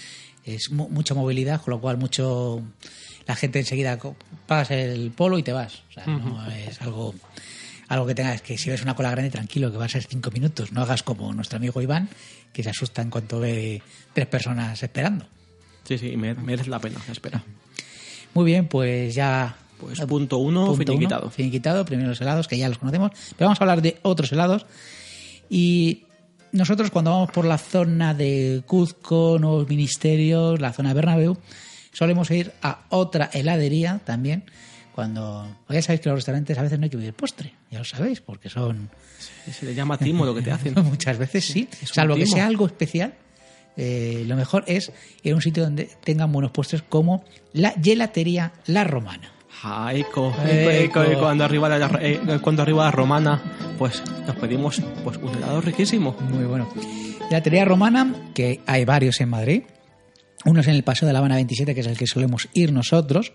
es 0.45 0.71
mu- 0.71 0.89
mucha 0.91 1.15
movilidad 1.15 1.61
con 1.63 1.71
lo 1.73 1.81
cual 1.81 1.97
mucho 1.99 2.63
la 3.27 3.37
gente 3.37 3.61
enseguida 3.61 3.99
pagas 4.47 4.71
el 4.73 5.11
polo 5.13 5.39
y 5.39 5.43
te 5.43 5.53
vas 5.53 5.83
o 5.89 5.93
sea 5.93 6.07
no 6.07 6.47
es 6.51 6.81
algo 6.83 7.15
algo 7.95 8.07
que 8.07 8.15
tengas 8.15 8.43
que 8.43 8.57
si 8.59 8.71
ves 8.71 8.83
una 8.83 8.95
cola 8.95 9.11
grande 9.11 9.31
tranquilo 9.31 9.71
que 9.71 9.77
va 9.79 9.85
a 9.85 9.89
ser 9.89 10.03
cinco 10.05 10.31
minutos 10.31 10.73
no 10.73 10.83
hagas 10.83 11.03
como 11.03 11.33
nuestro 11.35 11.57
amigo 11.59 11.81
Iván 11.83 12.09
que 12.53 12.63
se 12.63 12.71
asusta 12.71 13.03
en 13.03 13.11
cuanto 13.11 13.39
ve 13.41 13.83
tres 14.13 14.27
personas 14.27 14.83
esperando 14.83 15.27
Sí, 15.85 15.99
sí, 15.99 16.17
me- 16.17 16.35
merece 16.35 16.71
la 16.71 16.79
pena, 16.79 17.01
espera. 17.11 17.43
muy 18.35 18.45
bien 18.45 18.67
pues 18.69 19.15
ya 19.15 19.57
Pues 19.81 20.01
punto 20.03 20.39
uno, 20.39 20.67
Punto 20.69 20.93
finiquitado. 20.93 21.23
uno, 21.23 21.31
finiquitado, 21.31 21.85
primero 21.85 22.09
los 22.11 22.21
helados, 22.21 22.47
que 22.47 22.57
ya 22.57 22.69
los 22.69 22.79
conocemos. 22.79 23.11
Pero 23.37 23.49
vamos 23.49 23.61
a 23.61 23.65
hablar 23.65 23.83
de 23.83 23.99
otros 24.03 24.31
helados. 24.31 24.65
Y 25.51 26.05
nosotros 26.53 26.91
cuando 26.93 27.11
vamos 27.11 27.31
por 27.33 27.45
la 27.45 27.59
zona 27.59 28.15
de 28.15 28.63
Cuzco, 28.65 29.39
Nuevos 29.41 29.69
Ministerios, 29.69 30.61
la 30.61 30.73
zona 30.73 30.91
de 30.91 30.95
Bernabéu, 30.95 31.37
solemos 31.93 32.31
ir 32.31 32.53
a 32.63 32.85
otra 32.91 33.29
heladería 33.33 34.01
también. 34.05 34.45
Cuando 34.95 35.47
ya 35.71 35.81
sabéis 35.81 36.01
que 36.03 36.09
los 36.11 36.17
restaurantes 36.19 36.59
a 36.59 36.63
veces 36.63 36.79
no 36.79 36.85
hay 36.85 36.91
que 36.91 36.99
pedir 36.99 37.15
postre, 37.15 37.55
ya 37.71 37.79
lo 37.79 37.85
sabéis, 37.85 38.21
porque 38.21 38.49
son 38.51 38.91
Se 39.51 39.65
le 39.65 39.75
llama 39.75 39.97
timo 39.97 40.27
lo 40.27 40.35
que 40.35 40.43
te 40.43 40.51
hacen. 40.53 40.75
muchas 40.85 41.17
veces 41.19 41.45
sí, 41.47 41.69
salvo 41.85 42.15
que 42.15 42.27
sea 42.27 42.47
algo 42.47 42.67
especial, 42.67 43.15
eh, 43.77 44.25
lo 44.27 44.37
mejor 44.37 44.65
es 44.67 44.93
ir 45.23 45.33
a 45.33 45.37
un 45.37 45.41
sitio 45.43 45.63
donde 45.63 45.89
tengan 46.05 46.31
buenos 46.31 46.51
puestos 46.53 46.83
como 46.83 47.25
la 47.55 47.75
gelatería 47.83 48.53
La 48.67 48.85
Romana. 48.85 49.33
Ah, 49.65 49.93
eco, 49.95 50.35
Eco. 50.47 51.03
eco, 51.03 51.21
cuando 51.21 51.45
arriba 51.45 51.69
la, 51.69 51.91
eh, 52.03 52.21
cuando 52.43 52.63
arriba 52.63 52.85
la 52.87 52.91
romana, 52.91 53.41
pues 53.79 54.03
nos 54.27 54.35
pedimos 54.37 54.83
pues 55.05 55.19
un 55.19 55.29
helado 55.37 55.61
riquísimo. 55.61 56.17
Muy 56.21 56.45
bueno. 56.45 56.69
Gelatería 57.29 57.65
Romana, 57.65 58.13
que 58.35 58.61
hay 58.67 58.85
varios 58.85 59.21
en 59.21 59.29
Madrid. 59.29 59.63
Uno 60.45 60.61
es 60.63 60.67
en 60.67 60.75
el 60.75 60.83
Paseo 60.83 61.07
de 61.07 61.13
la 61.13 61.21
Habana 61.21 61.37
27, 61.37 61.75
que 61.75 61.81
es 61.81 61.87
el 61.87 61.97
que 61.97 62.09
solemos 62.09 62.49
ir 62.55 62.73
nosotros. 62.73 63.33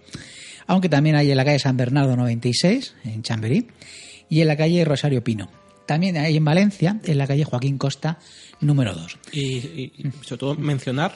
Aunque 0.68 0.90
también 0.90 1.16
hay 1.16 1.32
en 1.32 1.38
la 1.38 1.46
calle 1.46 1.60
San 1.60 1.78
Bernardo 1.78 2.16
96, 2.16 2.96
en 3.06 3.24
Chamberí. 3.24 3.68
Y 4.30 4.42
en 4.42 4.48
la 4.48 4.58
calle 4.58 4.84
Rosario 4.84 5.24
Pino. 5.24 5.50
También 5.86 6.18
hay 6.18 6.36
en 6.36 6.44
Valencia, 6.44 7.00
en 7.06 7.18
la 7.18 7.26
calle 7.28 7.46
Joaquín 7.46 7.78
Costa, 7.78 8.20
número 8.60 8.94
2. 8.94 9.18
Y, 9.32 9.40
y- 9.42 9.92
sobre 10.22 10.38
todo 10.40 10.56
mencionar 10.56 11.16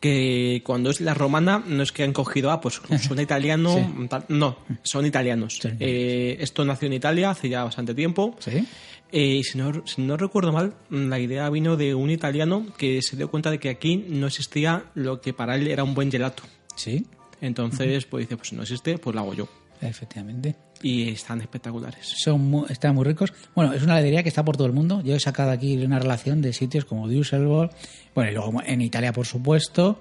que 0.00 0.60
cuando 0.64 0.90
es 0.90 1.00
la 1.00 1.14
romana 1.14 1.62
no 1.66 1.82
es 1.82 1.90
que 1.92 2.02
han 2.02 2.12
cogido, 2.12 2.50
ah, 2.50 2.60
pues 2.60 2.80
son 3.00 3.18
italiano, 3.20 4.06
tal, 4.10 4.26
no, 4.28 4.58
son 4.82 5.06
italianos. 5.06 5.56
Son 5.62 5.76
Eh, 5.80 6.36
esto 6.40 6.64
nació 6.66 6.86
en 6.86 6.92
Italia 6.92 7.30
hace 7.30 7.48
ya 7.48 7.64
bastante 7.64 7.94
tiempo. 7.94 8.36
¿Sí? 8.40 8.66
Eh, 9.12 9.40
si, 9.44 9.56
no, 9.56 9.86
si 9.86 10.02
no 10.02 10.16
recuerdo 10.16 10.52
mal, 10.52 10.74
la 10.90 11.18
idea 11.18 11.48
vino 11.48 11.76
de 11.76 11.94
un 11.94 12.10
italiano 12.10 12.66
que 12.76 13.00
se 13.00 13.16
dio 13.16 13.30
cuenta 13.30 13.50
de 13.50 13.58
que 13.58 13.70
aquí 13.70 14.04
no 14.08 14.26
existía 14.26 14.84
lo 14.94 15.20
que 15.22 15.32
para 15.32 15.54
él 15.56 15.68
era 15.68 15.84
un 15.84 15.94
buen 15.94 16.10
gelato. 16.10 16.42
Sí, 16.76 17.06
Entonces, 17.46 18.04
pues 18.06 18.24
dice, 18.26 18.36
pues 18.36 18.48
si 18.48 18.56
no 18.56 18.62
existe, 18.62 18.98
pues 18.98 19.14
lo 19.14 19.20
hago 19.22 19.34
yo. 19.34 19.48
efectivamente. 19.80 20.54
Y 20.82 21.08
están 21.10 21.40
espectaculares. 21.40 22.06
Son 22.18 22.40
mu- 22.50 22.66
están 22.68 22.94
muy 22.94 23.04
ricos. 23.04 23.32
Bueno, 23.54 23.72
es 23.72 23.82
una 23.82 23.94
heladería 23.94 24.22
que 24.22 24.28
está 24.28 24.44
por 24.44 24.56
todo 24.56 24.66
el 24.66 24.72
mundo. 24.72 25.00
Yo 25.02 25.14
he 25.14 25.20
sacado 25.20 25.50
aquí 25.50 25.76
una 25.84 25.98
relación 25.98 26.40
de 26.42 26.52
sitios 26.52 26.84
como 26.84 27.08
Düsseldorf, 27.08 27.72
bueno, 28.14 28.30
y 28.30 28.34
luego 28.34 28.62
en 28.64 28.80
Italia, 28.82 29.12
por 29.12 29.26
supuesto, 29.26 30.00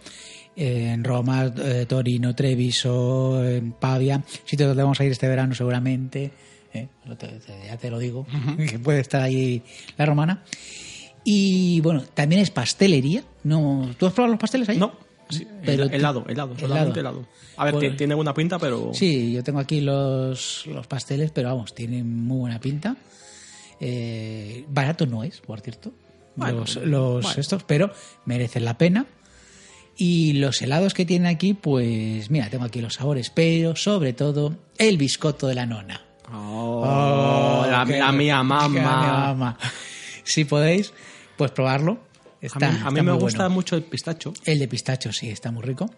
en 0.55 1.03
Roma, 1.03 1.51
eh, 1.57 1.85
Torino, 1.87 2.35
Treviso, 2.35 3.43
en 3.47 3.71
Pavia, 3.73 4.21
sitios 4.45 4.67
donde 4.69 4.83
vamos 4.83 4.99
a 4.99 5.05
ir 5.05 5.11
este 5.11 5.27
verano 5.27 5.53
seguramente. 5.55 6.31
eh, 6.73 6.87
ya 7.67 7.77
te 7.77 7.89
lo 7.89 7.99
digo, 7.99 8.25
que 8.69 8.79
puede 8.79 8.99
estar 8.99 9.21
ahí 9.21 9.63
la 9.97 10.05
romana. 10.05 10.43
Y 11.23 11.79
bueno, 11.81 12.03
también 12.13 12.41
es 12.41 12.51
pastelería. 12.51 13.23
No, 13.43 13.89
¿Tú 13.97 14.05
has 14.05 14.13
probado 14.13 14.33
los 14.33 14.39
pasteles 14.41 14.67
ahí? 14.69 14.77
No, 14.77 14.93
sí, 15.33 15.47
Pero 15.65 15.85
hel- 15.85 15.93
helado, 15.93 16.25
helado, 16.27 16.57
solamente 16.57 16.99
helado. 17.01 17.25
A 17.57 17.65
ver, 17.71 17.95
tiene 17.97 18.15
buena 18.15 18.33
pinta, 18.33 18.57
pero... 18.59 18.91
Sí, 18.93 19.31
yo 19.33 19.43
tengo 19.43 19.59
aquí 19.59 19.81
los, 19.81 20.65
los 20.67 20.87
pasteles, 20.87 21.31
pero 21.31 21.49
vamos, 21.49 21.73
tienen 21.75 22.09
muy 22.25 22.39
buena 22.39 22.59
pinta. 22.59 22.95
Eh, 23.79 24.65
barato 24.69 25.05
no 25.05 25.23
es, 25.23 25.41
por 25.41 25.59
cierto, 25.61 25.91
Bueno, 26.35 26.59
los, 26.59 26.75
los 26.77 27.23
bueno. 27.23 27.39
estos, 27.41 27.63
pero 27.63 27.91
merecen 28.25 28.65
la 28.65 28.77
pena. 28.77 29.05
Y 29.95 30.33
los 30.33 30.59
helados 30.61 30.93
que 30.95 31.05
tienen 31.05 31.27
aquí, 31.27 31.53
pues 31.53 32.31
mira, 32.31 32.49
tengo 32.49 32.63
aquí 32.63 32.81
los 32.81 32.95
sabores, 32.95 33.29
pero 33.29 33.75
sobre 33.75 34.13
todo 34.13 34.55
el 34.79 34.97
biscotto 34.97 35.45
de 35.47 35.53
la 35.55 35.65
nona. 35.67 36.01
Oh, 36.33 37.65
la, 37.69 37.85
qué- 37.85 37.99
la 37.99 38.11
mía 38.11 38.41
mamá. 38.41 39.57
Si 40.23 40.45
podéis, 40.45 40.93
pues 41.37 41.51
probarlo. 41.51 41.99
A 42.51 42.59
mí, 42.59 42.65
a 42.65 42.69
mí 42.69 42.99
está 42.99 43.03
me 43.03 43.11
gusta 43.13 43.37
bueno. 43.43 43.55
mucho 43.55 43.75
el 43.75 43.83
pistacho, 43.83 44.33
El 44.45 44.59
de 44.59 44.67
pistacho, 44.67 45.11
sí, 45.13 45.29
está 45.29 45.51
muy 45.51 45.63
rico. 45.63 45.89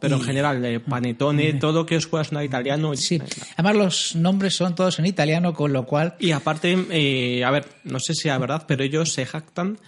pero 0.00 0.16
en 0.16 0.22
general, 0.22 0.64
eh, 0.64 0.80
panetone, 0.80 1.54
todo 1.54 1.84
que 1.86 1.96
os 1.96 2.06
pueda 2.06 2.24
sonar 2.24 2.44
italiano. 2.44 2.94
Sí, 2.96 3.16
eh, 3.16 3.22
además 3.56 3.76
los 3.76 4.16
nombres 4.16 4.54
son 4.56 4.74
todos 4.74 4.98
en 4.98 5.06
italiano, 5.06 5.52
con 5.54 5.72
lo 5.72 5.84
cual 5.86 6.14
Y 6.18 6.32
aparte, 6.32 6.76
eh, 6.90 7.44
a 7.44 7.50
ver, 7.50 7.66
no 7.84 8.00
sé 8.00 8.14
si 8.14 8.28
es 8.28 8.38
verdad, 8.38 8.64
pero 8.66 8.82
ellos 8.84 9.12
se 9.12 9.26
jactan 9.26 9.78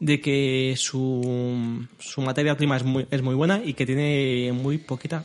de 0.00 0.20
que 0.20 0.74
su, 0.76 1.86
su 1.98 2.20
materia 2.20 2.56
prima 2.56 2.76
es 2.76 2.84
muy, 2.84 3.06
es 3.10 3.22
muy 3.22 3.34
buena 3.34 3.60
y 3.64 3.74
que 3.74 3.86
tiene 3.86 4.52
muy 4.52 4.78
poquita 4.78 5.24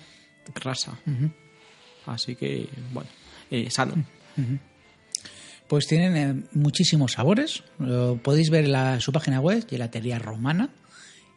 grasa. 0.55 0.97
Así 2.05 2.35
que, 2.35 2.67
bueno, 2.91 3.09
eh, 3.51 3.69
sano. 3.69 3.93
Pues 5.69 5.87
tienen 5.87 6.17
eh, 6.17 6.43
muchísimos 6.53 7.13
sabores. 7.13 7.63
Lo 7.79 8.17
podéis 8.21 8.49
ver 8.49 8.65
en 8.65 8.73
la- 8.73 8.99
su 8.99 9.13
página 9.13 9.39
web, 9.39 9.65
Gelatería 9.69 10.19
Romana. 10.19 10.69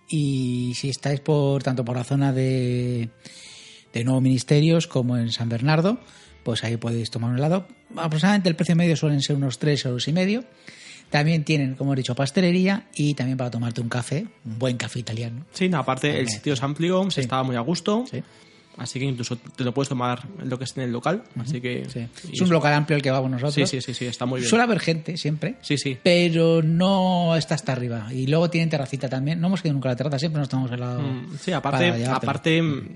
Y 0.08 0.72
si 0.74 0.88
estáis 0.88 1.20
por 1.20 1.62
tanto 1.62 1.84
por 1.84 1.96
la 1.96 2.02
zona 2.04 2.32
de, 2.32 3.10
de 3.92 4.04
Nuevos 4.04 4.22
Ministerios 4.22 4.86
como 4.86 5.16
en 5.16 5.30
San 5.32 5.48
Bernardo, 5.48 6.00
pues 6.42 6.64
ahí 6.64 6.76
podéis 6.76 7.10
tomar 7.10 7.30
un 7.30 7.38
helado. 7.38 7.68
Aproximadamente 7.96 8.48
el 8.48 8.56
precio 8.56 8.74
medio 8.74 8.96
suelen 8.96 9.22
ser 9.22 9.36
unos 9.36 9.58
3 9.58 9.84
euros 9.86 10.08
y 10.08 10.12
medio. 10.12 10.44
También 11.10 11.44
tienen, 11.44 11.74
como 11.74 11.92
he 11.92 11.96
dicho, 11.96 12.14
pastelería 12.14 12.88
y 12.94 13.14
también 13.14 13.36
para 13.36 13.50
tomarte 13.50 13.82
un 13.82 13.88
café, 13.90 14.26
un 14.46 14.58
buen 14.58 14.78
café 14.78 14.98
italiano. 14.98 15.44
Sí, 15.52 15.68
no, 15.68 15.78
aparte 15.78 16.18
el 16.18 16.28
sitio 16.28 16.54
es 16.54 16.62
amplio, 16.62 17.10
se 17.10 17.20
estaba 17.20 17.42
muy 17.42 17.56
a 17.56 17.60
gusto. 17.60 18.04
Sí. 18.10 18.22
Así 18.78 18.98
que 18.98 19.04
incluso 19.04 19.36
te 19.36 19.64
lo 19.64 19.74
puedes 19.74 19.90
tomar 19.90 20.26
lo 20.42 20.58
que 20.58 20.64
es 20.64 20.76
en 20.76 20.84
el 20.84 20.92
local. 20.92 21.22
Así 21.38 21.60
que. 21.60 21.86
Sí. 21.92 22.06
Es 22.32 22.40
un 22.40 22.48
local 22.50 22.72
amplio 22.72 22.96
el 22.96 23.02
que 23.02 23.10
vamos 23.10 23.30
nosotros. 23.30 23.54
Sí, 23.54 23.66
sí, 23.66 23.80
sí, 23.82 23.92
sí, 23.94 24.06
está 24.06 24.24
muy 24.26 24.40
bien. 24.40 24.48
Suele 24.48 24.64
haber 24.64 24.80
gente 24.80 25.16
siempre. 25.16 25.56
Sí, 25.60 25.76
sí. 25.76 25.98
pero 26.02 26.62
no 26.62 27.36
está 27.36 27.54
hasta 27.54 27.72
arriba. 27.72 28.08
Y 28.12 28.26
luego 28.26 28.48
tienen 28.50 28.70
terracita 28.70 29.08
también. 29.08 29.40
No 29.40 29.48
hemos 29.48 29.62
ido 29.64 29.74
nunca 29.74 29.90
a 29.90 29.92
la 29.92 29.96
terraza, 29.96 30.18
siempre 30.18 30.40
nos 30.40 30.48
tomamos 30.48 30.72
helado. 30.72 31.02
Mm, 31.02 31.36
Sí, 31.38 31.52
aparte, 31.52 32.06
aparte 32.06 32.62
mm, 32.62 32.88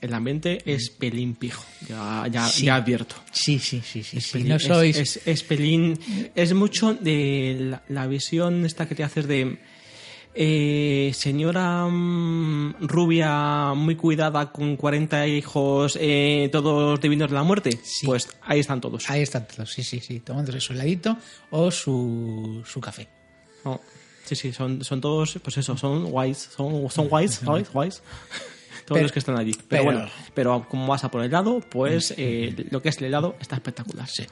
el 0.00 0.14
ambiente 0.14 0.62
es 0.64 0.88
pelín 0.90 1.34
pijo. 1.34 1.62
Ya, 1.88 2.26
ya, 2.30 2.46
Sí. 2.48 2.64
ya 2.66 2.76
advierto. 2.76 3.16
Sí, 3.32 3.58
sí, 3.58 3.82
sí, 3.84 4.02
sí. 4.02 4.16
Es 4.16 4.24
sí. 4.28 4.38
pelín- 4.38 4.48
No 4.48 4.56
es- 4.56 4.62
sois. 4.64 4.96
Es, 4.96 5.20
es 5.26 5.42
pelín. 5.42 5.98
Es 6.34 6.54
mucho 6.54 6.94
de 6.94 7.56
la, 7.60 7.82
la 7.88 8.06
visión 8.06 8.64
esta 8.64 8.88
que 8.88 8.94
te 8.94 9.04
haces 9.04 9.26
de. 9.28 9.58
Eh, 10.34 11.12
señora 11.14 11.86
mm, 11.86 12.74
rubia 12.80 13.74
muy 13.74 13.96
cuidada 13.96 14.50
con 14.52 14.76
40 14.76 15.26
hijos, 15.26 15.98
eh, 16.00 16.48
todos 16.52 17.00
divinos 17.00 17.28
de 17.30 17.34
la 17.34 17.42
muerte. 17.42 17.78
Sí. 17.82 18.06
Pues 18.06 18.28
ahí 18.42 18.60
están 18.60 18.80
todos. 18.80 19.08
Ahí 19.10 19.22
están 19.22 19.46
todos, 19.46 19.70
sí, 19.72 19.82
sí, 19.82 20.00
sí. 20.00 20.20
Tomándose 20.20 20.60
su 20.60 20.72
heladito 20.72 21.16
o 21.50 21.70
su, 21.70 22.62
su 22.66 22.80
café. 22.80 23.08
Sí, 24.24 24.36
sí, 24.36 24.52
son, 24.52 24.82
son 24.84 25.00
todos, 25.00 25.38
pues 25.42 25.58
eso, 25.58 25.76
son 25.76 26.04
guays, 26.10 26.50
son, 26.56 26.88
son 26.90 27.08
guays, 27.08 27.32
¿sabes? 27.44 27.70
Guays. 27.72 27.96
Todos 27.96 28.84
Pero- 28.86 29.02
los 29.02 29.12
que 29.12 29.18
están 29.18 29.38
allí. 29.38 29.52
Pero, 29.52 29.66
pero- 29.68 29.84
bueno, 29.84 30.10
pero 30.34 30.66
como 30.68 30.86
vas 30.86 31.04
a 31.04 31.10
por 31.10 31.20
el 31.22 31.26
helado, 31.28 31.60
pues 31.60 32.14
eh, 32.16 32.66
lo 32.70 32.80
que 32.80 32.88
es 32.88 32.98
el 32.98 33.04
helado 33.04 33.36
está 33.40 33.56
espectacular. 33.56 34.08
Sí. 34.08 34.24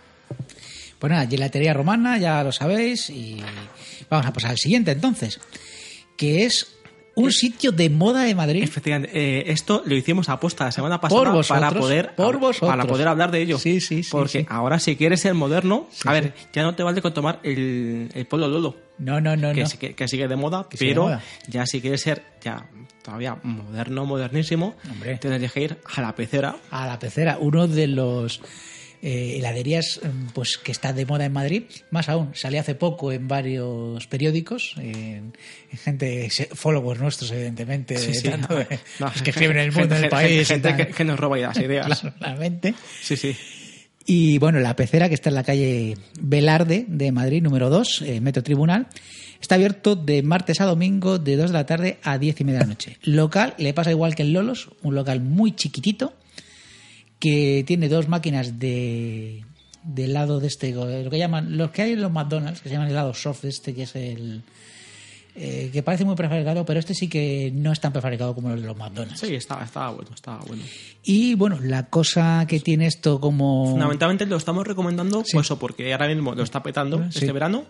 Pues 0.99 1.11
nada, 1.11 1.27
gelatería 1.27 1.73
romana, 1.75 2.19
ya 2.19 2.43
lo 2.45 2.53
sabéis. 2.53 3.11
Y 3.11 3.43
vamos 4.09 4.27
a 4.27 4.33
pasar 4.33 4.51
al 4.53 4.59
siguiente 4.59 4.91
entonces. 4.93 5.41
Que 6.21 6.45
es 6.45 6.77
un 7.15 7.33
sitio 7.33 7.73
de 7.73 7.91
moda 7.91 8.23
de 8.25 8.35
Madrid. 8.35 8.63
Efectivamente, 8.63 9.11
eh, 9.15 9.45
esto 9.49 9.83
lo 9.85 9.95
hicimos 9.97 10.29
a 10.29 10.39
posta 10.39 10.65
la 10.67 10.73
semana 10.73 11.01
Por 11.01 11.09
pasada 11.11 11.31
vosotros, 11.35 11.49
para 11.49 11.71
poder 11.81 12.15
por 12.15 12.39
vosotros. 12.39 12.71
para 12.71 12.85
poder 12.85 13.09
hablar 13.09 13.31
de 13.31 13.43
ello. 13.43 13.59
Sí, 13.59 13.81
sí, 13.81 14.03
sí, 14.03 14.11
Porque 14.11 14.41
sí. 14.41 14.47
ahora 14.49 14.79
si 14.79 14.97
quieres 14.97 15.21
ser 15.21 15.35
moderno, 15.35 15.89
a 16.05 16.13
ver, 16.13 16.33
ya 16.53 16.63
no 16.63 16.75
te 16.75 16.83
vale 16.83 17.03
con 17.03 17.13
tomar 17.13 17.41
el, 17.43 18.09
el 18.15 18.27
polo 18.27 18.49
lolo, 18.49 18.77
No, 18.99 19.21
no, 19.21 19.35
no, 19.37 19.53
que, 19.53 19.63
no. 19.65 19.69
que- 19.79 19.95
que 19.95 20.09
sigue 20.09 20.29
de 20.29 20.37
moda, 20.37 20.67
Que 20.71 20.77
sigue 20.77 20.91
de 20.91 20.95
pero 20.95 21.03
moda. 21.05 21.23
ya 21.49 21.67
si 21.67 21.81
quieres 21.81 22.01
ser 22.03 22.23
ya 22.43 22.69
todavía 23.03 23.37
moderno, 23.43 24.05
modernísimo, 24.07 24.77
Hombre. 24.91 25.17
tienes 25.19 25.53
que 25.53 25.63
ir 25.63 25.79
a 25.97 26.01
la 26.03 26.15
pecera. 26.15 26.57
a 26.71 26.87
la 26.87 26.99
pecera, 26.99 27.39
uno 27.41 27.67
de 27.67 27.87
los 27.89 28.41
eh, 29.03 29.37
heladerías 29.39 30.01
mm, 30.03 30.29
pues 30.35 30.59
que 30.59 30.73
está 30.73 30.93
de 30.93 31.07
moda 31.07 31.25
en 31.25 31.33
Madrid, 31.33 31.63
más 31.91 32.09
aún, 32.09 32.31
salió 32.35 32.61
hace 32.61 32.75
poco 32.75 33.13
en 33.13 33.29
varios 33.29 34.07
periódicos, 34.09 34.75
en, 34.79 35.33
en 35.73 35.79
gente, 35.79 36.29
followers 36.55 37.01
nuestros 37.01 37.31
evidentemente, 37.33 37.97
Sí, 37.99 38.15
sí. 38.15 38.29
tanto 38.29 38.55
de- 38.57 38.79
No, 38.99 39.07
los 39.07 39.23
que 39.23 39.31
escriben 39.31 39.57
en 39.59 39.65
el 39.65 39.73
gente- 39.73 39.81
mundo, 39.81 39.95
en 39.97 40.01
gente- 40.03 40.17
el 40.17 40.23
país, 40.23 40.49
Gente, 40.49 40.77
que, 40.77 40.87
que 40.89 41.05
nos 41.05 41.19
roba 41.19 41.39
las 41.39 41.57
ideas. 41.59 42.01
Claramente. 42.19 42.75
Sí, 43.03 43.17
sí. 43.17 43.37
Y 44.07 44.39
bueno, 44.39 44.59
la 44.61 44.75
pecera 44.77 45.09
que 45.09 45.15
está 45.15 45.29
en 45.29 45.35
la 45.37 45.45
calle 45.45 45.97
Velarde 46.21 46.85
de 46.89 47.13
Madrid, 47.13 47.43
número 47.43 47.71
2, 47.71 48.03
eh, 48.03 48.21
Metro 48.21 48.43
Tribunal, 48.43 48.89
está 49.41 49.55
abierto 49.55 49.95
de 49.95 50.23
martes 50.23 50.61
a 50.61 50.65
domingo 50.65 51.19
de 51.19 51.37
2 51.37 51.51
de 51.51 51.53
la 51.53 51.67
tarde 51.67 51.99
a 52.03 52.19
10 52.19 52.41
y 52.41 52.45
media 52.45 52.59
de 52.61 52.65
la 52.65 52.69
noche. 52.71 52.97
Local 53.03 53.55
le 53.59 53.73
pasa 53.73 53.91
igual 53.91 54.15
que 54.15 54.23
en 54.23 54.33
Lolos, 54.33 54.71
un 54.83 54.95
local 54.95 55.21
muy 55.21 55.53
chiquitito 55.55 56.15
que 57.21 57.63
tiene 57.67 57.89
dos 57.89 58.09
máquinas 58.09 58.59
de, 58.59 59.45
de 59.85 60.05
helado 60.07 60.41
de 60.41 60.49
este, 60.49 60.73
lo 60.73 61.11
que 61.11 61.19
llaman, 61.19 61.57
los 61.57 61.71
que 61.71 61.83
hay 61.83 61.93
en 61.93 62.03
los 62.03 62.11
McDonald's, 62.11 62.61
que 62.61 62.69
se 62.69 62.75
llaman 62.75 62.89
helado 62.91 63.15
soft, 63.15 63.45
este 63.45 63.75
que 63.75 63.83
es 63.85 63.95
el... 63.95 64.43
eh, 65.37 65.71
que 65.73 65.83
parece 65.83 66.05
muy 66.05 66.17
prefabricado, 66.17 66.65
pero 66.65 66.81
este 66.81 66.95
sí 66.95 67.09
que 67.09 67.53
no 67.55 67.71
es 67.73 67.79
tan 67.81 67.93
prefabricado 67.93 68.35
como 68.35 68.49
los 68.51 68.61
de 68.61 68.67
los 68.67 68.77
McDonald's. 68.77 69.21
Sí, 69.21 69.35
estaba, 69.35 69.63
estaba 69.65 69.91
bueno, 69.93 70.11
estaba 70.15 70.39
bueno. 70.47 70.63
Y 71.05 71.35
bueno, 71.35 71.59
la 71.63 71.87
cosa 71.89 72.45
que 72.49 72.59
tiene 72.61 72.87
esto 72.87 73.21
como... 73.21 73.71
Fundamentalmente 73.71 74.27
lo 74.27 74.37
estamos 74.37 74.67
recomendando, 74.67 75.23
pues 75.31 75.45
eso, 75.45 75.59
porque 75.59 75.93
ahora 75.93 76.09
mismo 76.09 76.35
lo 76.35 76.43
está 76.43 76.63
petando 76.63 76.99
Sí. 77.13 77.19
este 77.21 77.33
verano. 77.33 77.65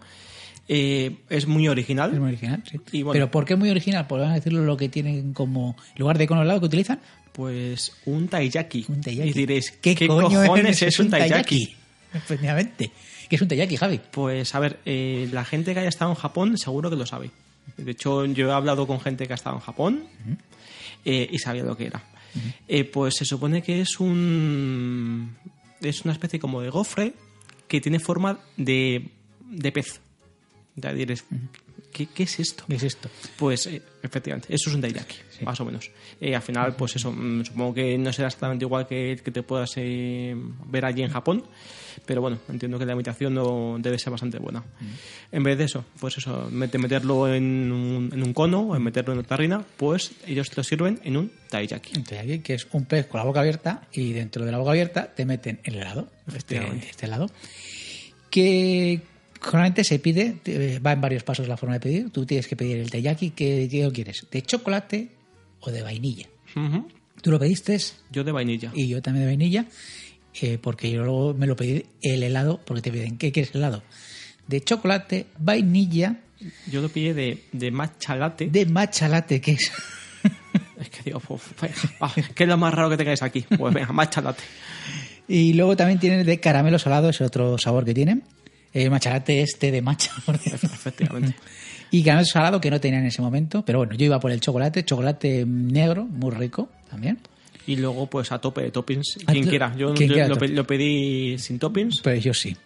Eh, 0.72 1.16
es 1.28 1.48
muy 1.48 1.66
original. 1.66 2.12
Es 2.12 2.20
muy 2.20 2.28
original, 2.28 2.62
sí. 2.70 2.78
Y 2.92 3.02
bueno. 3.02 3.14
Pero 3.14 3.30
¿por 3.30 3.44
qué 3.44 3.56
muy 3.56 3.70
original? 3.70 4.06
Van 4.08 4.30
a 4.30 4.34
decirlo 4.34 4.62
lo 4.64 4.76
que 4.76 4.88
tienen 4.88 5.32
como 5.32 5.74
lugar 5.96 6.16
de 6.16 6.24
icono 6.24 6.42
al 6.42 6.46
lado 6.48 6.60
que 6.60 6.66
utilizan. 6.66 7.00
Pues 7.32 7.92
un 8.06 8.28
taiyaki. 8.28 8.86
Un 8.88 9.00
taiyaki. 9.00 9.30
Y 9.30 9.32
diréis, 9.32 9.70
¿qué, 9.72 9.94
¿qué, 9.94 10.08
coño 10.08 10.28
cojones 10.28 10.82
es, 10.82 10.98
un 10.98 11.10
taiyaki? 11.10 11.76
Efectivamente. 12.12 12.90
¿Qué 13.28 13.36
es 13.36 13.42
un 13.42 13.48
taiyaki, 13.48 13.76
Javi? 13.76 14.00
Pues 14.10 14.54
a 14.54 14.58
ver, 14.58 14.80
eh, 14.84 15.28
la 15.32 15.44
gente 15.44 15.72
que 15.72 15.80
haya 15.80 15.88
estado 15.88 16.10
en 16.10 16.16
Japón 16.16 16.58
seguro 16.58 16.90
que 16.90 16.96
lo 16.96 17.06
sabe. 17.06 17.30
De 17.76 17.92
hecho, 17.92 18.24
yo 18.26 18.48
he 18.48 18.52
hablado 18.52 18.86
con 18.86 19.00
gente 19.00 19.26
que 19.26 19.32
ha 19.32 19.36
estado 19.36 19.56
en 19.56 19.62
Japón 19.62 20.04
eh, 21.04 21.28
y 21.30 21.38
sabía 21.38 21.62
lo 21.62 21.76
que 21.76 21.86
era. 21.86 22.02
Eh, 22.68 22.84
pues 22.84 23.14
se 23.16 23.24
supone 23.24 23.62
que 23.62 23.80
es 23.80 24.00
un. 24.00 25.36
Es 25.80 26.04
una 26.04 26.12
especie 26.12 26.38
como 26.38 26.60
de 26.60 26.70
gofre 26.70 27.14
que 27.68 27.80
tiene 27.80 28.00
forma 28.00 28.40
de, 28.56 29.08
de 29.48 29.72
pez. 29.72 30.00
Ya 30.76 30.92
diréis, 30.92 31.24
¿qué, 31.92 32.06
qué 32.06 32.22
es 32.24 32.40
esto? 32.40 32.64
¿Qué 32.68 32.76
es 32.76 32.82
esto? 32.82 33.08
Pues 33.36 33.66
eh, 33.66 33.82
efectivamente, 34.02 34.54
eso 34.54 34.70
es 34.70 34.74
un 34.74 34.80
dairaki, 34.80 35.16
más 35.42 35.60
o 35.60 35.64
menos. 35.64 35.90
Eh, 36.20 36.34
al 36.34 36.42
final, 36.42 36.74
pues 36.76 36.96
eso, 36.96 37.12
mm, 37.12 37.44
supongo 37.44 37.74
que 37.74 37.98
no 37.98 38.12
será 38.12 38.28
exactamente 38.28 38.64
igual 38.64 38.86
que 38.86 39.12
el 39.12 39.22
que 39.22 39.30
te 39.30 39.42
puedas 39.42 39.72
eh, 39.76 40.34
ver 40.66 40.84
allí 40.84 41.02
en 41.02 41.10
Japón, 41.10 41.44
pero 42.06 42.20
bueno, 42.20 42.38
entiendo 42.48 42.78
que 42.78 42.86
la 42.86 42.92
imitación 42.92 43.34
no 43.34 43.76
debe 43.78 43.98
ser 43.98 44.10
bastante 44.10 44.38
buena. 44.38 44.62
En 45.30 45.42
vez 45.42 45.58
de 45.58 45.64
eso, 45.64 45.84
pues 45.98 46.18
eso, 46.18 46.48
meterlo 46.50 47.32
en 47.32 47.70
un, 47.72 48.10
en 48.12 48.22
un 48.22 48.32
cono 48.32 48.60
o 48.60 48.76
en 48.76 48.82
meterlo 48.82 49.12
en 49.12 49.20
otra 49.20 49.36
tarrina, 49.36 49.64
pues 49.76 50.12
ellos 50.26 50.50
te 50.50 50.56
lo 50.56 50.64
sirven 50.64 51.00
en 51.04 51.16
un 51.16 51.32
dairaki. 51.50 51.92
Entonces 51.96 52.18
aquí, 52.20 52.38
que 52.40 52.54
es 52.54 52.66
un 52.72 52.84
pez 52.84 53.06
con 53.06 53.18
la 53.18 53.24
boca 53.24 53.40
abierta 53.40 53.82
y 53.92 54.12
dentro 54.12 54.44
de 54.44 54.52
la 54.52 54.58
boca 54.58 54.70
abierta 54.70 55.12
te 55.14 55.24
meten 55.24 55.60
el 55.64 55.76
helado, 55.76 56.08
este, 56.34 56.60
este 56.88 57.06
helado, 57.06 57.30
que 58.30 59.02
generalmente 59.40 59.84
se 59.84 59.98
pide, 59.98 60.36
te- 60.42 60.78
va 60.80 60.92
en 60.92 61.00
varios 61.00 61.22
pasos 61.22 61.48
la 61.48 61.56
forma 61.56 61.74
de 61.74 61.80
pedir, 61.80 62.10
tú 62.10 62.26
tienes 62.26 62.46
que 62.46 62.56
pedir 62.56 62.78
el 62.78 62.90
taiyaki, 62.90 63.30
¿qué, 63.30 63.68
qué 63.70 63.82
lo 63.84 63.92
quieres? 63.92 64.26
¿De 64.30 64.42
chocolate 64.42 65.08
o 65.60 65.70
de 65.70 65.82
vainilla? 65.82 66.26
Tú 67.22 67.30
lo 67.30 67.38
pediste 67.38 67.78
Yo 68.10 68.24
de 68.24 68.32
vainilla. 68.32 68.72
y 68.74 68.88
yo 68.88 69.00
también 69.02 69.24
de 69.26 69.30
vainilla, 69.30 69.66
eh, 70.40 70.58
porque 70.60 70.90
yo 70.90 71.02
luego 71.04 71.34
me 71.34 71.46
lo 71.46 71.56
pedí 71.56 71.84
el 72.02 72.22
helado, 72.22 72.60
porque 72.64 72.82
te 72.82 72.90
piden, 72.90 73.18
¿qué 73.18 73.30
quieres 73.32 73.54
helado? 73.54 73.82
De 74.46 74.60
chocolate, 74.62 75.26
vainilla, 75.38 76.16
Yo 76.70 76.80
lo 76.80 76.88
pillé 76.88 77.12
de, 77.14 77.44
de 77.52 77.70
matcha 77.70 78.16
latte. 78.16 78.48
de 78.50 78.66
matcha 78.66 79.08
latte, 79.08 79.40
que 79.40 79.52
es... 79.52 79.70
Es 80.80 80.88
que 80.88 81.02
digo, 81.04 81.20
pues, 81.20 81.42
va, 82.02 82.10
¿qué 82.34 82.44
es 82.44 82.48
lo 82.48 82.56
más 82.56 82.72
raro 82.72 82.88
que 82.88 82.96
tengáis 82.96 83.22
aquí? 83.22 83.44
Pues 83.56 83.72
venga, 83.74 83.92
matcha 83.92 84.22
latte. 84.22 84.42
Y 85.28 85.52
luego 85.52 85.76
también 85.76 85.98
tiene 86.00 86.24
de 86.24 86.40
caramelo 86.40 86.78
salado, 86.78 87.10
es 87.10 87.20
otro 87.20 87.58
sabor 87.58 87.84
que 87.84 87.92
tiene. 87.92 88.22
El 88.72 88.90
matcha 88.90 89.10
latte 89.10 89.42
este 89.42 89.70
de 89.70 89.82
cierto. 90.38 90.66
Efectivamente. 90.66 91.34
Y 91.92 92.04
caramelo 92.04 92.24
salado 92.24 92.60
que 92.60 92.70
no 92.70 92.80
tenía 92.80 93.00
en 93.00 93.06
ese 93.06 93.20
momento. 93.20 93.64
Pero 93.64 93.78
bueno, 93.78 93.94
yo 93.96 94.06
iba 94.06 94.20
por 94.20 94.30
el 94.30 94.38
chocolate, 94.40 94.84
chocolate 94.84 95.44
negro, 95.44 96.04
muy 96.04 96.30
rico 96.30 96.68
también. 96.88 97.18
Y 97.66 97.74
luego, 97.74 98.06
pues 98.06 98.30
a 98.30 98.38
tope 98.40 98.62
de 98.62 98.70
toppings, 98.70 99.18
A 99.26 99.32
quien 99.32 99.44
quiera. 99.48 99.74
Yo, 99.76 99.92
quien 99.94 100.08
yo 100.08 100.14
quiera 100.14 100.28
lo, 100.28 100.34
tope. 100.34 100.46
pe- 100.48 100.54
lo 100.54 100.64
pedí 100.68 101.36
sin 101.40 101.58
toppings. 101.58 102.00
Pero 102.04 102.14
yo 102.20 102.32
sí. 102.32 102.56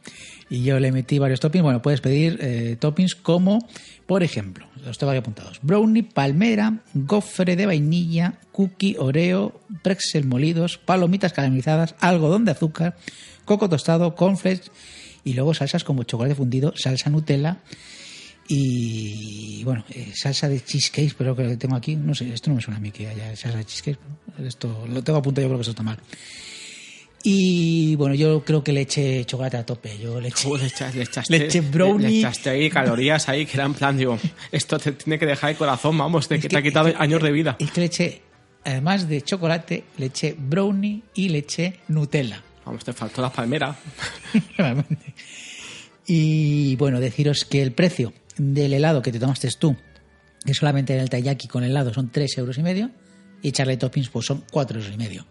Y 0.50 0.62
yo 0.62 0.78
le 0.78 0.92
metí 0.92 1.18
varios 1.18 1.40
toppings. 1.40 1.62
Bueno, 1.62 1.80
puedes 1.80 2.02
pedir 2.02 2.38
eh, 2.42 2.76
toppings 2.78 3.14
como, 3.14 3.66
por 4.06 4.22
ejemplo, 4.22 4.66
los 4.84 4.98
tengo 4.98 5.10
aquí 5.12 5.20
apuntados: 5.20 5.58
brownie, 5.62 6.02
palmera, 6.02 6.80
gofre 6.92 7.56
de 7.56 7.64
vainilla, 7.64 8.34
cookie, 8.52 8.96
oreo, 8.98 9.58
pretzel 9.80 10.26
molidos, 10.26 10.76
palomitas 10.76 11.32
caramelizadas, 11.32 11.94
algodón 12.00 12.44
de 12.44 12.50
azúcar, 12.50 12.94
coco 13.46 13.70
tostado, 13.70 14.14
cornflakes 14.14 14.70
y 15.24 15.32
luego 15.34 15.54
salsas 15.54 15.84
como 15.84 16.02
chocolate 16.04 16.34
fundido, 16.34 16.72
salsa 16.76 17.10
Nutella 17.10 17.58
y 18.46 19.62
bueno, 19.64 19.84
eh, 19.90 20.12
salsa 20.14 20.48
de 20.48 20.62
cheesecake, 20.62 21.14
pero 21.16 21.34
que 21.34 21.56
tengo 21.56 21.76
aquí, 21.76 21.96
no 21.96 22.14
sé, 22.14 22.32
esto 22.32 22.50
no 22.50 22.56
me 22.56 22.62
suena 22.62 22.76
a 22.76 22.80
mí 22.80 22.90
que 22.90 23.08
haya 23.08 23.34
salsa 23.36 23.58
de 23.58 23.64
cheesecake, 23.64 23.98
pero 24.36 24.48
esto 24.48 24.86
lo 24.88 25.02
tengo 25.02 25.18
apuntado, 25.18 25.42
yo 25.44 25.48
creo 25.48 25.58
que 25.58 25.62
eso 25.62 25.70
está 25.70 25.82
mal. 25.82 25.98
Y 27.26 27.96
bueno, 27.96 28.14
yo 28.14 28.44
creo 28.44 28.62
que 28.62 28.72
le 28.74 28.82
eché 28.82 29.24
chocolate 29.24 29.56
a 29.56 29.64
tope. 29.64 29.96
Yo 29.98 30.20
le 30.20 30.28
eché, 30.28 30.46
le 30.58 30.66
echaste, 30.66 30.98
le 30.98 31.04
echaste, 31.04 31.38
le 31.38 31.44
eché 31.46 31.62
brownie. 31.62 32.08
Le 32.10 32.18
echaste 32.18 32.50
ahí 32.50 32.68
calorías 32.68 33.30
ahí 33.30 33.46
que 33.46 33.56
era 33.56 33.64
en 33.64 33.72
plan, 33.72 33.96
digo, 33.96 34.18
esto 34.52 34.78
te 34.78 34.92
tiene 34.92 35.18
que 35.18 35.24
dejar 35.24 35.50
el 35.50 35.56
corazón, 35.56 35.96
vamos, 35.96 36.28
te, 36.28 36.34
Es 36.34 36.42
que 36.42 36.48
que- 36.48 36.52
te 36.52 36.58
ha 36.58 36.62
quitado 36.62 36.88
es 36.88 36.94
que- 36.96 37.02
años 37.02 37.22
de 37.22 37.32
vida. 37.32 37.56
Es 37.58 37.70
que 37.70 37.80
le 37.80 37.86
eché, 37.86 38.20
además 38.62 39.08
de 39.08 39.22
chocolate, 39.22 39.84
le 39.96 40.06
eché 40.06 40.36
brownie 40.38 41.02
y 41.14 41.30
le 41.30 41.38
eché 41.38 41.80
Nutella. 41.88 42.42
Vamos, 42.64 42.84
te 42.84 42.92
faltó 42.92 43.22
la 43.22 43.30
palmera. 43.30 43.76
Y 46.06 46.76
bueno, 46.76 47.00
deciros 47.00 47.44
que 47.44 47.62
el 47.62 47.72
precio 47.72 48.12
del 48.36 48.74
helado 48.74 49.02
que 49.02 49.12
te 49.12 49.18
tomaste 49.18 49.48
tú, 49.58 49.76
que 50.44 50.54
solamente 50.54 50.94
en 50.94 51.00
el 51.00 51.08
taiyaki 51.08 51.48
con 51.48 51.64
helado 51.64 51.94
son 51.94 52.10
3 52.10 52.38
euros 52.38 52.58
y 52.58 52.62
medio, 52.62 52.90
y 53.42 53.48
echarle 53.48 53.76
toppings 53.76 54.10
pues 54.10 54.26
son 54.26 54.44
4 54.50 54.80
euros 54.80 54.94
y 54.94 54.98
medio. 54.98 55.26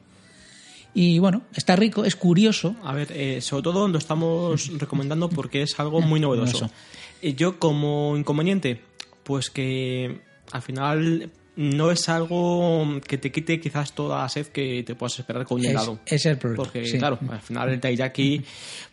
Y 0.96 1.20
bueno, 1.20 1.44
está 1.56 1.76
rico, 1.76 2.06
es 2.06 2.16
curioso. 2.16 2.76
A 2.84 2.94
ver, 2.94 3.12
eh, 3.12 3.42
sobre 3.42 3.64
todo 3.64 3.88
lo 3.88 3.98
estamos 3.98 4.72
recomendando 4.80 5.30
porque 5.30 5.64
es 5.64 5.80
algo 5.80 6.02
muy 6.02 6.20
novedoso. 6.20 6.54
Novedoso. 6.54 6.74
Eh, 7.22 7.34
yo 7.34 7.60
como 7.60 8.16
inconveniente, 8.18 8.82
pues 9.24 9.50
que 9.50 10.22
al 10.52 10.62
final 10.62 11.32
no 11.56 11.92
es 11.92 12.10
algo 12.10 13.00
que 13.08 13.18
te 13.18 13.32
quite 13.32 13.60
quizás 13.60 13.94
toda 13.94 14.24
la 14.24 14.30
sed 14.30 14.48
que 14.48 14.84
te 14.84 14.96
puedas 14.96 15.18
esperar 15.20 15.46
con 15.46 15.60
un 15.60 15.66
Es, 15.66 15.72
helado. 15.72 16.00
es 16.06 16.26
el 16.26 16.38
problema. 16.38 16.64
Porque, 16.64 16.86
sí. 16.88 16.98
claro, 16.98 17.20
al 17.30 17.42
final 17.42 17.70
el 17.70 17.80
taiyaki, 17.80 18.42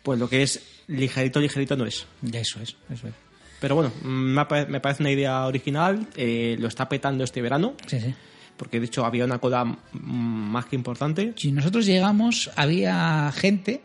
pues 0.03 0.19
lo 0.19 0.29
que 0.29 0.43
es 0.43 0.61
ligerito, 0.87 1.39
ligerito 1.39 1.75
no 1.75 1.85
es. 1.85 2.05
Eso 2.31 2.59
es, 2.61 2.75
eso 2.91 3.07
es. 3.07 3.13
Pero 3.59 3.75
bueno, 3.75 3.91
me, 4.03 4.43
pa- 4.45 4.65
me 4.65 4.79
parece 4.79 5.03
una 5.03 5.11
idea 5.11 5.45
original, 5.45 6.07
eh, 6.15 6.55
lo 6.59 6.67
está 6.67 6.89
petando 6.89 7.23
este 7.23 7.41
verano, 7.41 7.75
Sí, 7.87 7.99
sí. 7.99 8.13
porque 8.57 8.79
de 8.79 8.87
hecho 8.87 9.05
había 9.05 9.23
una 9.25 9.37
cola 9.39 9.77
más 9.93 10.65
que 10.65 10.75
importante, 10.75 11.33
Si 11.37 11.51
nosotros 11.51 11.85
llegamos, 11.85 12.49
había 12.55 13.31
gente, 13.35 13.81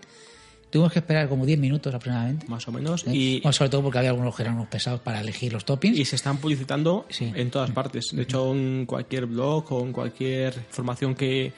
tuvimos 0.76 0.92
que 0.92 0.98
esperar 0.98 1.28
como 1.28 1.44
10 1.46 1.58
minutos 1.58 1.94
aproximadamente. 1.94 2.46
más 2.48 2.66
o 2.68 2.72
menos, 2.72 3.06
¿eh? 3.06 3.10
y, 3.14 3.40
Bueno, 3.40 3.52
sobre 3.52 3.70
todo 3.70 3.82
porque 3.82 3.98
había 3.98 4.10
algunos 4.10 4.34
que 4.36 4.42
eran 4.42 4.54
unos 4.56 4.68
pesados 4.68 5.00
para 5.00 5.20
elegir 5.20 5.52
los 5.52 5.64
toppings. 5.64 5.98
y 5.98 6.04
se 6.04 6.16
están 6.16 6.38
publicitando 6.38 7.06
Sí. 7.08 7.32
en 7.34 7.50
todas 7.50 7.70
partes. 7.70 8.10
De 8.12 8.22
hecho, 8.22 8.52
en 8.54 8.84
cualquier 8.86 9.26
blog 9.26 9.72
o 9.72 9.82
en 9.84 9.92
cualquier 9.92 10.54
información 10.68 11.14
que, 11.14 11.52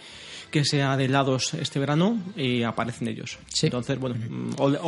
que 0.50 0.64
sea 0.64 0.96
de 0.96 1.04
helados 1.06 1.52
este 1.54 1.78
verano, 1.78 2.18
eh, 2.36 2.64
aparecen 2.64 3.08
ellos. 3.08 3.38
Sí. 3.52 3.66
Entonces, 3.66 3.98
bueno, 3.98 4.16
mm, 4.16 4.50
ole, 4.58 4.78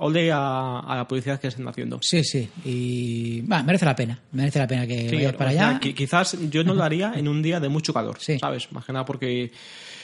ole 0.00 0.32
a, 0.32 0.80
a 0.80 0.96
la 0.96 1.08
publicidad 1.08 1.40
que 1.40 1.48
están 1.48 1.66
haciendo. 1.68 1.98
Sí, 2.02 2.22
sí. 2.24 2.48
Y 2.64 3.40
va, 3.42 3.62
merece 3.62 3.84
la 3.86 3.96
pena. 3.96 4.18
Merece 4.32 4.58
la 4.58 4.66
pena 4.66 4.86
que 4.86 5.08
Sí, 5.08 5.16
vayas 5.16 5.34
para 5.34 5.52
sea, 5.52 5.68
allá. 5.70 5.80
qui- 5.80 5.94
quizás 5.94 6.36
yo 6.50 6.64
no 6.64 6.74
lo 6.74 6.82
haría 6.84 7.12
en 7.16 7.28
un 7.28 7.40
día 7.42 7.60
de 7.60 7.68
mucho 7.68 7.94
calor, 7.94 8.16
Sí. 8.20 8.38
¿sabes? 8.38 8.70
Más 8.72 8.84
que 8.84 8.92
nada 8.92 9.04
porque 9.06 9.52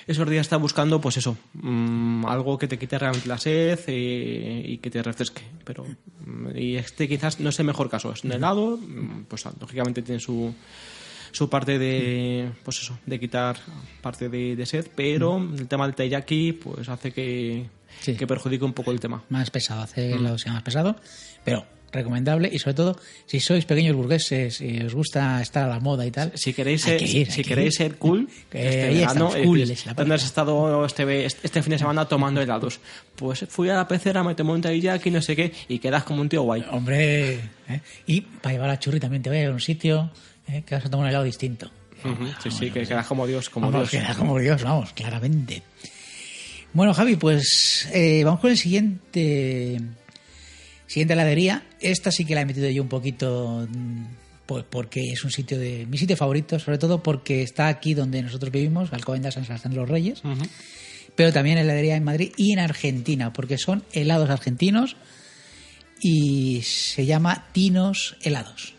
esos 0.06 0.28
días 0.28 0.46
estás 0.46 0.60
buscando, 0.60 1.00
pues 1.00 1.16
eso, 1.16 1.36
mm, 1.54 2.26
algo 2.26 2.58
que 2.58 2.68
te 2.68 2.78
quite 2.78 2.98
realmente 2.98 3.28
la 3.28 3.38
sed 3.38 3.78
eh, 3.86 4.62
y 4.66 4.78
que 4.78 4.90
te 4.90 5.02
refresque. 5.02 5.42
Pero, 5.64 5.84
mm, 6.26 6.56
y 6.56 6.76
este 6.76 7.08
quizás 7.08 7.40
no 7.40 7.50
es 7.50 7.58
el 7.60 7.66
mejor 7.66 7.88
caso. 7.88 8.12
Es 8.12 8.24
un 8.24 8.32
helado, 8.32 8.76
mm, 8.78 9.24
pues 9.28 9.44
lógicamente 9.60 10.02
tiene 10.02 10.20
su 10.20 10.54
su 11.34 11.48
parte 11.48 11.78
de 11.78 12.50
pues 12.62 12.80
eso 12.82 12.98
de 13.06 13.18
quitar 13.18 13.56
parte 14.02 14.28
de, 14.28 14.54
de 14.54 14.66
sed 14.66 14.86
pero 14.94 15.38
el 15.38 15.66
tema 15.66 15.86
del 15.86 15.94
taiyaki 15.94 16.52
pues 16.52 16.90
hace 16.90 17.10
que, 17.10 17.70
Sí. 18.00 18.16
que 18.16 18.26
perjudique 18.26 18.64
un 18.66 18.74
poco 18.74 18.90
el 18.90 19.00
tema 19.00 19.22
Más 19.30 19.50
pesado, 19.50 19.80
hacerlo 19.80 20.36
sea 20.36 20.52
más 20.52 20.62
pesado. 20.62 20.94
Pero 21.42 21.64
recomendable. 21.92 22.48
Y 22.52 22.58
sobre 22.58 22.74
todo, 22.74 22.98
si 23.26 23.38
sois 23.40 23.64
pequeños 23.64 23.94
burgueses 23.94 24.60
y 24.60 24.80
os 24.82 24.94
gusta 24.94 25.40
estar 25.42 25.64
a 25.64 25.68
la 25.68 25.80
moda 25.80 26.06
y 26.06 26.10
tal. 26.10 26.32
si 26.34 26.52
queréis 26.52 26.82
ser, 26.82 26.96
que 26.98 27.04
ir, 27.04 27.30
si 27.30 27.42
que 27.42 27.48
queréis 27.50 27.74
ir. 27.74 27.78
ser 27.78 27.98
cool 27.98 28.28
este 28.52 28.88
verano, 28.88 29.34
es 29.34 29.44
cool, 29.44 29.58
decir, 29.60 29.72
es 29.72 29.86
la 29.86 29.92
¿dónde 29.92 29.96
palabra. 29.96 30.14
has 30.16 30.24
estado 30.24 30.84
este, 30.86 31.26
este 31.26 31.62
fin 31.62 31.70
de 31.72 31.78
semana 31.78 32.06
tomando 32.06 32.40
helados? 32.40 32.80
Pues 33.14 33.44
fui 33.48 33.68
a 33.68 33.74
la 33.74 33.86
pecera, 33.86 34.24
me 34.24 34.34
tomé 34.34 34.52
un 34.52 34.60
taiyaki, 34.62 35.10
no 35.10 35.22
sé 35.22 35.36
qué, 35.36 35.52
y 35.68 35.78
quedas 35.78 36.04
como 36.04 36.20
un 36.22 36.28
tío 36.28 36.42
guay. 36.42 36.64
Hombre, 36.70 37.34
¿eh? 37.34 37.80
y 38.06 38.22
para 38.22 38.54
llevar 38.54 38.70
a 38.70 38.78
churri 38.78 38.98
también 38.98 39.22
te 39.22 39.30
voy 39.30 39.38
a 39.38 39.42
ir 39.42 39.48
a 39.48 39.52
un 39.52 39.60
sitio 39.60 40.10
¿eh? 40.48 40.62
que 40.66 40.74
vas 40.74 40.84
a 40.84 40.90
tomar 40.90 41.04
un 41.04 41.10
helado 41.10 41.24
distinto. 41.24 41.70
Sí, 42.42 42.50
sí, 42.50 42.70
que 42.72 42.82
quedas 42.84 43.06
como 43.06 43.28
Dios, 43.28 43.48
como 43.48 43.70
vamos, 43.70 43.90
Dios. 43.92 44.02
queda 44.02 44.14
como 44.16 44.36
Dios, 44.38 44.64
vamos, 44.64 44.92
claramente. 44.92 45.62
Bueno, 46.72 46.94
Javi, 46.94 47.14
pues 47.16 47.88
eh, 47.92 48.22
vamos 48.24 48.40
con 48.40 48.50
el 48.50 48.56
siguiente 48.58 49.78
siguiente 50.92 51.14
heladería. 51.14 51.64
Esta 51.80 52.10
sí 52.10 52.24
que 52.26 52.34
la 52.34 52.42
he 52.42 52.46
metido 52.46 52.68
yo 52.68 52.82
un 52.82 52.88
poquito 52.88 53.66
pues 54.44 54.64
porque 54.68 55.12
es 55.12 55.24
un 55.24 55.30
sitio 55.30 55.58
de 55.58 55.86
mi 55.86 55.96
sitio 55.96 56.16
favorito, 56.16 56.58
sobre 56.58 56.76
todo 56.76 57.02
porque 57.02 57.42
está 57.42 57.68
aquí 57.68 57.94
donde 57.94 58.22
nosotros 58.22 58.52
vivimos, 58.52 58.92
Alcobendas 58.92 59.34
San 59.34 59.46
Sebastián 59.46 59.72
de 59.72 59.80
los 59.80 59.88
Reyes, 59.88 60.22
pero 61.16 61.32
también 61.32 61.56
heladería 61.56 61.96
en 61.96 62.04
Madrid 62.04 62.32
y 62.36 62.52
en 62.52 62.58
Argentina, 62.58 63.32
porque 63.32 63.56
son 63.56 63.84
helados 63.92 64.28
argentinos 64.28 64.96
y 66.00 66.60
se 66.62 67.06
llama 67.06 67.46
Tinos 67.52 68.16
Helados. 68.22 68.74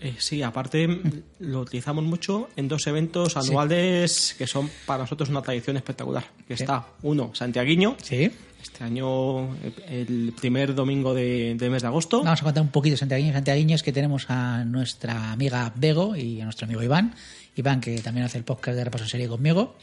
Eh, 0.00 0.14
sí, 0.18 0.42
aparte 0.42 0.88
lo 1.40 1.60
utilizamos 1.60 2.04
mucho 2.04 2.48
en 2.56 2.68
dos 2.68 2.86
eventos 2.86 3.36
anuales 3.36 4.34
que 4.38 4.46
son 4.46 4.70
para 4.86 5.02
nosotros 5.02 5.28
una 5.28 5.42
tradición 5.42 5.76
espectacular. 5.76 6.24
Que 6.46 6.54
está 6.54 6.86
uno, 7.02 7.34
Santiaguiño, 7.34 7.96
Sí. 8.02 8.30
Este 8.74 8.82
año 8.84 9.54
el 9.88 10.34
primer 10.38 10.74
domingo 10.74 11.14
de- 11.14 11.54
del 11.56 11.70
mes 11.70 11.82
de 11.82 11.88
agosto. 11.88 12.24
Vamos 12.24 12.40
a 12.40 12.44
contar 12.44 12.62
un 12.64 12.70
poquito 12.70 12.94
de 12.94 12.98
santiaguiños. 12.98 13.34
Santiaguiños 13.34 13.82
que 13.84 13.92
tenemos 13.92 14.26
a 14.28 14.64
nuestra 14.64 15.30
amiga 15.32 15.72
Bego 15.76 16.16
y 16.16 16.40
a 16.40 16.44
nuestro 16.44 16.64
amigo 16.66 16.82
Iván. 16.82 17.14
Iván, 17.54 17.80
que 17.80 17.96
también 18.00 18.26
hace 18.26 18.36
el 18.38 18.42
podcast 18.44 18.76
de 18.76 18.82
Repaso 18.84 19.04
en 19.04 19.10
Serie 19.10 19.28
conmigo, 19.28 19.76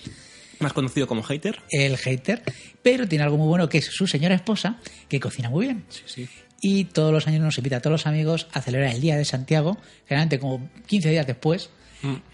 más 0.60 0.74
conocido 0.74 1.08
como 1.08 1.24
Hater. 1.24 1.60
el 1.70 1.96
hater. 1.98 2.44
Pero 2.84 3.08
tiene 3.08 3.24
algo 3.24 3.38
muy 3.38 3.48
bueno 3.48 3.70
que 3.70 3.78
es 3.78 3.86
su 3.86 4.08
señora 4.08 4.36
esposa, 4.36 4.78
que 5.08 5.22
cocina 5.22 5.50
muy 5.50 5.68
bien. 5.68 5.86
Sí, 5.90 6.02
sí. 6.06 6.30
y 6.64 6.84
todos 6.86 7.12
los 7.14 7.26
años 7.28 7.42
nos 7.42 7.58
invita 7.58 7.78
a 7.78 7.80
todos 7.80 7.94
los 7.94 8.06
amigos 8.08 8.48
a 8.52 8.62
celebrar 8.62 8.94
el 8.94 9.00
Día 9.02 9.16
de 9.16 9.24
Santiago, 9.26 9.78
generalmente 10.06 10.38
como 10.38 10.70
15 10.86 11.10
días 11.10 11.26
después, 11.26 11.70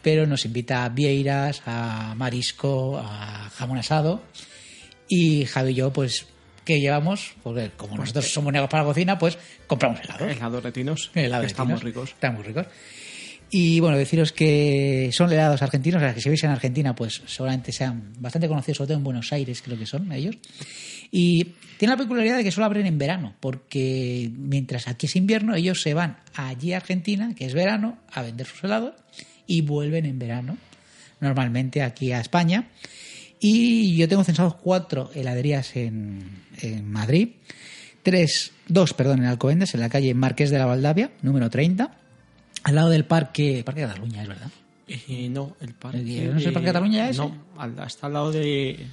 pero 0.02 0.26
nos 0.26 0.44
invita 0.44 0.84
a 0.86 0.90
vieiras, 0.90 1.62
a 1.68 2.14
marisco, 2.18 2.98
a 2.98 3.50
jamón 3.56 3.78
asado 3.78 4.22
y 5.08 5.46
Javi 5.46 5.72
y 5.72 5.76
yo 5.76 5.94
pues 5.94 6.26
¿qué 6.68 6.82
llevamos? 6.82 7.34
Porque 7.42 7.72
como 7.78 7.96
nosotros 7.96 8.30
somos 8.30 8.52
negros 8.52 8.70
para 8.70 8.84
la 8.84 8.90
cocina, 8.90 9.18
pues 9.18 9.38
compramos 9.68 10.02
helado. 10.02 10.28
Helados 10.28 10.62
retinos. 10.62 11.12
Helado 11.16 11.42
que 11.42 11.46
de 11.46 11.52
están 11.52 11.68
muy 11.70 11.80
ricos. 11.80 12.10
Están 12.10 12.36
muy 12.36 12.44
ricos. 12.44 12.68
Y 13.50 13.80
bueno, 13.80 13.98
deciros 13.98 14.34
que 14.34 15.10
son 15.14 15.32
helados 15.32 15.62
argentinos, 15.62 16.02
o 16.02 16.06
sea, 16.06 16.14
que 16.14 16.20
si 16.20 16.28
veis 16.28 16.44
en 16.44 16.50
Argentina, 16.50 16.94
pues 16.94 17.22
seguramente 17.26 17.72
sean 17.72 18.12
bastante 18.20 18.50
conocidos, 18.50 18.80
sobre 18.80 18.88
todo 18.90 18.98
en 18.98 19.06
Buenos 19.06 19.32
Aires, 19.32 19.62
creo 19.62 19.80
que 19.80 19.86
son 19.86 20.12
ellos. 20.12 20.36
Y 21.10 21.54
tiene 21.78 21.94
la 21.94 21.98
peculiaridad 21.98 22.36
de 22.36 22.44
que 22.44 22.52
solo 22.52 22.66
abren 22.66 22.86
en 22.86 22.98
verano, 22.98 23.34
porque 23.40 24.30
mientras 24.36 24.90
aquí 24.90 25.06
es 25.06 25.16
invierno, 25.16 25.56
ellos 25.56 25.82
se 25.82 25.94
van 25.94 26.18
allí 26.36 26.74
a 26.74 26.78
Argentina, 26.78 27.34
que 27.34 27.46
es 27.46 27.54
verano, 27.54 27.98
a 28.12 28.24
vender 28.24 28.46
sus 28.46 28.66
helados 28.66 28.94
y 29.46 29.62
vuelven 29.62 30.06
en 30.06 30.20
verano, 30.20 30.58
normalmente 31.22 31.82
aquí 31.82 32.12
a 32.12 32.20
España. 32.20 32.68
Y 33.40 33.96
yo 33.98 34.08
tengo 34.08 34.24
censados 34.24 34.56
cuatro 34.56 35.12
heladerías 35.14 35.76
en, 35.76 36.44
en 36.62 36.90
Madrid, 36.92 37.30
tres, 38.04 38.52
dos, 38.68 38.94
perdón, 38.94 39.20
en 39.20 39.26
Alcobendas, 39.26 39.74
en 39.74 39.80
la 39.82 39.90
calle 39.90 40.14
Marqués 40.14 40.50
de 40.50 40.58
la 40.58 40.66
Valdavia, 40.66 41.12
número 41.22 41.50
30, 41.50 41.92
al 42.64 42.76
lado 42.76 42.90
del 42.90 43.06
parque, 43.06 43.62
parque 43.66 43.82
de 43.82 43.88
Cataluña, 43.88 44.22
es 44.24 44.28
verdad. 44.28 44.50
Eh, 44.88 45.28
no, 45.30 45.56
el 45.62 45.74
parque. 45.74 46.00
¿El- 46.26 46.32
no 46.34 46.40
es 46.40 46.46
el 46.46 46.54
Parque 46.54 46.68
Cataluña 46.68 47.10
ese? 47.10 47.20
No, 47.20 47.36
está 47.86 48.08
al 48.08 48.14
lado 48.14 48.32
de. 48.32 48.88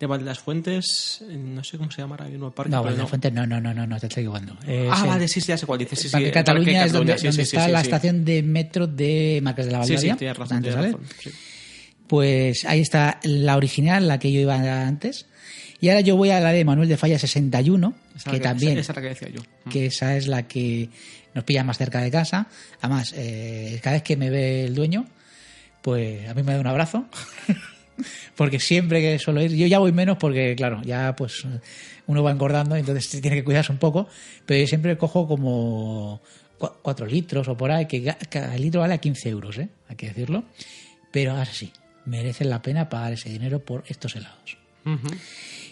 De 0.00 0.06
Val 0.06 0.18
de 0.18 0.24
las 0.26 0.40
Fuentes, 0.40 1.24
eh, 1.30 1.36
no 1.36 1.62
sé 1.62 1.78
cómo 1.78 1.88
se 1.92 2.02
llama 2.02 2.16
ahora 2.16 2.28
mismo 2.28 2.48
el 2.48 2.52
parque. 2.52 2.68
No, 2.72 2.82
Valde 2.82 3.06
Fuentes, 3.06 3.32
no, 3.32 3.46
no, 3.46 3.60
no, 3.60 3.72
no, 3.72 3.86
no, 3.86 4.00
te 4.00 4.08
estoy 4.08 4.22
equivocando. 4.24 4.58
Es 4.66 4.90
Ah, 4.92 5.06
vale, 5.06 5.28
sí, 5.28 5.40
sí, 5.40 5.46
ya 5.46 5.56
sé 5.56 5.66
cuál 5.66 5.78
dices. 5.78 6.00
Sí, 6.00 6.08
sí, 6.08 6.12
Parque 6.12 6.26
Parque 6.32 6.40
Cataluña 6.40 6.84
es 6.84 6.92
donde, 6.92 7.16
sí, 7.16 7.26
donde 7.28 7.44
sí, 7.44 7.50
sí, 7.50 7.56
está 7.56 7.66
sí, 7.66 7.72
la 7.72 7.80
sí. 7.80 7.86
estación 7.86 8.24
de 8.24 8.42
metro 8.42 8.88
de 8.88 9.38
Marqués 9.40 9.66
de 9.66 9.72
la 9.72 9.84
Sí, 9.84 9.92
Valdavia. 9.92 10.12
sí, 10.14 10.18
tienes 10.18 10.36
razón, 10.36 10.62
tienes 10.62 10.80
razón. 10.80 11.00
Pues 12.14 12.64
ahí 12.64 12.78
está 12.78 13.18
la 13.24 13.56
original, 13.56 14.06
la 14.06 14.20
que 14.20 14.30
yo 14.30 14.38
iba 14.40 14.54
antes. 14.86 15.26
Y 15.80 15.88
ahora 15.88 16.00
yo 16.00 16.16
voy 16.16 16.30
a 16.30 16.38
la 16.38 16.52
de 16.52 16.64
Manuel 16.64 16.88
de 16.88 16.96
Falla 16.96 17.18
61, 17.18 17.92
Esa 18.14 18.30
que 18.30 18.36
la 18.36 18.42
también, 18.44 18.78
Esa, 18.78 18.92
esa 18.92 18.92
es 18.92 18.96
la 18.96 19.02
que 19.02 19.08
decía 19.08 19.28
yo. 19.30 19.42
que 19.68 19.86
esa 19.86 20.16
es 20.16 20.28
la 20.28 20.46
que 20.46 20.90
nos 21.34 21.42
pilla 21.42 21.64
más 21.64 21.76
cerca 21.76 22.00
de 22.00 22.12
casa. 22.12 22.46
Además, 22.80 23.12
eh, 23.16 23.80
cada 23.82 23.96
vez 23.96 24.04
que 24.04 24.16
me 24.16 24.30
ve 24.30 24.64
el 24.64 24.76
dueño, 24.76 25.06
pues 25.82 26.28
a 26.28 26.34
mí 26.34 26.44
me 26.44 26.52
da 26.54 26.60
un 26.60 26.68
abrazo. 26.68 27.04
porque 28.36 28.60
siempre 28.60 29.00
que 29.00 29.18
suelo 29.18 29.42
ir, 29.42 29.50
yo 29.50 29.66
ya 29.66 29.80
voy 29.80 29.90
menos 29.90 30.16
porque, 30.16 30.54
claro, 30.54 30.82
ya 30.84 31.16
pues 31.16 31.44
uno 32.06 32.22
va 32.22 32.30
engordando, 32.30 32.76
entonces 32.76 33.20
tiene 33.20 33.38
que 33.38 33.42
cuidarse 33.42 33.72
un 33.72 33.78
poco, 33.78 34.06
pero 34.46 34.60
yo 34.60 34.68
siempre 34.68 34.96
cojo 34.96 35.26
como 35.26 36.22
4 36.58 37.06
litros 37.06 37.48
o 37.48 37.56
por 37.56 37.72
ahí, 37.72 37.86
que 37.86 38.04
cada 38.30 38.56
litro 38.56 38.82
vale 38.82 38.94
a 38.94 38.98
15 38.98 39.28
euros, 39.30 39.58
¿eh? 39.58 39.68
hay 39.88 39.96
que 39.96 40.06
decirlo. 40.06 40.44
Pero 41.10 41.32
ahora 41.32 41.44
sí, 41.46 41.72
merecen 42.04 42.50
la 42.50 42.62
pena 42.62 42.88
pagar 42.88 43.12
ese 43.12 43.30
dinero 43.30 43.64
por 43.64 43.84
estos 43.88 44.16
helados. 44.16 44.58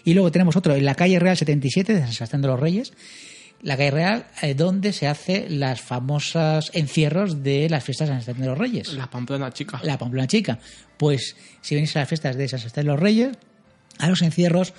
Y 0.03 0.13
luego 0.13 0.31
tenemos 0.31 0.55
otro 0.55 0.75
en 0.75 0.85
la 0.85 0.95
calle 0.95 1.19
Real 1.19 1.37
77 1.37 1.93
de 1.93 1.99
San 2.01 2.11
Sebastián 2.11 2.41
de 2.41 2.47
los 2.47 2.59
Reyes, 2.59 2.93
la 3.61 3.77
calle 3.77 3.91
Real 3.91 4.25
eh, 4.41 4.55
donde 4.55 4.91
se 4.91 5.07
hace 5.07 5.47
las 5.49 5.81
famosas 5.81 6.71
encierros 6.73 7.43
de 7.43 7.69
las 7.69 7.83
fiestas 7.83 8.09
de 8.09 8.15
San 8.15 8.21
Sebastián 8.23 8.43
de 8.43 8.49
los 8.49 8.57
Reyes. 8.57 8.93
La 8.93 9.09
Pamplona 9.09 9.51
chica. 9.51 9.79
La 9.83 9.97
Pamplona 9.97 10.27
Chica. 10.27 10.59
Pues 10.97 11.35
si 11.61 11.75
venís 11.75 11.95
a 11.95 11.99
las 11.99 12.09
fiestas 12.09 12.35
de 12.35 12.47
San 12.47 12.59
Sebastián 12.59 12.85
de 12.85 12.91
los 12.91 12.99
Reyes, 12.99 13.37
a 13.99 14.09
los 14.09 14.21
encierros 14.21 14.73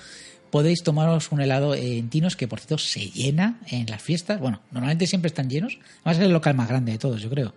podéis 0.51 0.83
tomaros 0.83 1.31
un 1.31 1.41
helado 1.41 1.73
en 1.73 2.09
Tinos 2.09 2.35
que 2.35 2.47
por 2.47 2.59
cierto 2.59 2.77
se 2.77 3.09
llena 3.09 3.59
en 3.67 3.87
las 3.87 4.01
fiestas. 4.01 4.39
Bueno, 4.39 4.61
normalmente 4.71 5.07
siempre 5.07 5.27
están 5.27 5.49
llenos. 5.49 5.79
Además 6.01 6.17
es 6.17 6.23
el 6.25 6.31
local 6.31 6.53
más 6.53 6.69
grande 6.69 6.91
de 6.91 6.97
todos, 6.97 7.21
yo 7.21 7.29
creo. 7.29 7.53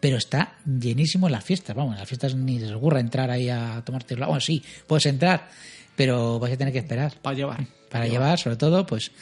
Pero 0.00 0.16
está 0.16 0.54
llenísimo 0.64 1.26
en 1.28 1.32
las 1.32 1.44
fiestas. 1.44 1.76
Vamos, 1.76 1.94
en 1.94 2.00
las 2.00 2.08
fiestas 2.08 2.34
ni 2.34 2.58
les 2.58 2.72
ocurra 2.72 3.00
entrar 3.00 3.30
ahí 3.30 3.48
a 3.48 3.82
tomarte. 3.84 4.14
Bueno, 4.14 4.40
sí, 4.40 4.62
puedes 4.86 5.06
entrar, 5.06 5.48
pero 5.96 6.38
vais 6.38 6.54
a 6.54 6.56
tener 6.56 6.72
que 6.72 6.80
esperar 6.80 7.12
Para 7.22 7.36
llevar. 7.36 7.66
para 7.90 8.06
llevar, 8.06 8.38
sobre 8.38 8.56
todo, 8.56 8.86
pues 8.86 9.12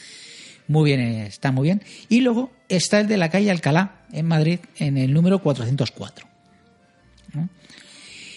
muy 0.71 0.91
bien, 0.91 1.01
está 1.01 1.51
muy 1.51 1.65
bien. 1.65 1.83
Y 2.09 2.21
luego 2.21 2.53
está 2.69 3.01
el 3.01 3.09
de 3.09 3.17
la 3.17 3.29
calle 3.29 3.51
Alcalá, 3.51 4.03
en 4.13 4.27
Madrid, 4.27 4.61
en 4.77 4.99
el 4.99 5.13
número 5.13 5.41
404. 5.41 6.29
¿no? 7.35 7.49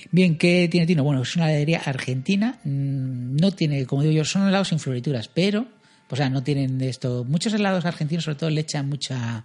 Bien, 0.09 0.37
¿qué 0.37 0.67
tiene 0.69 0.87
Tino? 0.87 1.03
Bueno, 1.03 1.21
es 1.21 1.35
una 1.35 1.49
heladería 1.49 1.81
argentina, 1.85 2.59
mm, 2.63 3.35
no 3.35 3.51
tiene, 3.51 3.85
como 3.85 4.01
digo 4.01 4.13
yo, 4.13 4.25
son 4.25 4.47
helados 4.47 4.69
sin 4.69 4.79
florituras, 4.79 5.27
pero, 5.27 5.67
o 6.09 6.15
sea, 6.15 6.29
no 6.29 6.43
tienen 6.43 6.81
esto. 6.81 7.23
Muchos 7.23 7.53
helados 7.53 7.85
argentinos, 7.85 8.23
sobre 8.23 8.37
todo, 8.37 8.49
le 8.49 8.61
echan 8.61 8.89
mucha 8.89 9.43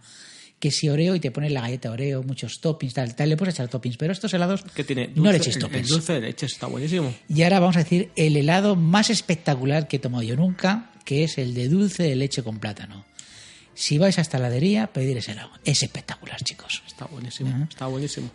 que 0.58 0.70
si 0.70 0.88
Oreo 0.88 1.14
y 1.14 1.20
te 1.20 1.30
ponen 1.30 1.54
la 1.54 1.60
galleta 1.60 1.90
Oreo, 1.90 2.22
muchos 2.22 2.60
toppings, 2.60 2.94
tal, 2.94 3.14
tal, 3.14 3.28
le 3.28 3.36
puedes 3.36 3.54
echar 3.54 3.68
toppings, 3.68 3.96
pero 3.96 4.12
estos 4.12 4.32
helados 4.34 4.62
Que 4.74 4.82
tiene 4.84 5.10
no 5.14 5.30
le 5.30 5.38
el- 5.38 5.46
el 5.48 5.58
toppings. 5.58 5.88
dulce 5.88 6.14
de 6.14 6.20
leche 6.20 6.46
está 6.46 6.66
buenísimo. 6.66 7.14
Y 7.28 7.42
ahora 7.42 7.60
vamos 7.60 7.76
a 7.76 7.80
decir 7.80 8.10
el 8.16 8.36
helado 8.36 8.74
más 8.76 9.10
espectacular 9.10 9.86
que 9.88 9.96
he 9.96 10.00
tomado 10.00 10.22
yo 10.24 10.34
nunca, 10.36 10.90
que 11.04 11.22
es 11.24 11.38
el 11.38 11.54
de 11.54 11.68
dulce 11.68 12.02
de 12.02 12.16
leche 12.16 12.42
con 12.42 12.58
plátano. 12.58 13.04
Si 13.74 13.96
vais 13.98 14.18
a 14.18 14.22
esta 14.22 14.38
heladería, 14.38 14.88
pedir 14.88 15.16
ese 15.16 15.32
helado. 15.32 15.50
Es 15.64 15.84
espectacular, 15.84 16.42
chicos. 16.42 16.82
Está 16.86 17.04
buenísimo. 17.06 17.66
Está 17.70 17.86
buenísimo. 17.86 18.28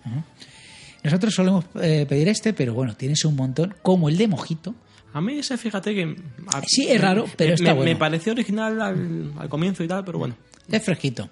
Nosotros 1.03 1.33
solemos 1.35 1.65
eh, 1.81 2.05
pedir 2.07 2.29
este, 2.29 2.53
pero 2.53 2.73
bueno, 2.73 2.95
tienes 2.95 3.25
un 3.25 3.35
montón, 3.35 3.75
como 3.81 4.07
el 4.07 4.15
de 4.17 4.29
mojito. 4.29 4.73
A 5.11 5.19
mí 5.19 5.37
ese, 5.37 5.57
fíjate 5.57 5.93
que... 5.93 6.15
a- 6.47 6.61
Sí, 6.65 6.87
es 6.89 6.99
raro, 7.01 7.25
pero 7.35 7.49
me, 7.49 7.53
está 7.55 7.65
me- 7.71 7.73
bueno. 7.73 7.91
Me 7.91 7.95
pareció 7.97 8.31
original 8.31 8.81
al, 8.81 9.33
al 9.37 9.49
comienzo 9.49 9.83
y 9.83 9.87
tal, 9.89 10.05
pero 10.05 10.17
bueno. 10.19 10.37
Es 10.71 10.81
fresquito. 10.83 11.29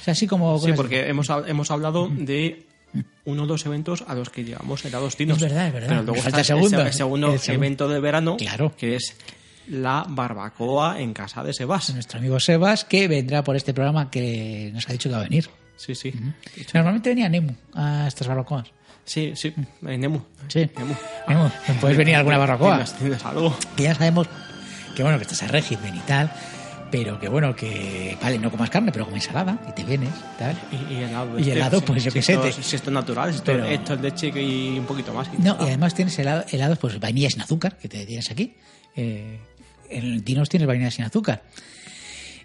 O 0.00 0.04
sea, 0.04 0.12
así 0.12 0.26
como... 0.26 0.58
Sí, 0.58 0.72
porque 0.74 1.08
hemos, 1.08 1.28
hemos 1.46 1.70
hablado 1.70 2.08
de 2.10 2.66
uno 3.24 3.42
de 3.42 3.48
los 3.48 3.66
eventos 3.66 4.02
a 4.06 4.14
los 4.14 4.30
que 4.30 4.44
llevamos 4.44 4.84
helados 4.84 5.16
tinos. 5.16 5.36
Es 5.38 5.42
verdad, 5.44 5.66
es 5.68 5.72
verdad. 5.72 5.88
Pero 5.88 6.02
luego 6.02 6.22
falta 6.22 6.40
está 6.40 6.54
el 6.54 6.58
segundo. 6.60 6.82
el 6.86 6.92
segundo 6.92 7.32
El 7.32 7.38
segundo. 7.38 7.64
evento 7.64 7.88
del 7.88 8.00
verano, 8.02 8.36
Claro. 8.36 8.74
que 8.76 8.96
es 8.96 9.14
la 9.68 10.04
barbacoa 10.08 11.00
en 11.00 11.12
casa 11.12 11.44
de 11.44 11.52
Sebas. 11.52 11.92
Nuestro 11.94 12.18
amigo 12.18 12.40
Sebas, 12.40 12.84
que 12.84 13.06
vendrá 13.06 13.44
por 13.44 13.54
este 13.56 13.72
programa 13.74 14.10
que 14.10 14.70
nos 14.74 14.88
ha 14.88 14.92
dicho 14.92 15.08
que 15.08 15.14
va 15.14 15.20
a 15.20 15.24
venir. 15.24 15.48
Sí, 15.76 15.94
sí. 15.94 16.12
Normalmente 16.74 17.08
venía 17.10 17.28
Nemu 17.28 17.54
a 17.74 18.06
estas 18.08 18.26
barbacoas. 18.26 18.68
Sí, 19.04 19.32
sí. 19.34 19.54
Eh, 19.86 19.96
Nemu. 19.96 20.20
Sí. 20.48 20.68
Nemu. 20.76 20.94
Nemu, 21.28 21.50
puedes 21.80 21.96
venir 21.96 22.16
a 22.16 22.18
alguna 22.18 22.38
barbacoa. 22.38 22.74
¿Tienes, 22.84 22.94
tienes 22.94 23.24
algo? 23.24 23.56
que 23.76 23.84
ya 23.84 23.94
sabemos 23.94 24.26
que 24.96 25.02
bueno, 25.04 25.18
que 25.18 25.22
estás 25.22 25.42
a 25.44 25.46
régimen 25.46 25.94
y 25.96 26.00
tal, 26.00 26.30
pero 26.90 27.18
que 27.20 27.28
bueno, 27.28 27.54
que 27.54 28.16
vale, 28.20 28.38
no 28.38 28.50
comas 28.50 28.70
carne, 28.70 28.90
pero 28.92 29.04
como 29.04 29.16
ensalada 29.16 29.58
y 29.68 29.72
te 29.72 29.84
vienes 29.84 30.10
y 30.10 30.38
tal. 30.38 30.56
Y, 30.90 30.94
y 30.94 30.96
helado. 30.98 31.38
Y 31.38 31.50
helado, 31.50 31.80
pues, 31.82 32.04
yo 32.04 32.10
si 32.10 32.18
qué 32.18 32.22
sé, 32.22 32.32
esto- 32.34 32.44
te- 32.44 32.52
Si 32.62 32.76
esto 32.76 32.90
es 32.90 32.94
natural, 32.94 33.30
si 33.30 33.36
esto, 33.36 33.52
Pero- 33.52 33.64
esto 33.66 33.94
es 33.94 34.00
leche 34.00 34.28
y 34.42 34.78
un 34.78 34.84
poquito 34.86 35.12
más. 35.14 35.28
No, 35.38 35.56
y 35.60 35.64
además 35.64 35.94
tienes 35.94 36.18
helado- 36.18 36.44
helados, 36.50 36.78
pues 36.78 36.98
vainilla 37.00 37.30
sin 37.30 37.40
azúcar, 37.42 37.76
que 37.78 37.88
te 37.88 38.04
tienes 38.06 38.30
aquí. 38.30 38.54
Eh, 38.96 39.38
en 39.88 40.22
Tinos 40.24 40.48
tienes 40.48 40.66
vainilla 40.66 40.90
sin 40.90 41.04
azúcar. 41.04 41.42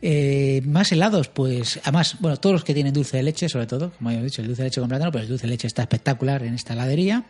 Eh, 0.02 0.62
más 0.66 0.92
helados, 0.92 1.30
pues 1.30 1.80
además, 1.84 2.18
bueno, 2.20 2.38
todos 2.38 2.54
los 2.54 2.64
que 2.64 2.74
tienen 2.74 2.94
dulce 2.94 3.18
de 3.18 3.24
leche, 3.24 3.50
sobre 3.50 3.66
todo, 3.66 3.92
como 3.92 4.12
hemos 4.12 4.24
dicho, 4.26 4.42
el 4.42 4.48
dulce 4.48 4.62
de 4.64 4.68
leche 4.70 4.80
con 4.82 4.90
plátano, 4.90 5.12
pero 5.12 5.24
el 5.24 5.30
dulce 5.30 5.48
de 5.48 5.52
leche 5.54 5.68
está 5.68 5.82
espectacular 5.84 6.44
en 6.44 6.54
esta 6.54 6.74
heladería. 6.74 7.24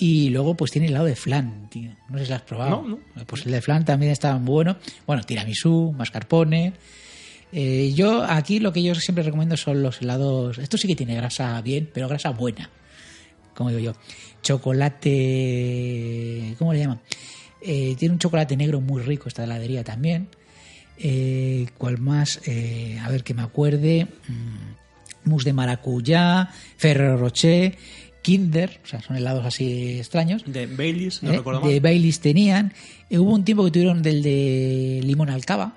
Y 0.00 0.30
luego, 0.30 0.56
pues 0.56 0.70
tiene 0.70 0.86
helado 0.88 1.04
de 1.04 1.14
flan, 1.14 1.68
tío. 1.68 1.90
No 2.08 2.16
sé 2.18 2.24
si 2.24 2.30
lo 2.30 2.36
has 2.36 2.42
probado. 2.42 2.82
No, 2.82 2.98
Pues 3.26 3.44
el 3.44 3.52
de 3.52 3.60
flan 3.60 3.84
también 3.84 4.12
está 4.12 4.34
bueno. 4.36 4.76
Bueno, 5.06 5.22
tiramisú, 5.22 5.94
mascarpone. 5.96 6.72
Eh, 7.52 7.92
yo 7.94 8.24
aquí 8.24 8.60
lo 8.60 8.72
que 8.72 8.82
yo 8.82 8.94
siempre 8.94 9.22
recomiendo 9.22 9.58
son 9.58 9.82
los 9.82 10.00
helados. 10.00 10.56
Esto 10.58 10.78
sí 10.78 10.88
que 10.88 10.96
tiene 10.96 11.14
grasa 11.16 11.60
bien, 11.60 11.90
pero 11.92 12.08
grasa 12.08 12.30
buena. 12.30 12.70
Como 13.54 13.68
digo 13.70 13.80
yo. 13.80 13.92
Chocolate. 14.42 15.04
¿Cómo 16.58 16.72
le 16.72 16.78
llaman? 16.78 17.00
Eh, 17.60 17.94
tiene 17.98 18.14
un 18.14 18.18
chocolate 18.18 18.56
negro 18.56 18.80
muy 18.80 19.02
rico 19.02 19.28
esta 19.28 19.44
heladería 19.44 19.84
también. 19.84 20.28
Eh, 20.96 21.66
¿Cuál 21.76 21.98
más? 21.98 22.40
Eh, 22.46 22.98
a 23.02 23.10
ver 23.10 23.22
que 23.22 23.34
me 23.34 23.42
acuerde. 23.42 24.06
Mm, 24.28 25.28
mousse 25.28 25.44
de 25.44 25.52
maracuyá, 25.52 26.48
Ferrero 26.78 27.18
Rocher, 27.18 27.76
Kinder, 28.22 28.80
o 28.84 28.86
sea, 28.86 29.00
son 29.00 29.16
helados 29.16 29.44
así 29.44 29.98
extraños. 29.98 30.42
De 30.46 30.66
Baileys, 30.66 31.22
no 31.22 31.32
¿eh? 31.32 31.36
recuerdo 31.38 31.60
de. 31.68 31.80
Baileys 31.80 32.20
tenían. 32.20 32.72
Eh, 33.08 33.18
hubo 33.18 33.32
un 33.32 33.44
tiempo 33.44 33.64
que 33.64 33.70
tuvieron 33.70 34.02
del 34.02 34.22
de 34.22 35.00
limón 35.02 35.30
alcaba, 35.30 35.74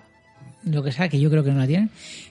lo 0.64 0.84
que 0.84 0.92
sea, 0.92 1.10
que 1.10 1.20
yo 1.20 1.30
creo 1.30 1.44
que 1.44 1.52
no 1.52 1.60
la 1.60 1.68
tienen. 1.68 1.90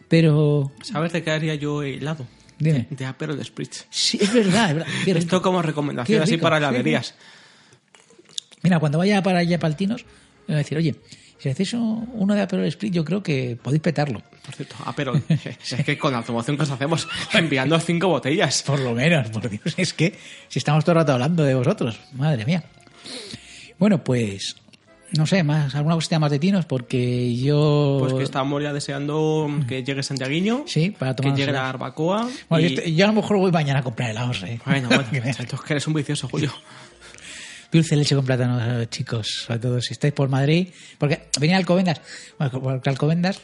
Pero, 0.08 0.72
¿Sabes 0.82 1.12
de 1.12 1.22
qué 1.22 1.30
haría 1.30 1.54
yo 1.54 1.82
helado? 1.82 2.26
dime. 2.58 2.86
De 2.90 3.04
Aperol 3.04 3.44
Spritz. 3.44 3.86
Sí, 3.90 4.18
es 4.20 4.32
verdad, 4.32 4.70
es 4.70 4.76
verdad. 4.76 4.92
Esto 5.06 5.42
como 5.42 5.62
recomendación 5.62 6.22
así 6.22 6.36
para 6.36 6.58
sí, 6.58 6.64
heladerías. 6.64 7.14
Mira, 8.62 8.78
cuando 8.78 8.98
vaya 8.98 9.22
para 9.22 9.40
allá 9.40 9.58
Paltinos, 9.58 10.04
va 10.48 10.54
a 10.54 10.58
decir, 10.58 10.78
oye, 10.78 10.94
si 11.42 11.48
hacéis 11.48 11.72
un- 11.74 12.08
uno 12.14 12.34
de 12.34 12.40
Aperol 12.42 12.64
Split, 12.66 12.92
yo 12.92 13.04
creo 13.04 13.22
que 13.22 13.58
podéis 13.60 13.82
petarlo. 13.82 14.22
Por 14.46 14.54
cierto, 14.54 14.76
Aperol. 14.84 15.22
es 15.28 15.84
que 15.84 15.98
con 15.98 16.12
la 16.12 16.22
promoción 16.22 16.56
que 16.56 16.62
os 16.62 16.70
hacemos, 16.70 17.08
enviando 17.32 17.78
cinco 17.80 18.08
botellas. 18.08 18.62
Por 18.62 18.78
lo 18.80 18.94
menos, 18.94 19.28
por 19.30 19.48
Dios. 19.50 19.74
Es 19.76 19.92
que 19.92 20.16
si 20.48 20.58
estamos 20.60 20.84
todo 20.84 20.92
el 20.92 20.98
rato 21.00 21.12
hablando 21.14 21.42
de 21.42 21.54
vosotros, 21.54 21.98
madre 22.12 22.44
mía. 22.46 22.62
Bueno, 23.78 24.02
pues 24.04 24.56
no 25.18 25.26
sé, 25.26 25.42
más 25.42 25.74
alguna 25.74 25.94
cosita 25.96 26.18
más 26.18 26.30
de 26.30 26.38
tinos, 26.38 26.64
porque 26.64 27.36
yo... 27.36 27.98
Pues 28.00 28.14
que 28.14 28.22
estamos 28.22 28.62
ya 28.62 28.72
deseando 28.72 29.46
que 29.68 29.82
llegue 29.84 30.02
Santiaguiño, 30.02 30.64
Sí, 30.66 30.90
para 30.90 31.14
que 31.14 31.30
llegue 31.32 31.52
la 31.52 31.62
barbacoa. 31.62 32.28
Bueno, 32.48 32.66
y- 32.66 32.94
yo, 32.94 33.04
a 33.04 33.08
lo 33.08 33.14
mejor 33.14 33.36
voy 33.36 33.50
mañana 33.52 33.80
a 33.80 33.82
comprar 33.82 34.10
helados, 34.10 34.42
¿eh? 34.44 34.58
Bueno, 34.64 34.88
bueno, 34.88 35.04
es 35.12 35.36
que 35.36 35.72
eres 35.74 35.86
un 35.86 35.92
vicioso, 35.94 36.28
Julio. 36.28 36.50
Dulce 37.72 37.96
leche 37.96 38.14
con 38.14 38.24
plátano, 38.26 38.84
chicos, 38.84 39.26
sobre 39.46 39.58
todo 39.58 39.80
si 39.80 39.94
estáis 39.94 40.12
por 40.12 40.28
Madrid. 40.28 40.68
Porque 40.98 41.22
venía 41.40 41.56
Alcobendas. 41.56 42.00
Bueno, 42.38 42.60
porque 42.60 42.90
Alcobendas, 42.90 43.40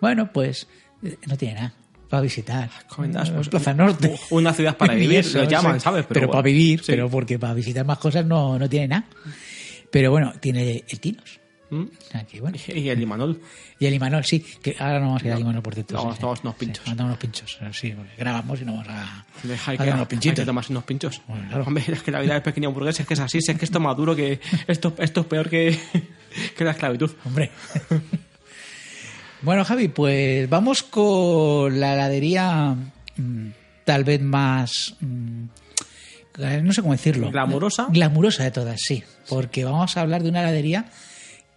bueno, 0.00 0.32
pues 0.32 0.68
eh, 1.02 1.16
no 1.26 1.36
tiene 1.36 1.54
nada 1.54 1.74
para 2.08 2.20
visitar. 2.22 2.70
Alcobendas, 2.88 3.28
Eh, 3.30 3.32
pues, 3.34 3.48
Plaza 3.48 3.74
Norte. 3.74 4.16
una 4.30 4.52
ciudad 4.54 4.76
para 4.76 4.94
vivir, 5.02 5.18
eso, 5.18 5.38
lo 5.38 5.44
llaman. 5.44 5.80
¿sabes? 5.80 6.04
Pero, 6.08 6.20
Pero 6.20 6.30
para 6.30 6.42
vivir, 6.42 6.78
sí. 6.80 6.86
pero 6.92 7.10
porque 7.10 7.38
para 7.38 7.54
visitar 7.54 7.84
más 7.84 7.98
cosas 7.98 8.24
no, 8.24 8.58
no 8.58 8.68
tiene 8.68 8.88
nada. 8.88 9.06
Pero 9.90 10.10
bueno, 10.10 10.32
tiene 10.40 10.84
el 10.88 11.00
Tinos. 11.00 11.40
¿Mm? 11.72 11.84
Aquí, 12.12 12.38
bueno. 12.38 12.58
Y 12.68 12.90
el 12.90 13.00
Imanol. 13.00 13.40
Y 13.78 13.86
el 13.86 13.94
Imanol, 13.94 14.26
sí, 14.26 14.40
que 14.40 14.76
ahora 14.78 15.00
no 15.00 15.06
vamos 15.06 15.22
a 15.22 15.26
ir 15.26 15.32
al 15.32 15.40
Imanol, 15.40 15.62
por 15.62 15.72
cierto. 15.72 15.94
Vamos, 15.94 16.18
sí, 16.18 16.24
unos 16.42 16.54
pinchos. 16.56 16.84
Sí, 16.84 16.92
unos 16.92 17.16
pinchos, 17.16 17.58
sí, 17.72 17.94
grabamos 18.18 18.60
y 18.60 18.64
no 18.66 18.72
vamos 18.72 18.88
a, 18.90 19.24
Deja, 19.42 19.74
que, 19.78 19.82
unos 19.84 19.94
hay 19.94 20.00
que 20.00 20.06
pinchitos. 20.06 20.44
tomarse 20.44 20.70
unos 20.70 20.84
pinchos. 20.84 21.22
Bueno, 21.26 21.48
claro. 21.48 21.64
Hombre, 21.66 21.84
es 21.88 22.02
que 22.02 22.10
la 22.10 22.20
vida 22.20 22.34
del 22.34 22.42
pequeño 22.42 22.70
burgués 22.72 23.00
es 23.00 23.06
que 23.06 23.14
es 23.14 23.20
así, 23.20 23.38
es 23.38 23.46
que 23.46 23.64
esto 23.64 23.78
es 23.78 23.84
más 23.84 23.96
duro 23.96 24.14
que 24.14 24.38
esto, 24.66 24.94
esto 24.98 25.20
es 25.22 25.26
peor 25.26 25.48
que, 25.48 25.78
que 26.58 26.62
la 26.62 26.72
esclavitud. 26.72 27.10
Hombre. 27.24 27.50
bueno, 29.40 29.64
Javi, 29.64 29.88
pues 29.88 30.46
vamos 30.50 30.82
con 30.82 31.80
la 31.80 31.94
heladería 31.94 32.76
mm, 33.16 33.48
tal 33.86 34.04
vez 34.04 34.20
más... 34.20 34.94
mm, 35.00 35.44
no 36.64 36.72
sé 36.74 36.82
cómo 36.82 36.92
decirlo. 36.92 37.30
¿Glamurosa? 37.30 37.86
Glamurosa 37.88 38.44
de 38.44 38.50
todas, 38.50 38.78
sí. 38.78 39.02
Porque 39.26 39.64
vamos 39.64 39.96
a 39.96 40.02
hablar 40.02 40.22
de 40.22 40.28
una 40.28 40.40
heladería 40.42 40.84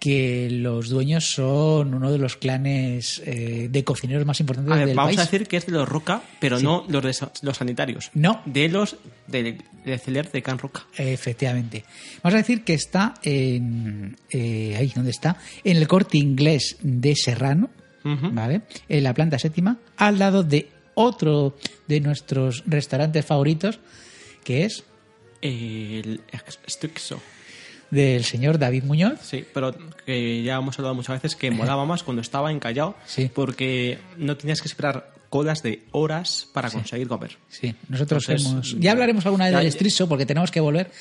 que 0.06 0.50
los 0.52 0.90
dueños 0.90 1.26
son 1.34 1.96
uno 1.96 2.12
de 2.12 2.20
los 2.20 2.36
clanes 2.36 3.24
eh, 3.26 3.70
de 3.72 3.84
cocineros 3.84 4.24
más 4.24 4.40
importantes 4.40 4.72
A 4.72 4.76
ver, 4.78 4.86
del 4.90 4.96
vamos 4.96 5.10
país. 5.16 5.20
a 5.20 5.24
decir 5.32 5.48
que 5.48 5.58
es 5.58 5.66
de 5.66 5.72
los 5.72 5.90
Roca, 5.90 6.22
pero 6.40 6.60
no 6.60 6.86
los 6.88 7.04
de 7.04 7.28
los 7.42 7.58
sanitarios. 7.58 8.12
No. 8.14 8.42
De 8.46 8.70
los 8.70 8.98
de, 9.26 9.58
de 9.84 9.98
Celer 9.98 10.32
de 10.32 10.44
Can 10.44 10.60
Roca. 10.60 10.86
Efectivamente. 10.96 11.84
Vamos 12.22 12.36
a 12.36 12.38
decir 12.38 12.64
que 12.64 12.76
está 12.76 13.16
en. 13.24 14.16
eh, 14.30 14.76
ahí, 14.78 14.92
¿dónde 14.96 15.10
está? 15.10 15.38
En 15.64 15.78
el 15.78 15.88
corte 15.88 16.20
inglés 16.20 16.78
de 16.82 17.16
Serrano. 17.16 17.70
¿vale? 18.04 18.62
En 18.88 19.04
la 19.04 19.16
planta 19.16 19.40
séptima, 19.40 19.80
al 19.98 20.20
lado 20.20 20.44
de 20.44 20.70
otro 20.94 21.58
de 21.88 22.00
nuestros 22.02 22.64
restaurantes 22.68 23.26
favoritos, 23.26 23.80
que 24.44 24.66
es 24.66 24.84
El 25.42 26.22
Stixo. 26.70 27.20
Del 27.96 28.24
señor 28.24 28.60
David 28.60 28.84
Muñoz. 28.84 29.20
Sí, 29.24 29.44
pero 29.54 29.76
que 30.06 30.44
ya 30.44 30.56
hemos 30.58 30.78
hablado 30.78 30.94
muchas 30.96 31.22
veces 31.22 31.36
que 31.36 31.50
molaba 31.52 31.86
más 31.86 32.04
cuando 32.04 32.22
estaba 32.22 32.52
en 32.52 32.60
Callao, 32.60 32.96
Sí. 33.06 33.32
porque 33.34 33.98
no 34.18 34.38
tenías 34.38 34.62
que 34.62 34.68
esperar 34.68 35.14
colas 35.30 35.64
de 35.64 35.84
horas 35.92 36.48
para 36.54 36.70
conseguir 36.70 37.08
comer. 37.08 37.38
Sí, 37.50 37.74
nosotros 37.90 38.24
Entonces, 38.30 38.52
hemos. 38.52 38.80
Ya 38.80 38.92
hablaremos 38.92 39.26
alguna 39.26 39.46
vez 39.46 39.54
ya- 39.54 39.58
del 39.60 39.68
estriso, 39.68 40.08
porque 40.08 40.26
tenemos 40.26 40.52
que 40.52 40.60
volver. 40.60 40.92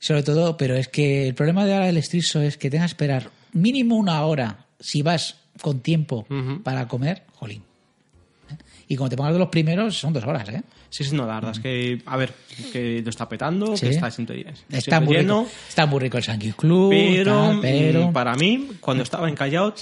Sobre 0.00 0.24
todo, 0.24 0.56
pero 0.56 0.74
es 0.74 0.88
que 0.88 1.28
el 1.28 1.34
problema 1.34 1.64
de 1.64 1.74
ahora 1.74 1.86
del 1.86 1.96
estriso 1.96 2.40
es 2.42 2.56
que 2.58 2.70
tengas 2.70 2.90
que 2.90 2.94
esperar 2.94 3.30
mínimo 3.52 3.96
una 3.96 4.24
hora 4.24 4.66
si 4.80 5.00
vas 5.02 5.36
con 5.60 5.80
tiempo 5.80 6.26
para 6.64 6.88
comer, 6.88 7.22
jolín. 7.34 7.62
Y 8.92 8.96
como 8.96 9.08
te 9.08 9.16
pongas 9.16 9.32
de 9.32 9.38
los 9.38 9.48
primeros, 9.48 9.96
son 9.96 10.12
dos 10.12 10.22
horas, 10.24 10.46
¿eh? 10.50 10.62
Sí, 10.90 11.02
sí, 11.02 11.16
no, 11.16 11.24
la 11.26 11.36
verdad 11.36 11.52
es 11.52 11.60
que, 11.60 12.02
a 12.04 12.16
ver, 12.18 12.34
que 12.72 13.00
lo 13.02 13.08
está 13.08 13.26
petando, 13.26 13.74
Sí. 13.74 13.86
que 13.86 13.94
está 13.94 14.10
siempre, 14.10 14.40
Está 14.40 14.80
siempre 14.82 15.00
muy, 15.06 15.16
lleno, 15.16 15.40
rico, 15.44 15.52
está 15.66 15.86
muy 15.86 16.00
rico 16.00 16.18
el 16.18 16.22
Sanky 16.24 16.52
Club, 16.52 16.90
pero, 16.90 17.34
tal, 17.34 17.58
pero... 17.62 18.12
para 18.12 18.34
mí, 18.34 18.72
cuando 18.80 19.02
estaba 19.02 19.30
en 19.30 19.34
Callao, 19.34 19.72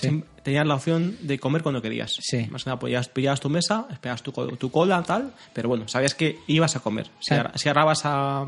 tenías 0.44 0.64
la 0.64 0.76
opción 0.76 1.16
de 1.22 1.40
comer 1.40 1.62
cuando 1.64 1.82
querías. 1.82 2.14
Sí. 2.20 2.46
Más 2.52 2.62
que 2.62 2.70
nada, 2.70 2.78
podías, 2.78 3.08
pillabas 3.08 3.40
tu 3.40 3.50
mesa, 3.50 3.86
esperabas 3.90 4.22
tu, 4.22 4.30
co- 4.32 4.46
tu 4.56 4.70
cola, 4.70 5.02
tal, 5.02 5.34
pero 5.52 5.68
bueno, 5.68 5.88
sabías 5.88 6.14
que 6.14 6.38
ibas 6.46 6.76
a 6.76 6.80
comer. 6.80 7.08
Si, 7.18 7.34
Claro. 7.34 7.50
si 7.56 7.68
ahora 7.68 7.84
vas 7.86 8.02
a, 8.04 8.46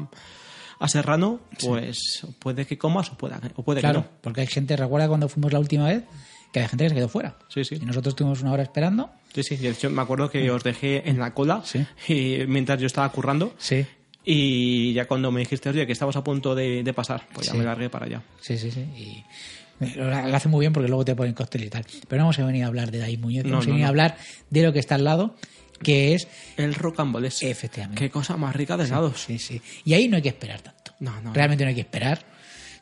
a 0.79 0.89
Serrano, 0.89 1.41
pues 1.61 2.25
puede 2.39 2.67
que 2.67 2.79
comas 2.79 3.11
o, 3.11 3.17
pueda, 3.19 3.41
o 3.57 3.65
puede 3.65 3.81
Claro, 3.81 4.03
que 4.03 4.07
no. 4.09 4.13
porque 4.21 4.43
hay 4.43 4.47
gente, 4.47 4.77
recuerda 4.77 5.09
cuando 5.09 5.29
fuimos 5.29 5.53
la 5.53 5.59
última 5.59 5.87
vez, 5.89 6.05
que 6.53 6.61
hay 6.61 6.69
gente 6.69 6.85
que 6.85 6.89
se 6.91 6.95
quedó 6.95 7.09
fuera. 7.09 7.37
Sí, 7.49 7.65
sí. 7.65 7.77
Y 7.81 7.85
nosotros 7.87 8.15
tuvimos 8.15 8.43
una 8.43 8.53
hora 8.53 8.63
esperando. 8.63 9.11
Sí, 9.35 9.43
sí, 9.43 9.57
de 9.57 9.71
hecho, 9.71 9.89
me 9.91 10.03
acuerdo 10.03 10.31
que 10.31 10.51
os 10.51 10.63
dejé 10.63 11.09
en 11.09 11.19
la 11.19 11.33
cola 11.35 11.63
Sí. 11.65 11.85
y 12.09 12.47
mientras 12.47 12.79
yo 12.81 12.87
estaba 12.87 13.11
currando. 13.11 13.55
Sí. 13.59 13.87
Y 14.25 14.93
ya 14.93 15.07
cuando 15.07 15.33
me 15.33 15.41
dijiste, 15.41 15.69
oye, 15.71 15.87
que 15.87 15.93
estabas 15.93 16.15
a 16.17 16.23
punto 16.23 16.55
de, 16.55 16.83
de 16.85 16.93
pasar, 16.95 17.27
pues 17.33 17.47
ya 17.47 17.53
Sí. 17.53 17.59
me 17.59 17.65
largué 17.65 17.91
para 17.91 18.07
allá. 18.07 18.23
Sí, 18.41 18.57
sí, 18.59 18.71
sí. 18.71 18.81
Y 18.97 19.25
lo, 19.99 20.15
hace 20.15 20.49
muy 20.49 20.61
bien 20.61 20.73
porque 20.73 20.89
luego 20.89 21.05
te 21.05 21.17
ponen 21.17 21.35
cóctel 21.35 21.65
y 21.65 21.71
tal. 21.71 21.85
Pero 22.07 22.21
no 22.21 22.25
vamos 22.27 22.39
a 22.39 22.45
venir 22.47 22.63
a 22.65 22.67
hablar 22.69 22.91
de 22.93 22.99
David 22.99 23.19
Muñoz, 23.19 23.45
No, 23.45 23.51
vamos 23.53 23.67
a 23.67 23.71
no, 23.71 23.75
a 23.77 23.79
no. 23.79 23.87
hablar 23.89 24.17
de 24.51 24.63
lo 24.63 24.73
que 24.73 24.79
está 24.79 24.95
al 24.95 25.03
lado, 25.05 25.35
que 25.83 26.15
es. 26.15 26.29
El 26.57 26.75
rocambolés. 26.75 27.43
Efectivamente. 27.43 27.99
Qué 28.01 28.11
cosa 28.11 28.37
más 28.37 28.55
rica 28.55 28.77
de 28.77 28.85
helados. 28.85 29.21
Sí, 29.23 29.39
sí. 29.41 29.61
Y 29.85 29.95
ahí 29.95 30.07
no 30.07 30.17
hay 30.17 30.23
que 30.23 30.29
esperar 30.29 30.61
tanto. 30.61 30.93
No, 31.01 31.21
no. 31.21 31.33
Realmente 31.33 31.65
no 31.65 31.71
hay 31.71 31.75
que 31.75 31.81
esperar. 31.81 32.25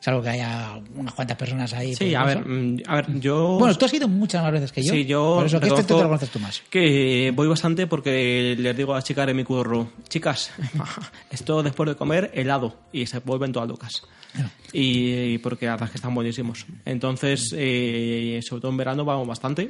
Salvo 0.01 0.23
que 0.23 0.29
haya 0.29 0.81
unas 0.95 1.13
cuantas 1.13 1.37
personas 1.37 1.71
ahí. 1.73 1.93
Sí, 1.93 2.15
a 2.15 2.23
ver, 2.23 2.43
mm, 2.43 2.77
a 2.87 2.95
ver, 2.95 3.19
yo... 3.19 3.57
Bueno, 3.59 3.77
tú 3.77 3.85
has 3.85 3.93
ido 3.93 4.07
muchas 4.07 4.41
más 4.41 4.51
veces 4.51 4.71
que 4.71 4.81
yo. 4.81 4.91
Sí, 4.91 5.05
yo 5.05 5.35
Por 5.35 5.45
eso 5.45 5.59
que 5.59 5.67
este 5.67 5.83
te 5.83 5.93
lo 5.93 6.01
conoces 6.01 6.29
tú 6.31 6.39
más. 6.39 6.63
Que 6.71 7.31
voy 7.35 7.47
bastante 7.47 7.85
porque 7.85 8.55
les 8.57 8.75
digo 8.75 8.93
a 8.93 8.95
las 8.95 9.03
chicas 9.03 9.27
de 9.27 9.35
mi 9.35 9.43
curro, 9.43 9.91
chicas, 10.09 10.51
esto 11.29 11.61
después 11.61 11.87
de 11.87 11.95
comer 11.95 12.31
helado 12.33 12.77
y 12.91 13.05
se 13.05 13.19
vuelven 13.19 13.53
todas 13.53 13.69
locas. 13.69 14.01
Y, 14.73 15.33
y 15.33 15.37
porque 15.37 15.67
la 15.67 15.73
verdad 15.73 15.85
es 15.85 15.91
que 15.91 15.97
están 15.97 16.15
buenísimos. 16.15 16.65
Entonces, 16.83 17.53
eh, 17.55 18.39
sobre 18.41 18.61
todo 18.61 18.71
en 18.71 18.77
verano 18.77 19.05
vamos 19.05 19.27
bastante. 19.27 19.69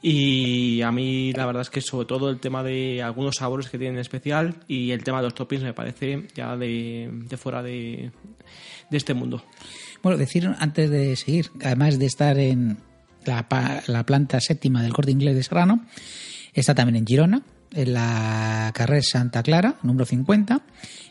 Y 0.00 0.80
a 0.80 0.90
mí 0.90 1.34
la 1.34 1.44
verdad 1.44 1.62
es 1.62 1.70
que 1.70 1.82
sobre 1.82 2.06
todo 2.06 2.30
el 2.30 2.40
tema 2.40 2.62
de 2.62 3.02
algunos 3.02 3.36
sabores 3.36 3.68
que 3.68 3.78
tienen 3.78 3.98
especial 3.98 4.54
y 4.68 4.92
el 4.92 5.04
tema 5.04 5.18
de 5.18 5.24
los 5.24 5.34
toppings 5.34 5.64
me 5.64 5.74
parece 5.74 6.28
ya 6.34 6.56
de, 6.56 7.10
de 7.12 7.36
fuera 7.36 7.62
de, 7.62 8.10
de 8.90 8.96
este 8.96 9.14
mundo. 9.14 9.42
Bueno, 10.02 10.18
decir 10.18 10.48
antes 10.58 10.90
de 10.90 11.16
seguir, 11.16 11.50
además 11.62 11.98
de 11.98 12.06
estar 12.06 12.38
en 12.38 12.78
la, 13.24 14.04
planta 14.06 14.40
séptima 14.40 14.82
del 14.82 14.92
corte 14.92 15.10
inglés 15.10 15.34
de 15.34 15.42
Serrano, 15.42 15.84
está 16.54 16.74
también 16.74 16.96
en 16.96 17.06
Girona, 17.06 17.42
en 17.72 17.92
la 17.92 18.70
carrera 18.74 19.02
Santa 19.02 19.42
Clara, 19.42 19.76
número 19.82 20.06
50, 20.06 20.62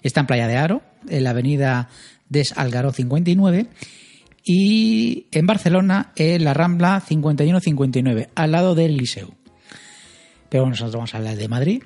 está 0.01 0.21
en 0.21 0.27
Playa 0.27 0.47
de 0.47 0.57
Aro, 0.57 0.81
en 1.07 1.23
la 1.23 1.31
avenida 1.31 1.89
Des 2.29 2.57
Algaró 2.57 2.91
59, 2.91 3.67
y 4.43 5.27
en 5.31 5.45
Barcelona, 5.45 6.13
en 6.15 6.43
la 6.45 6.53
Rambla 6.53 7.03
51-59, 7.07 8.29
al 8.33 8.51
lado 8.51 8.75
del 8.75 8.95
Liceu. 8.95 9.33
Pero 10.49 10.65
nosotros 10.65 10.93
vamos 10.93 11.13
a 11.13 11.17
hablar 11.17 11.35
de 11.35 11.47
Madrid. 11.49 11.83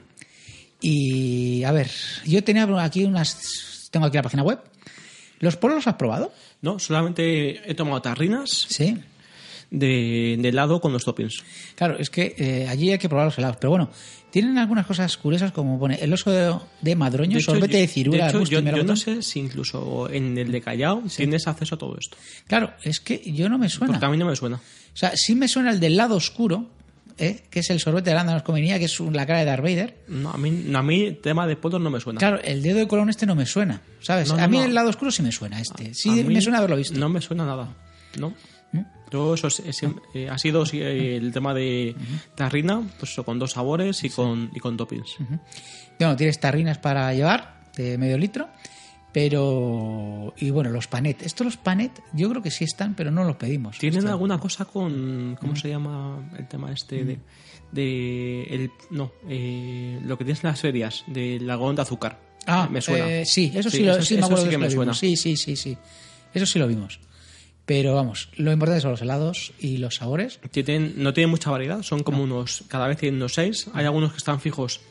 Y 0.79 1.63
a 1.63 1.71
ver, 1.71 1.89
yo 2.25 2.43
tenía 2.43 2.67
aquí 2.83 3.03
unas. 3.03 3.89
Tengo 3.91 4.05
aquí 4.05 4.17
la 4.17 4.23
página 4.23 4.43
web. 4.43 4.59
¿Los 5.41 5.57
polos 5.57 5.75
los 5.75 5.87
has 5.87 5.95
probado? 5.95 6.31
No, 6.61 6.79
solamente 6.79 7.69
he 7.69 7.73
tomado 7.75 8.01
tarrinas 8.01 8.49
Sí. 8.69 8.97
de, 9.69 10.37
de 10.39 10.49
helado 10.49 10.79
con 10.81 10.93
los 10.93 11.03
toppings. 11.05 11.43
Claro, 11.75 11.97
es 11.99 12.09
que 12.09 12.35
eh, 12.37 12.67
allí 12.69 12.91
hay 12.91 12.97
que 12.97 13.09
probar 13.09 13.25
los 13.25 13.37
helados. 13.37 13.57
Pero 13.59 13.71
bueno, 13.71 13.89
tienen 14.29 14.57
algunas 14.57 14.85
cosas 14.85 15.17
curiosas 15.17 15.51
como 15.51 15.79
pone 15.79 15.95
el 16.01 16.13
oso 16.13 16.31
de, 16.31 16.53
de 16.81 16.95
madroño, 16.95 17.35
De 17.37 17.41
sorbete 17.43 17.77
de 17.77 17.87
ciruela, 17.87 18.31
de 18.31 18.39
hecho, 18.39 18.43
yo, 18.43 18.61
no 18.61 18.95
sé 18.95 19.21
si 19.21 19.39
incluso 19.39 20.09
en 20.09 20.37
el 20.37 20.51
de 20.51 20.61
Callao 20.61 21.03
tienes 21.15 21.47
acceso 21.47 21.75
a 21.75 21.77
todo 21.77 21.97
esto. 21.99 22.17
Claro, 22.47 22.73
es 22.83 22.99
que 22.99 23.21
yo 23.33 23.49
no 23.49 23.57
me 23.57 23.67
suena. 23.69 23.93
Porque 23.93 24.05
a 24.05 24.09
mí 24.09 24.17
no 24.17 24.25
me 24.25 24.35
suena. 24.35 24.57
O 24.57 24.97
sea, 24.97 25.11
sí 25.15 25.35
me 25.35 25.47
suena 25.47 25.71
el 25.71 25.79
del 25.79 25.95
lado 25.97 26.15
oscuro, 26.15 26.67
¿eh? 27.17 27.43
que 27.49 27.59
es 27.61 27.69
el 27.69 27.79
sorbete 27.79 28.05
de 28.09 28.11
arándanos 28.15 28.43
con 28.43 28.53
vainilla, 28.53 28.79
que 28.79 28.85
es 28.85 28.99
la 28.99 29.25
cara 29.25 29.39
de 29.39 29.45
Darth 29.45 29.63
Vader. 29.63 30.03
No, 30.07 30.31
a 30.31 30.37
mí, 30.37 30.71
a 30.73 30.81
mí 30.81 31.11
tema 31.21 31.47
de 31.47 31.55
polos 31.55 31.81
no 31.81 31.89
me 31.89 31.99
suena. 31.99 32.19
Claro, 32.19 32.39
el 32.43 32.61
dedo 32.63 32.79
de 32.79 32.87
colón 32.87 33.09
este 33.09 33.25
no 33.25 33.35
me 33.35 33.45
suena, 33.45 33.81
¿sabes? 34.01 34.29
No, 34.29 34.37
no, 34.37 34.43
a 34.43 34.47
mí 34.47 34.57
no. 34.57 34.63
el 34.63 34.73
lado 34.73 34.89
oscuro 34.89 35.11
sí 35.11 35.21
me 35.23 35.31
suena 35.31 35.59
este. 35.61 35.93
Sí, 35.93 36.21
A 36.21 36.23
me 36.23 36.41
suena 36.41 36.57
haberlo 36.59 36.75
visto. 36.77 36.97
No 36.97 37.09
me 37.09 37.21
suena 37.21 37.45
nada. 37.45 37.75
No. 38.19 38.33
¿No? 38.73 38.85
Yo 39.11 39.33
eso 39.33 39.47
es- 39.47 39.59
es- 39.59 39.81
eh, 40.13 40.29
ha 40.29 40.37
sido 40.37 40.65
sí, 40.65 40.79
el 40.81 41.31
tema 41.33 41.53
de 41.53 41.93
tarrina, 42.35 42.81
pues 42.99 43.11
eso, 43.11 43.25
con 43.25 43.37
dos 43.39 43.51
sabores 43.51 44.03
y 44.05 44.09
con, 44.09 44.49
y 44.55 44.59
con 44.59 44.77
toppings. 44.77 45.17
Bueno, 45.99 46.15
tienes 46.15 46.39
tarrinas 46.39 46.77
para 46.77 47.13
llevar 47.13 47.59
de 47.75 47.97
medio 47.97 48.17
litro, 48.17 48.47
pero. 49.11 50.33
Y 50.37 50.49
bueno, 50.51 50.69
los 50.69 50.87
panet. 50.87 51.21
Estos 51.23 51.45
los 51.45 51.57
panet, 51.57 51.91
yo 52.13 52.29
creo 52.29 52.41
que 52.41 52.51
sí 52.51 52.63
están, 52.63 52.95
pero 52.95 53.11
no 53.11 53.23
los 53.23 53.35
pedimos. 53.35 53.77
¿Tienen 53.77 53.99
Esto- 53.99 54.11
alguna 54.11 54.39
cosa 54.39 54.65
con. 54.65 55.37
¿Cómo 55.39 55.55
se 55.55 55.69
llama 55.69 56.29
el 56.37 56.47
tema 56.47 56.71
este 56.71 57.03
de. 57.03 57.19
de 57.71 58.43
el, 58.49 58.71
no, 58.89 59.11
eh, 59.29 59.99
lo 60.05 60.17
que 60.17 60.25
tienes 60.25 60.43
en 60.43 60.49
las 60.49 60.59
ferias, 60.59 61.03
del 61.07 61.49
algodón 61.49 61.75
de 61.75 61.81
azúcar? 61.83 62.19
Ah, 62.47 62.67
me 62.71 62.81
suena. 62.81 63.07
eh, 63.09 63.25
sí, 63.25 63.51
eso 63.55 63.69
sí, 63.69 63.83
lo, 63.83 63.93
eso- 63.93 64.01
sí 64.03 64.15
me 64.15 64.21
eso 64.21 64.37
sí 64.37 64.43
que 64.49 64.55
suena. 64.55 64.67
vimos. 64.67 64.97
Sí, 64.99 65.15
sí, 65.15 65.37
sí, 65.37 65.55
sí. 65.55 65.77
Eso 66.33 66.45
sí 66.45 66.59
lo 66.59 66.67
vimos. 66.67 66.99
Pero 67.65 67.93
vamos, 67.93 68.29
lo 68.35 68.51
importante 68.51 68.81
son 68.81 68.91
los 68.91 69.01
helados 69.01 69.53
y 69.59 69.77
los 69.77 69.95
sabores. 69.97 70.39
Tienen- 70.51 70.95
no 70.97 71.13
tienen 71.13 71.29
mucha 71.29 71.51
variedad, 71.51 71.83
son 71.83 72.01
como 72.03 72.23
unos. 72.23 72.63
Cada 72.67 72.87
vez 72.87 72.97
tienen 72.97 73.17
unos 73.17 73.35
seis. 73.35 73.67
Hay 73.73 73.85
algunos 73.85 74.11
que 74.11 74.17
están 74.17 74.41
fijos 74.41 74.81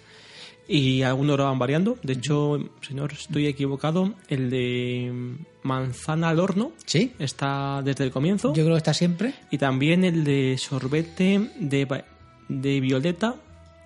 y 0.71 1.03
algunos 1.03 1.37
lo 1.37 1.45
van 1.45 1.59
variando. 1.59 1.99
De 2.05 2.13
hecho, 2.13 2.71
si 2.81 2.95
no 2.95 3.07
estoy 3.07 3.49
equivocado, 3.49 4.15
el 4.29 4.51
de 4.51 5.37
manzana 5.65 6.29
al 6.29 6.39
horno 6.39 6.71
¿Sí? 6.87 7.13
está 7.19 7.83
desde 7.83 8.05
el 8.05 8.13
comienzo. 8.13 8.55
Yo 8.55 8.63
creo 8.63 8.77
que 8.77 8.79
está 8.79 8.95
siempre. 8.95 9.35
Y 9.51 9.59
también 9.59 10.05
el 10.05 10.23
de 10.23 10.57
sorbete 10.59 11.51
de, 11.59 12.05
de 12.49 12.81
violeta 12.81 13.35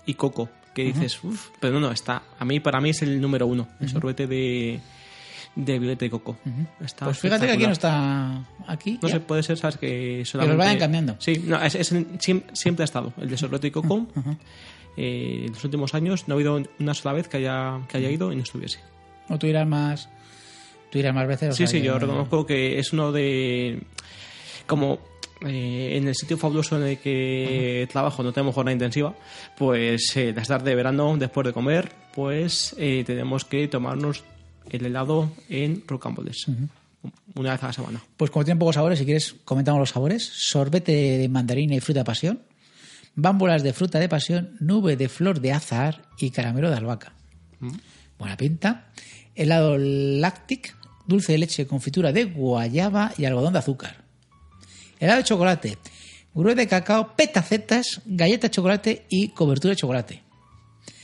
y 0.04 0.12
coco. 0.14 0.50
Que 0.74 0.84
dices, 0.84 1.22
uff, 1.24 1.48
pero 1.58 1.74
no, 1.74 1.80
no, 1.80 1.90
está. 1.90 2.22
A 2.38 2.44
mí, 2.44 2.60
para 2.60 2.80
mí 2.82 2.90
es 2.90 3.00
el 3.00 3.18
número 3.18 3.46
uno. 3.46 3.66
El 3.80 3.88
sorbete 3.88 4.26
de, 4.26 4.80
de 5.54 5.78
violeta 5.78 6.04
y 6.04 6.10
coco. 6.10 6.36
Está 6.84 7.06
Pues 7.06 7.18
fíjate 7.18 7.46
que 7.46 7.52
aquí 7.52 7.64
no 7.64 7.72
está. 7.72 8.44
Aquí. 8.66 8.98
No 9.00 9.08
ya. 9.08 9.14
sé, 9.14 9.20
puede 9.20 9.42
ser, 9.42 9.56
¿sabes? 9.56 9.78
Que 9.78 10.22
solamente... 10.26 10.58
vayan 10.58 10.78
cambiando. 10.78 11.16
Sí, 11.18 11.42
no, 11.46 11.62
es, 11.62 11.94
siempre 12.52 12.82
ha 12.82 12.84
estado. 12.84 13.14
El 13.16 13.30
de 13.30 13.38
sorbete 13.38 13.68
y 13.68 13.70
coco. 13.70 14.06
Eh, 14.96 15.44
en 15.46 15.52
los 15.52 15.64
últimos 15.64 15.94
años 15.94 16.28
no 16.28 16.34
ha 16.34 16.36
habido 16.36 16.62
una 16.78 16.94
sola 16.94 17.12
vez 17.14 17.28
que 17.28 17.38
haya, 17.38 17.80
que 17.88 17.96
haya 17.96 18.10
ido 18.10 18.32
y 18.32 18.36
no 18.36 18.42
estuviese. 18.42 18.80
O 19.28 19.38
tú 19.38 19.46
irás 19.46 19.66
más. 19.66 20.08
Tú 20.90 20.98
irás 20.98 21.14
más 21.14 21.26
veces. 21.26 21.56
Sí, 21.56 21.66
sí, 21.66 21.80
yo 21.82 21.92
no- 21.94 21.98
reconozco 22.00 22.46
que 22.46 22.78
es 22.78 22.92
uno 22.92 23.10
de... 23.12 23.80
Como 24.66 24.98
eh, 25.44 25.96
en 25.96 26.08
el 26.08 26.14
sitio 26.14 26.38
fabuloso 26.38 26.76
en 26.76 26.84
el 26.88 26.98
que 26.98 27.86
trabajo 27.90 28.22
no 28.22 28.32
tenemos 28.32 28.54
jornada 28.54 28.72
intensiva, 28.72 29.14
pues 29.58 30.16
eh, 30.16 30.32
las 30.34 30.48
tardes 30.48 30.64
de 30.66 30.74
verano, 30.74 31.16
después 31.18 31.46
de 31.46 31.52
comer, 31.52 31.92
pues 32.14 32.74
eh, 32.78 33.02
tenemos 33.06 33.44
que 33.44 33.68
tomarnos 33.68 34.24
el 34.70 34.86
helado 34.86 35.30
en 35.50 35.82
rocamboles. 35.86 36.46
Una 37.34 37.52
vez 37.52 37.62
a 37.62 37.66
la 37.66 37.72
semana. 37.74 38.02
Pues 38.16 38.30
como 38.30 38.44
tienen 38.46 38.58
pocos 38.58 38.76
sabores, 38.76 38.98
si 38.98 39.04
quieres, 39.04 39.34
comentamos 39.44 39.78
los 39.80 39.90
sabores. 39.90 40.24
Sorbete 40.24 40.92
de 40.92 41.28
mandarina 41.28 41.74
y 41.74 41.80
fruta 41.80 42.02
pasión. 42.04 42.40
Bámbolas 43.16 43.62
de 43.62 43.72
fruta 43.72 43.98
de 43.98 44.08
pasión. 44.08 44.56
Nube 44.60 44.96
de 44.96 45.08
flor 45.08 45.40
de 45.40 45.52
azahar 45.52 46.02
y 46.18 46.30
caramelo 46.30 46.70
de 46.70 46.76
albahaca. 46.76 47.12
Buena 48.18 48.36
pinta. 48.36 48.90
Helado 49.34 49.76
láctic. 49.78 50.76
Dulce 51.06 51.32
de 51.32 51.38
leche, 51.38 51.66
confitura 51.66 52.12
de 52.12 52.24
guayaba 52.24 53.12
y 53.18 53.24
algodón 53.26 53.52
de 53.52 53.58
azúcar. 53.58 54.04
Helado 54.98 55.18
de 55.18 55.24
chocolate. 55.24 55.78
Grue 56.34 56.54
de 56.54 56.66
cacao, 56.66 57.14
petacetas, 57.14 58.00
galleta 58.06 58.48
de 58.48 58.50
chocolate 58.50 59.06
y 59.08 59.28
cobertura 59.28 59.70
de 59.72 59.76
chocolate. 59.76 60.22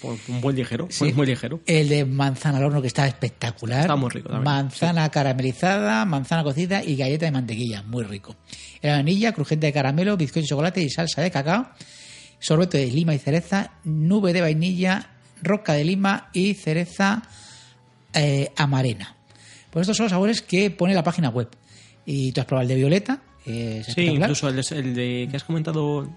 Pues 0.01 0.27
un 0.31 0.41
buen 0.41 0.57
ligero, 0.57 0.87
Sí. 0.91 1.05
muy, 1.05 1.13
muy 1.13 1.27
ligero. 1.27 1.61
El 1.67 1.91
de 1.91 2.07
manzana 2.07 2.57
al 2.59 2.65
horno 2.65 2.81
que 2.81 2.87
está 2.89 3.07
espectacular. 3.07 3.83
Está 3.83 3.97
muy 3.97 4.09
rico 4.11 4.29
también. 4.31 4.45
Manzana 4.45 5.09
caramelizada, 5.11 6.05
manzana 6.07 6.43
cocida 6.43 6.83
y 6.83 6.97
galleta 6.97 7.27
de 7.27 7.33
mantequilla, 7.33 7.83
muy 7.83 8.03
rico. 8.05 8.35
El 8.81 8.89
de 8.89 8.91
vainilla, 8.97 9.33
crujiente 9.33 9.67
de 9.67 9.73
caramelo, 9.75 10.17
bizcocho 10.17 10.41
de 10.41 10.47
chocolate 10.49 10.81
y 10.83 10.89
salsa 10.89 11.21
de 11.21 11.31
cacao. 11.31 11.69
Sorbete 12.41 12.79
de 12.79 12.87
lima 12.89 13.15
y 13.15 13.19
cereza, 13.19 13.71
nube 13.85 14.33
de 14.33 14.41
vainilla, 14.41 15.11
roca 15.43 15.75
de 15.75 15.85
lima 15.85 16.29
y 16.33 16.55
cereza 16.55 17.23
eh, 18.15 18.51
amarena. 18.57 19.15
Pues 19.71 19.83
estos 19.85 19.97
son 19.99 20.05
los 20.05 20.11
sabores 20.11 20.43
que 20.43 20.71
pone 20.71 20.95
la 20.95 21.05
página 21.05 21.29
web. 21.29 21.49
Y 22.07 22.33
tú 22.33 22.41
has 22.41 22.47
probado 22.47 22.63
el 22.63 22.69
de 22.69 22.75
violeta. 22.77 23.21
eh, 23.47 23.85
Sí, 23.87 24.03
incluso 24.07 24.49
el 24.49 24.57
de, 24.57 24.67
el 24.77 24.95
de 24.95 25.29
que 25.31 25.37
has 25.37 25.45
comentado 25.45 26.09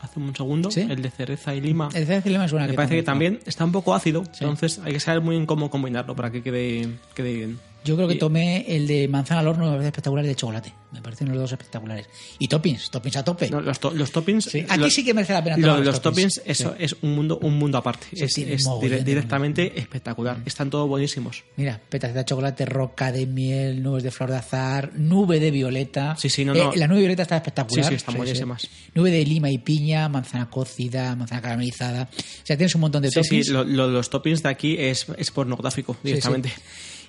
hace 0.00 0.18
un 0.18 0.34
segundo, 0.34 0.70
Sí. 0.70 0.80
el 0.80 1.02
de 1.02 1.10
cereza 1.10 1.54
y 1.54 1.60
lima. 1.60 1.88
El 1.92 2.00
de 2.00 2.06
cereza 2.06 2.28
y 2.28 2.32
lima 2.32 2.44
es 2.46 2.52
una 2.52 2.66
Me 2.66 2.72
parece 2.74 2.96
que 2.96 3.02
también 3.02 3.38
está 3.46 3.64
un 3.64 3.72
poco 3.72 3.94
ácido, 3.94 4.24
Sí. 4.32 4.44
entonces 4.44 4.80
hay 4.84 4.92
que 4.94 5.00
saber 5.00 5.20
muy 5.20 5.36
bien 5.36 5.46
cómo 5.46 5.70
combinarlo 5.70 6.16
para 6.16 6.30
que 6.32 6.42
quede, 6.42 6.88
quede 7.14 7.34
bien. 7.34 7.58
Yo 7.84 7.96
creo 7.96 8.06
que 8.08 8.14
tomé 8.16 8.64
el 8.76 8.86
de 8.86 9.08
manzana 9.08 9.40
al 9.40 9.48
horno, 9.48 9.64
me 9.64 9.70
parece 9.72 9.88
espectacular, 9.88 10.24
y 10.24 10.28
de 10.28 10.34
chocolate. 10.36 10.72
Me 10.92 11.00
parecen 11.00 11.28
los 11.30 11.38
dos 11.38 11.50
espectaculares. 11.52 12.06
Y 12.38 12.48
toppings, 12.48 12.90
toppings 12.90 13.16
a 13.16 13.24
tope. 13.24 13.48
No, 13.50 13.60
los, 13.62 13.80
to- 13.80 13.92
los 13.92 14.12
toppings. 14.12 14.44
Sí, 14.44 14.64
aquí 14.68 14.78
los- 14.80 14.94
sí 14.94 15.04
que 15.04 15.14
merece 15.14 15.32
la 15.32 15.42
pena 15.42 15.56
tomar 15.56 15.76
los, 15.78 15.86
los 15.86 16.02
toppings, 16.02 16.34
toppings. 16.34 16.50
eso 16.60 16.74
Sí. 16.76 16.84
es 16.84 16.96
un 17.02 17.14
mundo, 17.14 17.38
un 17.42 17.54
mundo 17.58 17.78
aparte. 17.78 18.06
Sí, 18.12 18.42
es 18.46 18.66
dire- 18.66 19.02
directamente 19.02 19.78
espectacular. 19.78 20.38
Están 20.44 20.68
todos 20.68 20.86
buenísimos. 20.88 21.44
Mira, 21.56 21.80
petaceta 21.88 22.20
de 22.20 22.24
chocolate, 22.26 22.66
roca 22.66 23.10
de 23.10 23.26
miel, 23.26 23.82
nubes 23.82 24.02
de 24.02 24.10
flor 24.10 24.30
de 24.30 24.36
azahar, 24.36 24.92
nube 24.94 25.40
de 25.40 25.50
violeta. 25.50 26.14
Sí, 26.16 26.28
sí, 26.28 26.44
no, 26.44 26.54
Eh, 26.54 26.58
no. 26.58 26.72
La 26.74 26.86
nube 26.86 26.96
de 26.96 27.02
violeta 27.02 27.22
está 27.22 27.36
espectacular. 27.36 27.84
Sí, 27.86 27.88
sí, 27.88 27.94
están 27.96 28.16
buenísimas. 28.16 28.68
Nube 28.94 29.10
de 29.10 29.24
lima 29.24 29.50
y 29.50 29.58
piña, 29.58 30.08
manzana 30.10 30.50
cocida, 30.50 31.16
manzana 31.16 31.40
caramelizada. 31.40 32.10
O 32.12 32.46
sea, 32.46 32.56
tienes 32.58 32.74
un 32.74 32.82
montón 32.82 33.00
de 33.02 33.08
Sí, 33.10 33.20
sí, 33.22 33.28
toppings. 33.28 33.48
lo- 33.48 33.64
lo- 33.64 33.88
los 33.88 34.10
toppings 34.10 34.42
de 34.42 34.48
aquí 34.50 34.76
es, 34.78 35.06
es 35.16 35.30
pornográfico 35.30 35.96
directamente. 36.02 36.52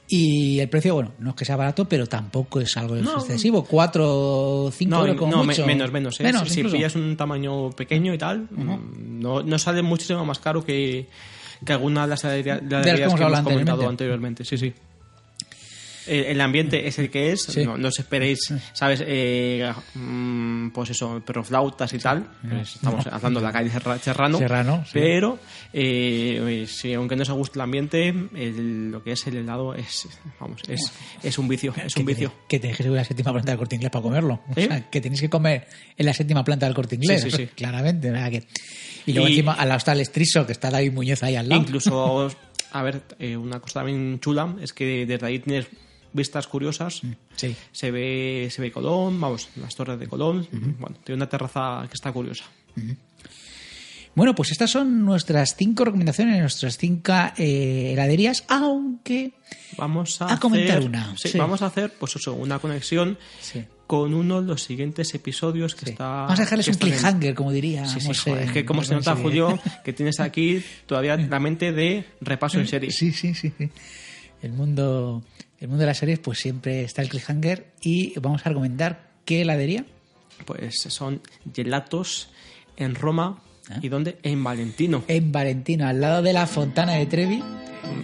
Y 0.08 0.60
el 0.60 0.70
precio, 0.70 0.93
bueno, 0.95 1.14
no 1.20 1.30
es 1.32 1.36
que 1.36 1.45
sea 1.45 1.56
barato, 1.56 1.88
pero 1.88 2.06
tampoco 2.08 2.60
es 2.60 2.76
algo 2.78 2.95
No. 2.95 3.16
excesivo. 3.20 3.64
Cuatro, 3.64 4.70
cinco 4.76 4.95
No, 4.97 5.01
euros 5.01 5.16
como 5.18 5.32
no, 5.32 5.38
me- 5.39 5.54
mucho. 5.54 5.66
menos, 5.66 5.91
menos. 5.91 6.20
¿eh? 6.20 6.24
Menos, 6.24 6.49
si 6.49 6.60
incluso. 6.60 6.76
pillas 6.76 6.95
un 6.95 7.16
tamaño 7.16 7.72
pequeño 7.72 8.14
y 8.14 8.18
tal, 8.18 8.47
mm, 8.51 9.20
no, 9.22 9.41
no 9.43 9.58
sale 9.60 9.82
muchísimo 9.82 10.26
más 10.26 10.39
caro 10.39 10.64
que, 10.66 11.08
que 11.66 11.74
alguna 11.74 12.01
de 12.04 12.08
las 12.10 12.24
heladería- 12.26 12.58
heladerías 12.60 13.14
que 13.14 13.24
hemos 13.24 13.41
comentado 13.41 13.88
anteriormente. 13.89 14.43
anteriormente. 14.43 14.45
Sí, 14.45 14.58
sí. 14.58 14.74
El, 16.06 16.26
el 16.26 16.41
ambiente 16.41 16.86
es 16.86 16.99
el 16.99 17.10
que 17.10 17.32
es, 17.32 17.43
Sí. 17.43 17.64
no, 17.64 17.78
no 17.78 17.88
os 17.88 17.97
esperéis, 17.97 18.54
¿sabes? 18.74 19.01
Eh, 19.08 19.72
mm, 19.95 20.33
pues 20.72 20.91
eso, 20.91 21.22
perroflautas 21.26 21.91
y 21.93 21.97
tal. 21.99 22.28
Pues 22.47 22.76
estamos 22.76 23.05
hablando 23.07 23.39
de 23.39 23.45
la 23.45 23.51
calle 23.51 23.70
Serra- 23.70 23.97
Serrano. 23.99 24.38
Serrano, 24.38 24.84
sí. 24.86 24.91
Pero, 24.93 25.39
eh, 25.74 26.66
sí, 26.68 26.93
aunque 26.93 27.16
no 27.16 27.24
os 27.24 27.30
guste 27.32 27.57
el 27.57 27.61
ambiente, 27.61 28.09
el- 28.09 28.91
lo 28.91 29.03
que 29.03 29.14
es 29.14 29.28
el 29.28 29.38
helado 29.38 29.74
es, 29.76 30.07
vamos, 30.39 30.61
es, 30.68 30.91
es 31.22 31.38
un 31.38 31.47
vicio, 31.47 31.74
es 31.84 31.95
un 31.97 32.05
que, 32.05 32.14
vicio. 32.14 32.34
Que 32.47 32.59
tenéis 32.59 32.78
que 32.78 32.84
subir 32.84 32.97
a 32.97 33.01
la 33.01 33.05
séptima 33.05 33.32
planta 33.34 33.51
del 33.51 33.59
corte 33.59 33.76
inglés 33.76 33.91
para 33.91 34.03
comerlo. 34.03 34.41
O 34.47 34.53
¿Eh? 34.59 34.68
sea, 34.68 34.89
que 34.89 35.01
tenéis 35.01 35.22
que 35.22 35.30
comer 35.30 35.68
en 35.97 36.05
la 36.05 36.14
séptima 36.14 36.43
planta 36.43 36.66
del 36.66 36.76
corte 36.76 36.95
inglés. 36.95 37.22
Sí, 37.24 37.32
sí, 37.32 37.38
sí. 37.38 37.47
Claramente. 37.55 38.11
¿verdad? 38.11 38.32
Que... 38.32 38.47
Y 39.05 39.14
luego 39.14 39.28
Y- 39.28 39.32
encima 39.34 39.53
al 39.53 39.72
el 39.72 39.99
estriso, 39.99 40.45
que 40.45 40.51
está 40.53 40.70
David 40.70 40.93
Muñoz 40.93 41.24
ahí 41.24 41.36
al 41.36 41.49
lado. 41.49 41.61
Incluso, 41.61 42.30
a 42.72 42.84
ver, 42.84 43.01
eh, 43.20 43.36
una 43.36 43.59
cosa 43.59 43.82
también 43.82 44.20
chula 44.20 44.55
es 44.61 44.72
que 44.74 45.05
desde 45.05 45.26
ahí 45.26 45.39
tienes 45.39 45.68
vistas 46.14 46.47
curiosas. 46.47 47.01
Sí. 47.36 47.55
Se 47.72 47.91
ve, 47.91 48.47
se 48.51 48.61
ve 48.61 48.72
Colón, 48.72 49.20
vamos, 49.20 49.49
las 49.57 49.76
torres 49.76 49.99
de 49.99 50.07
Colón. 50.07 50.47
Bueno, 50.80 50.95
tiene 51.03 51.18
una 51.18 51.30
terraza 51.30 51.84
que 51.89 51.93
está 51.95 52.11
curiosa. 52.11 52.45
Bueno, 54.16 54.36
pues 54.36 54.51
estas 54.51 54.70
son 54.70 55.03
nuestras 55.05 55.55
cinco 55.55 55.86
recomendaciones, 55.86 56.39
nuestras 56.39 56.78
cinco 56.78 57.14
eh, 57.38 57.91
heladerías, 57.93 58.45
aunque 58.47 59.34
Vamos 59.76 60.22
a, 60.22 60.34
A 60.34 60.39
comentar 60.39 60.78
hacer- 60.78 60.88
una, 60.89 61.18
Sí, 61.18 61.30
sí. 61.30 61.38
vamos 61.39 61.64
a 61.64 61.66
hacer, 61.68 61.91
pues 61.99 62.16
eso, 62.16 62.34
una 62.36 62.59
conexión 62.59 63.18
Sí. 63.41 63.64
con 63.88 64.14
uno 64.14 64.41
de 64.41 64.47
los 64.47 64.61
siguientes 64.61 65.14
episodios 65.16 65.74
que 65.74 65.89
está. 65.89 66.05
vamos 66.07 66.39
a 66.39 66.43
dejarles 66.43 66.68
un 66.68 66.74
en- 66.76 66.80
cliffhanger, 66.80 67.34
como 67.34 67.51
diría. 67.51 67.86
Sí, 67.88 67.99
joder, 68.24 68.43
es 68.43 68.51
que 68.51 68.66
como 68.66 68.84
se 68.84 68.93
nota. 68.93 69.16
Julio, 69.16 69.59
que 69.84 69.93
tienes 69.93 70.20
aquí 70.20 70.64
todavía 70.86 71.18
la 71.18 71.39
mente 71.39 71.72
de 71.72 72.05
repaso 72.22 72.59
en 72.59 72.68
serie. 72.68 72.91
Sí, 72.91 73.11
sí, 73.11 73.34
sí. 73.34 73.51
sí. 73.57 73.70
El 74.43 74.53
mundo, 74.53 75.24
el 75.64 75.70
mundo 75.70 75.82
de 75.82 75.88
las 75.88 75.97
series, 75.97 76.20
pues 76.20 76.39
siempre 76.39 76.84
está 76.84 77.01
el 77.01 77.09
cliffhanger 77.09 77.68
y 77.82 78.14
vamos 78.20 78.45
a 78.45 78.49
recomendar 78.49 79.09
qué 79.26 79.41
heladería. 79.41 79.86
Pues 80.45 80.76
son 80.89 81.22
gelatos 81.53 82.30
en 82.78 82.95
Roma 82.95 83.39
Ah. 83.70 83.80
y 83.82 83.88
donde 83.88 84.18
en 84.24 84.43
Valentino, 84.43 85.05
En 85.07 85.32
Valentino, 85.32 85.88
al 85.88 86.01
lado 86.01 86.22
de 86.22 86.34
la 86.34 86.45
Fontana 86.47 86.93
de 86.95 87.05
Trevi. 87.05 87.41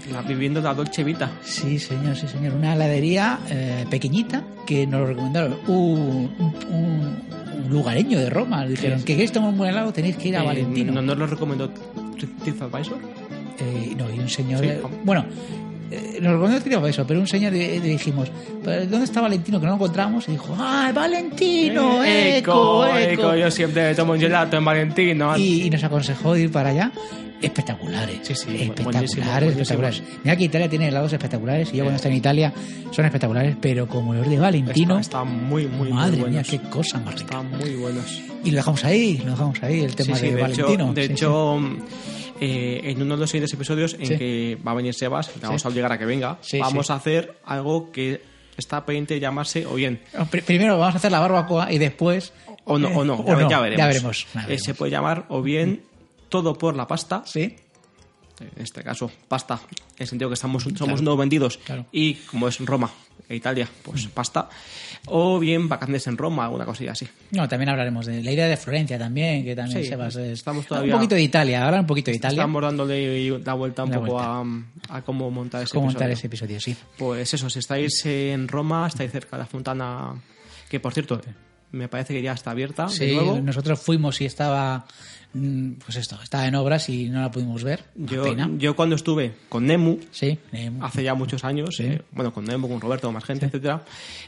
la, 0.10 0.22
viviendo 0.22 0.62
la 0.62 0.74
Dolce 0.74 1.03
Vita. 1.03 1.32
Sí, 1.43 1.80
señor, 1.80 2.16
sí, 2.16 2.28
señor. 2.30 2.53
Una 2.53 2.76
heladería 2.76 3.39
eh, 3.49 3.86
pequeñita 3.89 4.45
que 4.66 4.88
nos 4.88 5.01
lo 5.01 5.07
recomendaron 5.07 5.57
un, 5.68 6.34
un- 6.70 7.20
un 7.62 7.70
lugareño 7.70 8.20
de 8.20 8.30
Roma. 8.30 8.66
Dijeron 8.66 8.99
Sí. 8.99 9.05
que 9.05 9.14
queréis 9.16 9.34
tomar 9.34 9.49
un 9.49 9.57
buen 9.57 9.72
helado, 9.72 9.91
tenéis 9.91 10.16
que 10.16 10.30
ir 10.30 10.38
a 10.38 10.43
Eh, 10.43 10.45
Valentino. 10.45 10.93
¿No 10.93 11.01
nos 11.01 11.18
lo 11.18 11.28
recomendó 11.28 11.70
TripAdvisor? 12.43 12.97
Eh, 13.60 13.93
no, 13.97 14.10
y 14.14 14.20
un 14.20 14.30
señor. 14.30 14.62
Sí. 14.62 14.68
eh, 14.70 14.82
bueno, 15.03 15.26
eh, 15.92 16.20
nos 16.22 16.34
recomendó 16.34 16.62
tiraba 16.62 16.90
eso, 16.90 17.06
pero 17.08 17.20
un 17.20 17.28
señor 17.28 17.54
le, 17.54 17.80
le 17.80 17.88
dijimos, 17.88 18.30
"¿Pero 18.64 18.86
¿dónde 18.88 19.06
está 19.06 19.22
Valentino? 19.22 19.60
Que 19.60 19.66
no 19.66 19.72
lo 19.72 19.76
encontramos. 19.78 20.28
Y 20.28 20.32
dijo, 20.32 20.56
¡ah, 20.58 20.92
Valentino! 20.94 22.04
¡Eco! 22.04 22.86
¡Eco! 22.86 23.36
Yo 23.36 23.50
siempre 23.52 23.94
tomo 23.96 24.14
un 24.14 24.20
gelato 24.20 24.58
en 24.58 24.66
Valentino. 24.66 25.38
Y, 25.38 25.64
y 25.64 25.70
nos 25.70 25.84
aconsejó 25.84 26.36
ir 26.38 26.52
para 26.52 26.70
allá. 26.70 26.92
Espectaculares. 27.42 28.18
Sí, 28.24 28.36
sí, 28.36 28.50
espectaculares, 28.50 28.84
buenísimo, 28.84 29.26
buenísimo. 29.26 29.62
espectaculares. 29.62 30.04
Mira 30.26 30.36
que 30.36 30.44
Italia 30.44 30.70
tiene 30.70 30.88
helados 30.90 31.14
espectaculares. 31.14 31.70
Y 31.74 31.78
yo 31.78 31.84
cuando 31.86 31.96
estoy 31.96 32.12
en 32.12 32.18
Italia 32.18 32.54
son 32.92 33.06
espectaculares, 33.06 33.56
pero 33.62 33.88
como 33.88 34.14
los 34.14 34.30
de 34.30 34.38
Valentino. 34.38 35.00
Está, 35.00 35.20
está 35.22 35.24
muy, 35.24 35.66
muy, 35.68 35.90
madre 35.90 36.18
muy 36.18 36.32
mía, 36.32 36.42
buenos. 36.44 36.50
qué 36.50 36.60
cosa 36.70 37.00
más 37.00 37.14
rica. 37.16 37.26
Están 37.42 37.58
muy 37.58 37.76
buenos. 37.76 38.22
Y 38.44 38.52
lo 38.52 38.58
dejamos 38.58 38.84
ahí, 38.84 39.18
lo 39.24 39.32
dejamos 39.32 39.64
ahí, 39.64 39.80
el 39.82 39.96
tema 39.96 40.18
Sí, 40.18 40.28
de, 40.28 40.36
de 40.36 40.42
hecho, 40.48 40.64
Valentino. 40.64 40.94
de 40.94 41.06
Sí, 41.08 41.12
hecho 41.14 41.60
eh, 42.42 42.82
en 42.86 43.02
uno 43.02 43.16
de 43.16 43.22
los 43.22 43.30
siguientes 43.30 43.54
episodios 43.54 43.94
en 44.00 44.06
Sí. 44.06 44.18
que 44.18 44.58
va 44.66 44.72
a 44.72 44.76
venir 44.76 44.94
Sebas, 44.94 45.32
vamos 45.42 45.62
Sí. 45.62 45.68
a 45.68 45.72
obligar 45.72 45.92
a 45.92 45.98
que 45.98 46.06
venga, 46.06 46.38
Sí, 46.42 46.60
vamos 46.60 46.90
a 46.90 46.96
hacer 46.96 47.38
algo 47.46 47.92
que 47.92 48.22
está 48.58 48.86
pendiente 48.86 49.14
de 49.16 49.20
llamarse 49.22 49.66
o 49.66 49.76
bien 49.76 50.02
Primero 50.46 50.78
vamos 50.78 50.96
a 50.96 50.98
hacer 50.98 51.12
la 51.12 51.20
barbacoa 51.20 51.72
y 51.72 51.78
después. 51.78 52.34
o 52.66 52.78
no, 52.78 52.90
eh, 52.90 52.94
o 52.96 53.04
no, 53.06 53.16
o 53.16 53.26
ya, 53.26 53.36
no, 53.36 53.50
ya 53.50 53.60
veremos. 53.62 53.78
Ya 53.80 53.88
veremos. 53.88 54.28
ya 54.34 54.40
Eh, 54.42 54.44
veremos. 54.44 54.64
se 54.64 54.74
puede 54.76 54.92
llamar 54.92 55.26
o 55.30 55.42
bien 55.42 55.84
todo 56.30 56.58
por 56.58 56.76
la 56.76 56.88
pasta 56.88 57.24
Sí. 57.26 57.56
En 58.42 58.62
este 58.64 58.84
caso 58.84 59.12
pasta, 59.28 59.60
en 59.70 59.78
el 60.04 60.08
sentido 60.08 60.30
que 60.30 60.34
estamos, 60.36 60.64
somos 60.78 61.02
nuevos 61.02 61.20
vendidos, 61.20 61.58
Claro. 61.58 61.86
y 61.92 62.16
como 62.16 62.48
es 62.48 62.60
Roma 62.60 62.90
e 63.28 63.36
Italia, 63.36 63.68
pues 63.84 64.08
pasta, 64.08 64.50
o 65.06 65.38
bien 65.40 65.70
vacaciones 65.70 66.08
en 66.08 66.18
Roma, 66.18 66.46
alguna 66.46 66.66
cosilla 66.66 66.94
así. 66.94 67.08
No, 67.32 67.48
también 67.48 67.70
hablaremos 67.70 68.06
de 68.08 68.24
la 68.24 68.32
idea 68.32 68.48
de 68.48 68.58
Florencia 68.58 68.98
también, 68.98 69.44
que 69.44 69.56
también 69.56 69.84
Sí, 69.84 69.90
Sebas 69.90 70.16
es- 70.16 70.40
estamos 70.40 70.66
todavía- 70.66 70.94
Un 70.96 71.00
poquito 71.00 71.16
de 71.16 71.22
Italia, 71.22 71.64
ahora 71.66 71.80
un 71.82 71.86
poquito 71.86 72.10
de 72.12 72.18
Italia. 72.18 72.36
Estamos 72.42 72.62
dándole 72.62 73.30
la 73.40 73.54
vuelta 73.54 73.84
un 73.84 73.92
La 73.92 74.00
poco 74.00 74.14
vuelta. 74.14 74.94
A, 74.94 74.98
a 74.98 75.02
cómo 75.04 75.30
montar 75.30 75.62
ese 75.64 75.74
¿Cómo 75.74 75.86
montar 75.88 76.10
episodio. 76.10 76.18
ese 76.18 76.28
episodio? 76.28 76.60
Sí. 76.60 76.76
Pues 76.98 77.34
eso, 77.34 77.50
si 77.50 77.60
estáis 77.60 78.04
en 78.06 78.48
Roma, 78.48 78.88
estáis 78.88 79.12
cerca 79.12 79.38
de 79.38 79.44
la 79.44 79.48
Fontana, 79.48 80.14
que 80.70 80.80
por 80.80 80.94
cierto, 80.94 81.22
me 81.72 81.88
parece 81.88 82.16
que 82.16 82.22
ya 82.24 82.34
está 82.34 82.50
abierta 82.52 82.86
de 82.88 82.90
Sí, 82.92 83.14
nuevo. 83.14 83.40
nosotros 83.42 83.80
fuimos 83.80 84.20
y 84.22 84.26
estaba, 84.26 84.86
mm, 84.88 85.18
pues 85.32 85.96
esto, 85.96 86.18
estaba 86.24 86.48
en 86.48 86.56
obras 86.56 86.90
y 86.90 87.08
no 87.10 87.22
la 87.22 87.30
pudimos 87.30 87.64
ver. 87.64 87.84
Yo, 87.96 88.24
pena. 88.24 88.50
yo 88.58 88.76
cuando 88.76 88.96
estuve 88.96 89.34
con 89.48 89.66
Nemu, 89.68 90.00
Sí, 90.12 90.40
hace 90.82 91.04
ya 91.04 91.14
muchos 91.14 91.44
años, 91.44 91.76
Sí. 91.78 91.84
eh, 91.84 92.02
bueno, 92.12 92.34
con 92.34 92.46
Nemo, 92.46 92.68
con 92.68 92.82
Roberto, 92.82 93.12
más 93.12 93.24
gente, 93.24 93.46
etcétera, 93.46 93.84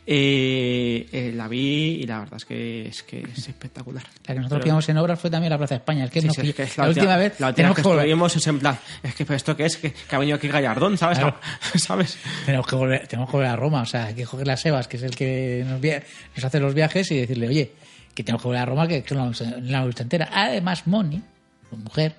eh, 0.05 1.07
eh, 1.11 1.31
la 1.35 1.47
vi 1.47 2.01
y 2.01 2.03
la 2.05 2.19
verdad 2.19 2.37
es 2.37 2.45
que 2.45 2.87
es, 2.87 3.03
que 3.03 3.21
es 3.21 3.47
espectacular. 3.47 4.03
la 4.03 4.33
que 4.33 4.33
nosotros 4.35 4.49
Pero- 4.59 4.63
pillamos 4.63 4.89
en 4.89 4.97
obras 4.97 5.19
fue 5.19 5.29
también 5.29 5.49
la 5.49 5.57
Plaza 5.57 5.75
de 5.75 5.79
España. 5.79 6.05
Es 6.05 6.11
que, 6.11 6.21
Sí, 6.21 6.27
no- 6.27 6.33
sí, 6.33 6.49
es 6.49 6.55
que 6.55 6.63
es 6.63 6.77
la, 6.77 6.87
última 6.87 7.17
vez 7.17 7.39
la 7.39 7.47
última 7.47 7.69
que 7.69 7.75
que 7.75 7.81
estuvimos 7.81 8.35
es 8.35 8.47
en 8.47 8.59
plan, 8.59 8.77
es 9.01 9.15
que 9.15 9.25
¿pero 9.25 9.37
esto 9.37 9.55
qué 9.57 9.65
es, 9.65 9.77
que, 9.77 9.91
que 9.93 10.15
ha 10.15 10.19
venido 10.19 10.37
aquí 10.37 10.47
Gallardón, 10.49 10.97
¿sabes? 10.97 11.17
Claro. 11.19 11.35
¿Sabes? 11.75 12.17
Tenemos 12.45 12.67
que 12.67 12.75
volver, 12.75 13.07
tenemos 13.07 13.29
que 13.29 13.37
volver 13.37 13.49
a 13.51 13.55
Roma, 13.55 13.81
o 13.81 13.85
sea, 13.85 14.05
hay 14.05 14.13
que 14.13 14.25
coger 14.25 14.45
las 14.45 14.61
Sebas, 14.61 14.87
que 14.87 14.97
es 14.97 15.03
el 15.03 15.15
que 15.15 15.65
nos, 15.67 15.81
nos 15.81 16.45
hace 16.45 16.59
los 16.59 16.73
viajes 16.73 17.09
y 17.11 17.17
decirle, 17.17 17.47
oye, 17.47 17.71
que 18.13 18.23
tenemos 18.23 18.41
que 18.41 18.47
volver 18.47 18.61
a 18.61 18.65
Roma, 18.65 18.87
que, 18.87 19.03
que 19.03 19.15
no 19.15 19.21
la 19.21 19.77
hemos- 19.77 19.87
visto 19.87 20.03
entera. 20.03 20.29
Además, 20.31 20.87
Moni, 20.87 21.21
su 21.69 21.77
mujer, 21.77 22.15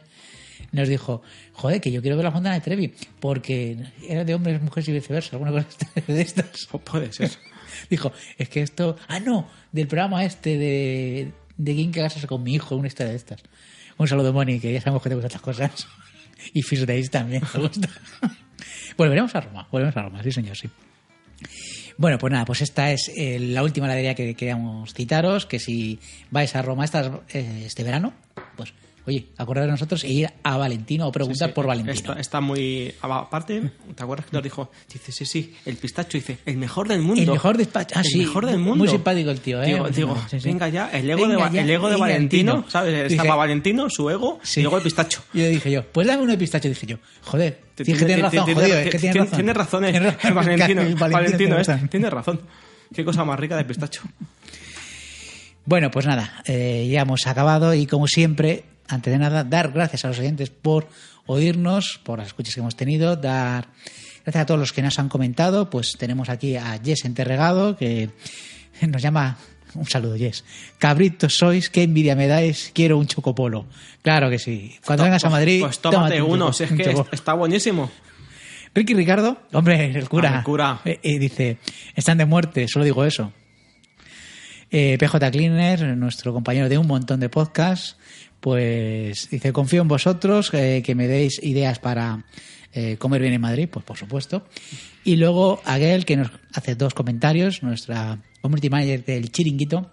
nos 0.73 0.89
dijo, 0.89 1.23
joder, 1.53 1.81
que 1.81 1.93
yo 1.93 2.01
quiero 2.01 2.17
ver 2.17 2.25
la 2.25 2.33
Fontana 2.33 2.55
de 2.55 2.61
Trevi, 2.63 2.95
porque 3.21 3.77
era 4.09 4.25
de 4.25 4.35
hombres, 4.35 4.61
mujeres 4.63 4.89
y 4.89 4.93
viceversa, 4.93 5.31
alguna 5.37 5.53
cosa 5.53 5.67
de 6.07 6.21
estas. 6.21 6.69
O 6.73 6.79
puede 6.79 7.13
ser. 7.13 7.31
Dijo, 7.91 8.13
es 8.39 8.49
que 8.49 8.63
esto. 8.63 8.97
Ah, 9.09 9.19
no, 9.21 9.49
del 9.73 9.87
programa 9.87 10.25
este 10.25 10.57
de. 10.59 11.33
de 11.57 11.75
quién 11.75 11.91
que 11.93 12.01
casarse 12.01 12.27
con 12.27 12.43
mi 12.43 12.55
hijo, 12.55 12.77
una 12.77 12.89
historia 12.89 13.11
de 13.11 13.17
estas. 13.17 13.43
Un 13.99 14.09
saludo, 14.09 14.33
Moni, 14.33 14.61
que 14.61 14.73
ya 14.73 14.81
sabemos 14.81 15.03
que 15.03 15.09
te 15.09 15.15
gustan 15.15 15.29
estas 15.29 15.43
cosas. 15.43 15.87
Y 16.55 16.63
Fish 16.63 16.85
Days 16.85 17.09
también 17.09 17.43
te 17.53 17.59
gusta. 17.61 17.89
volveremos 18.97 19.33
a 19.37 19.41
Roma, 19.43 19.69
volveremos 19.71 19.97
a 19.97 20.03
Roma, 20.03 20.23
sí, 20.25 20.33
señor, 20.33 20.57
sí. 20.57 20.69
Bueno, 21.97 22.19
pues 22.19 22.33
nada, 22.33 22.45
pues 22.45 22.63
esta 22.63 22.91
es 22.91 23.11
eh, 23.17 23.39
la 23.39 23.63
última 23.63 23.87
ladería 23.87 24.15
que 24.15 24.35
queríamos 24.35 24.95
citaros, 24.95 25.47
que 25.47 25.59
si 25.59 25.99
vais 26.31 26.55
a 26.57 26.63
Roma 26.63 26.85
estas, 26.85 27.11
eh, 27.33 27.65
este 27.67 27.85
verano, 27.85 28.13
pues 28.57 28.73
oye, 29.07 29.27
acordad 29.37 29.63
de 29.63 29.69
nosotros 29.69 30.05
e 30.05 30.09
ir 30.09 30.31
a 30.43 30.57
Valentino 30.57 31.07
o 31.09 31.13
preguntar 31.13 31.49
Sí, 31.51 31.55
por 31.55 31.67
Valentino. 31.67 31.93
Está, 31.93 32.13
está 32.21 32.41
muy. 32.41 32.93
Aparte, 33.01 33.71
¿te 33.95 34.03
acuerdas 34.03 34.27
que 34.27 34.33
nos 34.37 34.43
dijo? 34.43 34.71
Dice, 34.93 35.13
sí, 35.13 35.25
sí, 35.25 35.55
el 35.67 35.77
pistacho, 35.77 36.17
dice, 36.19 36.39
el 36.47 36.57
mejor 36.57 36.89
del 36.89 37.01
mundo. 37.03 37.21
El 37.23 37.31
mejor 37.31 37.57
despacho. 37.57 37.95
Ah, 37.97 38.01
el 38.01 38.07
sí. 38.07 38.19
mejor 38.19 38.47
del 38.47 38.59
Muy 38.59 38.69
mundo. 38.79 38.87
simpático 38.91 39.31
el 39.31 39.41
tío, 39.41 39.63
¿eh? 39.63 39.67
Digo, 39.95 40.15
Muy 40.15 40.41
venga 40.43 40.69
ya, 40.69 40.91
el 40.91 41.11
ego, 41.11 41.23
de, 41.23 41.27
Venga 41.35 41.45
Va- 41.47 41.53
ya, 41.53 41.63
el 41.63 41.71
ego 41.71 41.89
de 41.91 41.97
Valentino, 41.97 42.53
Valentino. 42.53 42.71
¿sabes? 42.71 42.95
Dije- 43.09 43.15
Estaba 43.23 43.37
Valentino, 43.37 43.89
su 43.91 44.09
ego, 44.11 44.41
y 44.57 44.61
luego 44.61 44.77
el 44.79 44.83
pistacho. 44.83 45.23
Yo 45.33 45.47
dije 45.49 45.71
yo, 45.71 45.85
pues 45.91 46.07
dame 46.07 46.23
uno 46.23 46.33
de 46.33 46.39
pistacho, 46.39 46.69
dije 46.69 46.87
yo. 46.87 46.97
Joder, 47.25 47.61
que 47.77 47.85
tienes 47.85 48.21
razón, 48.21 48.49
es 48.49 48.91
que 48.91 48.99
tienes 48.99 49.57
razón. 49.57 49.83
Tienes. 49.85 50.19
Tienes 50.19 50.35
Valentino, 50.35 50.97
Valentino, 50.99 51.37
tiene 51.57 51.61
este, 51.61 51.89
tienes 51.89 52.11
razón. 52.13 52.41
Qué 52.95 53.05
cosa 53.05 53.25
más 53.25 53.41
rica 53.41 53.57
de 53.57 53.65
pistacho. 53.65 54.03
Bueno, 55.65 55.91
pues 55.91 56.07
nada, 56.07 56.43
eh, 56.47 56.89
ya 56.91 57.03
hemos 57.03 57.27
acabado 57.27 57.73
y 57.75 57.87
como 57.87 58.09
siempre, 58.09 58.65
antes 58.93 59.13
de 59.13 59.19
nada, 59.19 59.45
dar 59.45 59.73
gracias 59.73 60.05
a 60.05 60.09
los 60.09 60.19
oyentes 60.19 60.51
por 60.51 60.89
oírnos, 61.27 62.01
por 62.05 62.19
las 62.19 62.29
escuchas 62.29 62.55
que 62.55 62.61
hemos 62.61 62.77
tenido, 62.77 63.17
dar 63.17 63.69
gracias 64.25 64.43
a 64.43 64.47
todos 64.47 64.61
los 64.61 64.73
que 64.73 64.83
nos 64.83 64.99
han 64.99 65.09
comentado, 65.09 65.71
pues 65.71 65.97
tenemos 65.99 66.29
aquí 66.29 66.57
a 66.57 66.79
Jess 66.83 67.05
Enterregado, 67.05 67.77
que 67.77 68.11
nos 68.87 69.03
llama, 69.03 69.39
un 69.75 69.87
saludo 69.87 70.17
Jess, 70.17 70.45
cabritos 70.79 71.35
sois, 71.35 71.71
qué 71.71 71.83
envidia 71.83 72.17
me 72.17 72.27
dais, 72.27 72.71
quiero 72.75 72.99
un 72.99 73.07
chocopolo. 73.07 73.67
Claro 74.03 74.31
que 74.31 74.39
sí, 74.39 74.77
cuando 74.85 75.05
vengas 75.05 75.25
a 75.25 75.31
Madrid... 75.31 75.61
Pues 75.61 75.79
tómate 75.79 76.21
un 76.23 76.33
uno, 76.33 76.53
si 76.53 76.65
es 76.65 76.73
que 76.73 76.95
está 77.13 77.35
buenísimo. 77.35 77.91
Ricky 78.75 78.95
Ricardo, 78.95 79.37
hombre, 79.53 79.93
el 79.95 80.09
cura. 80.09 80.33
Ah, 80.35 80.39
el 80.39 80.45
cura. 80.45 80.81
Eh, 80.85 80.99
eh, 81.03 81.19
dice, 81.19 81.59
están 81.95 82.19
de 82.19 82.25
muerte, 82.25 82.69
solo 82.69 82.85
digo 82.85 83.05
eso. 83.05 83.33
Eh, 84.71 84.97
PJ 84.99 85.31
Cleaner, 85.31 85.97
nuestro 85.99 86.33
compañero 86.33 86.71
de 86.71 86.79
un 86.79 86.87
montón 86.87 87.21
de 87.21 87.29
podcasts, 87.29 87.99
pues 88.43 89.31
dice, 89.31 89.53
confío 89.53 89.83
en 89.83 89.89
vosotros, 89.89 90.51
eh, 90.53 90.83
que 90.85 90.97
me 90.97 91.07
deis 91.07 91.41
ideas 91.45 91.79
para 91.79 92.25
eh, 92.73 92.97
comer 92.99 93.21
bien 93.23 93.35
en 93.35 93.41
Madrid, 93.41 93.69
pues 93.71 93.85
por 93.85 93.97
supuesto. 93.97 94.45
Y 95.05 95.15
luego 95.15 95.63
Aguel, 95.65 96.05
que 96.05 96.17
nos 96.17 96.33
hace 96.53 96.75
dos 96.75 96.93
comentarios, 96.93 97.63
nuestra 97.63 98.19
community 98.41 98.69
manager 98.69 99.05
del 99.05 99.31
Chiringuito, 99.31 99.93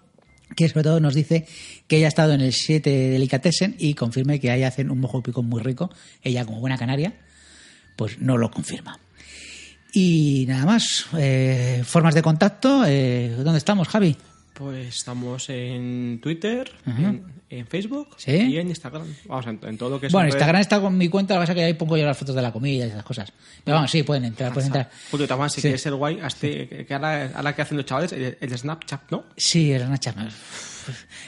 que 0.56 0.68
sobre 0.68 0.82
todo 0.82 0.98
nos 0.98 1.14
dice 1.14 1.46
que 1.86 1.98
ella 1.98 2.06
ha 2.06 2.08
estado 2.08 2.32
en 2.32 2.40
el 2.40 2.52
7 2.52 2.90
Delicatessen 2.90 3.76
y 3.78 3.94
confirme 3.94 4.40
que 4.40 4.50
ahí 4.50 4.64
hacen 4.64 4.90
un 4.90 4.98
mojo 4.98 5.22
picón 5.22 5.46
muy 5.46 5.62
rico, 5.62 5.88
ella 6.24 6.44
como 6.44 6.58
buena 6.58 6.76
canaria 6.76 7.14
pues 7.94 8.18
no 8.18 8.36
lo 8.36 8.50
confirma. 8.50 8.98
Y 9.92 10.44
nada 10.48 10.66
más, 10.66 11.06
eh, 11.16 11.82
formas 11.84 12.14
de 12.14 12.22
contacto, 12.22 12.84
eh, 12.84 13.32
¿dónde 13.36 13.58
estamos, 13.58 13.86
Javi? 13.86 14.16
Pues 14.60 14.88
estamos 14.98 15.48
en 15.48 16.20
Twitter, 16.22 16.70
en, 16.86 17.24
en 17.48 17.66
Facebook 17.66 18.08
Sí. 18.18 18.32
y 18.32 18.58
en 18.58 18.68
Instagram. 18.68 19.04
Vamos, 19.24 19.46
en, 19.46 19.58
en 19.62 19.78
todo 19.78 19.88
lo 19.88 19.98
que 20.00 20.08
es 20.08 20.12
Bueno, 20.12 20.28
Instagram 20.28 20.60
está 20.60 20.80
con 20.82 20.98
mi 20.98 21.08
cuenta, 21.08 21.32
lo 21.34 21.40
que 21.40 21.44
pasa 21.44 21.54
que 21.54 21.64
ahí 21.64 21.72
pongo 21.72 21.96
yo 21.96 22.04
las 22.04 22.18
fotos 22.18 22.34
de 22.34 22.42
la 22.42 22.52
comida 22.52 22.84
y 22.84 22.88
esas 22.90 23.02
cosas. 23.02 23.32
Pero 23.64 23.76
vamos, 23.76 23.90
sí, 23.90 24.02
pueden 24.02 24.26
entrar, 24.26 24.52
pueden 24.52 24.66
entrar. 24.66 24.90
Julio 25.10 25.26
Tamás, 25.26 25.52
si 25.54 25.60
Sí. 25.60 25.68
quieres 25.68 25.80
ser 25.80 25.94
guay, 25.94 26.16
hazte- 26.20 26.84
que 26.86 26.94
ahora, 26.94 27.32
ahora 27.34 27.54
que 27.56 27.62
hacen 27.62 27.78
los 27.78 27.86
chavales, 27.86 28.12
el, 28.12 28.36
el 28.38 28.58
Snapchat, 28.58 29.10
¿no? 29.10 29.24
Sí, 29.34 29.72
una 29.72 29.96
chama. 29.96 30.28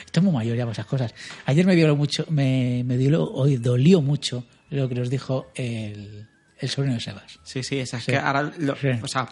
Estoy 0.05 0.23
muy 0.23 0.33
mayor 0.35 0.55
ya 0.57 0.65
por 0.65 0.73
esas 0.73 0.87
cosas. 0.87 1.15
Ayer 1.47 1.65
me 1.65 1.75
dio 1.75 1.97
mucho, 1.97 2.27
me, 2.29 2.83
me 2.85 2.99
dio, 2.99 3.31
hoy 3.33 3.57
dolió 3.57 4.03
mucho 4.03 4.45
lo 4.71 4.89
que 4.91 4.95
nos 4.95 5.09
dijo 5.09 5.51
el, 5.55 6.27
el 6.63 6.69
sobrino 6.71 6.95
de 6.95 7.01
Sebas. 7.01 7.39
Sí, 7.43 7.63
sí, 7.63 7.79
es, 7.79 7.93
es 7.93 8.05
Sí. 8.05 8.13
que 8.13 8.19
ahora, 8.19 8.51
lo- 8.59 8.77
Sí. 8.77 8.89
o 9.03 9.09
sea, 9.09 9.27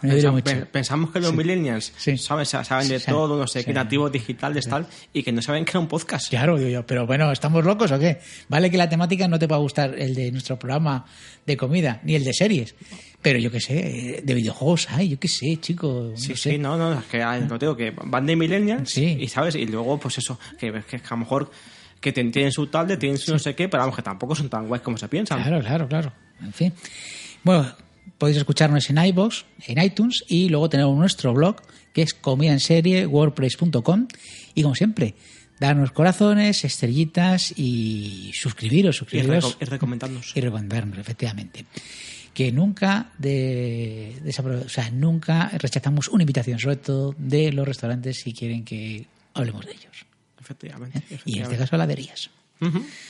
pensamos 0.70 1.10
que 1.10 1.20
los 1.20 1.30
Sí. 1.30 1.36
millennials 1.36 1.92
Sí. 1.96 2.18
¿sabes? 2.18 2.48
Sa- 2.50 2.64
saben 2.64 2.88
de 2.88 3.00
todo, 3.00 3.38
no 3.38 3.46
sé, 3.46 3.64
nativos 3.72 4.12
digitales, 4.12 4.66
tal, 4.68 4.86
y 5.12 5.22
que 5.22 5.32
no 5.32 5.40
saben 5.42 5.64
que 5.64 5.70
era 5.70 5.80
un 5.80 5.88
podcast. 5.88 6.28
Claro, 6.28 6.58
digo 6.58 6.68
yo, 6.70 6.86
pero 6.86 7.06
bueno, 7.06 7.30
¿estamos 7.32 7.64
locos 7.64 7.90
o 7.92 7.98
qué? 7.98 8.18
Vale 8.48 8.70
que 8.70 8.76
la 8.76 8.88
temática 8.88 9.28
no 9.28 9.38
te 9.38 9.48
pueda 9.48 9.60
gustar 9.60 9.94
el 9.98 10.14
de 10.14 10.30
nuestro 10.32 10.58
programa 10.58 11.06
de 11.46 11.56
comida, 11.56 12.00
ni 12.04 12.14
el 12.14 12.24
de 12.24 12.32
series, 12.34 12.74
pero 13.22 13.38
yo 13.38 13.50
qué 13.50 13.60
sé, 13.60 14.20
de 14.24 14.34
videojuegos 14.34 14.88
hay, 14.90 15.08
yo 15.10 15.18
qué 15.20 15.28
sé, 15.28 15.56
chico. 15.60 16.12
Sí, 16.16 16.30
no 16.30 16.36
sé. 16.36 16.50
sí, 16.52 16.58
no, 16.58 16.76
no, 16.76 16.98
es 16.98 17.04
que 17.06 17.22
ah, 17.22 17.38
no 17.38 17.58
te 17.58 17.66
digo 17.66 17.76
que 17.76 17.90
van 18.04 18.26
de 18.26 18.36
millennials 18.36 18.96
y 18.98 19.26
sabes, 19.28 19.54
y 19.54 19.66
luego 19.66 19.98
pues 19.98 20.18
eso, 20.18 20.38
que, 20.58 20.72
que 20.88 20.96
a 20.96 21.00
lo 21.10 21.16
mejor 21.18 21.50
que 22.00 22.12
tienen 22.12 22.50
su 22.50 22.66
tablet, 22.68 22.98
tienen 22.98 23.18
su 23.18 23.30
no 23.32 23.38
sé 23.38 23.54
qué, 23.54 23.68
pero 23.68 23.82
vamos, 23.82 23.94
que 23.96 24.00
tampoco 24.02 24.34
son 24.34 24.48
tan 24.48 24.66
guays 24.66 24.82
como 24.82 24.96
se 24.96 25.06
piensan. 25.08 25.42
Claro, 25.42 25.60
claro, 25.60 25.86
claro. 25.86 26.12
En 26.42 26.52
fin. 26.54 26.72
Bueno, 27.42 27.74
podéis 28.18 28.38
escucharnos 28.38 28.88
en 28.90 28.98
iVoox, 28.98 29.44
en 29.66 29.82
iTunes 29.82 30.24
y 30.28 30.48
luego 30.48 30.68
tenemos 30.68 30.96
nuestro 30.96 31.32
blog 31.32 31.56
que 31.92 32.02
es 32.02 32.14
comidaenserie 32.14 33.06
wordpress.com 33.06 34.06
y 34.54 34.62
como 34.62 34.74
siempre, 34.74 35.14
darnos 35.58 35.92
corazones, 35.92 36.64
estrellitas 36.64 37.52
y 37.56 38.30
suscribiros, 38.34 38.96
Y, 38.96 38.98
suscribiros 38.98 39.44
reco- 39.44 39.56
y 39.60 39.64
recomendarnos. 39.64 40.32
y 40.36 40.40
recomendarnos, 40.40 40.98
efectivamente. 40.98 41.64
Que 42.34 42.52
nunca 42.52 43.10
de, 43.18 44.14
desapro- 44.24 44.64
o 44.64 44.68
sea, 44.68 44.90
nunca 44.90 45.50
rechazamos 45.58 46.08
una 46.08 46.22
invitación, 46.22 46.58
sobre 46.58 46.76
todo 46.76 47.14
de 47.18 47.52
los 47.52 47.66
restaurantes 47.66 48.20
si 48.20 48.32
quieren 48.32 48.64
que 48.64 49.06
hablemos 49.34 49.66
de 49.66 49.72
ellos. 49.72 50.06
Efectivamente. 50.40 50.98
Y 50.98 51.00
en 51.00 51.04
este 51.04 51.14
efectivamente. 51.14 51.58
caso 51.58 51.76
heladerías. 51.76 52.30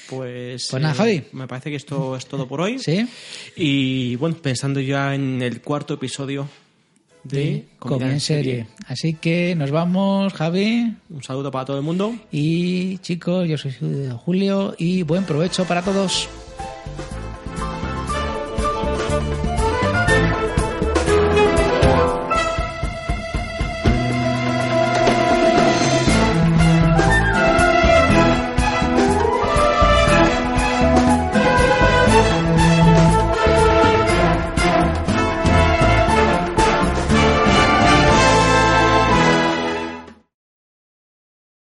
Pues, 0.09 0.69
Pues 0.71 0.83
nada, 0.83 0.95
Javi. 0.95 1.25
me 1.33 1.47
parece 1.47 1.71
que 1.71 1.77
esto 1.77 2.17
es 2.17 2.27
todo 2.27 2.47
por 2.49 2.61
hoy. 2.61 2.79
¿Sí? 2.79 3.07
Y 3.57 4.17
bueno, 4.17 4.37
pensando 4.37 4.81
ya 4.81 5.15
en 5.15 5.43
el 5.43 5.61
cuarto 5.61 5.95
episodio 5.95 6.49
de 7.25 7.67
Comida 7.79 8.11
en 8.11 8.21
serie. 8.21 8.67
Así 8.87 9.15
que 9.15 9.55
nos 9.55 9.71
vamos, 9.71 10.33
Javi. 10.33 10.95
Un 11.11 11.23
saludo 11.23 11.51
para 11.51 11.65
todo 11.65 11.77
el 11.77 11.83
mundo. 11.83 12.15
Y 12.33 12.99
chicos, 12.99 13.49
yo 13.49 13.59
soy 13.59 13.75
Julio 14.25 14.75
y 14.79 15.03
buen 15.03 15.25
provecho 15.25 15.65
para 15.65 15.83
todos. 15.83 16.29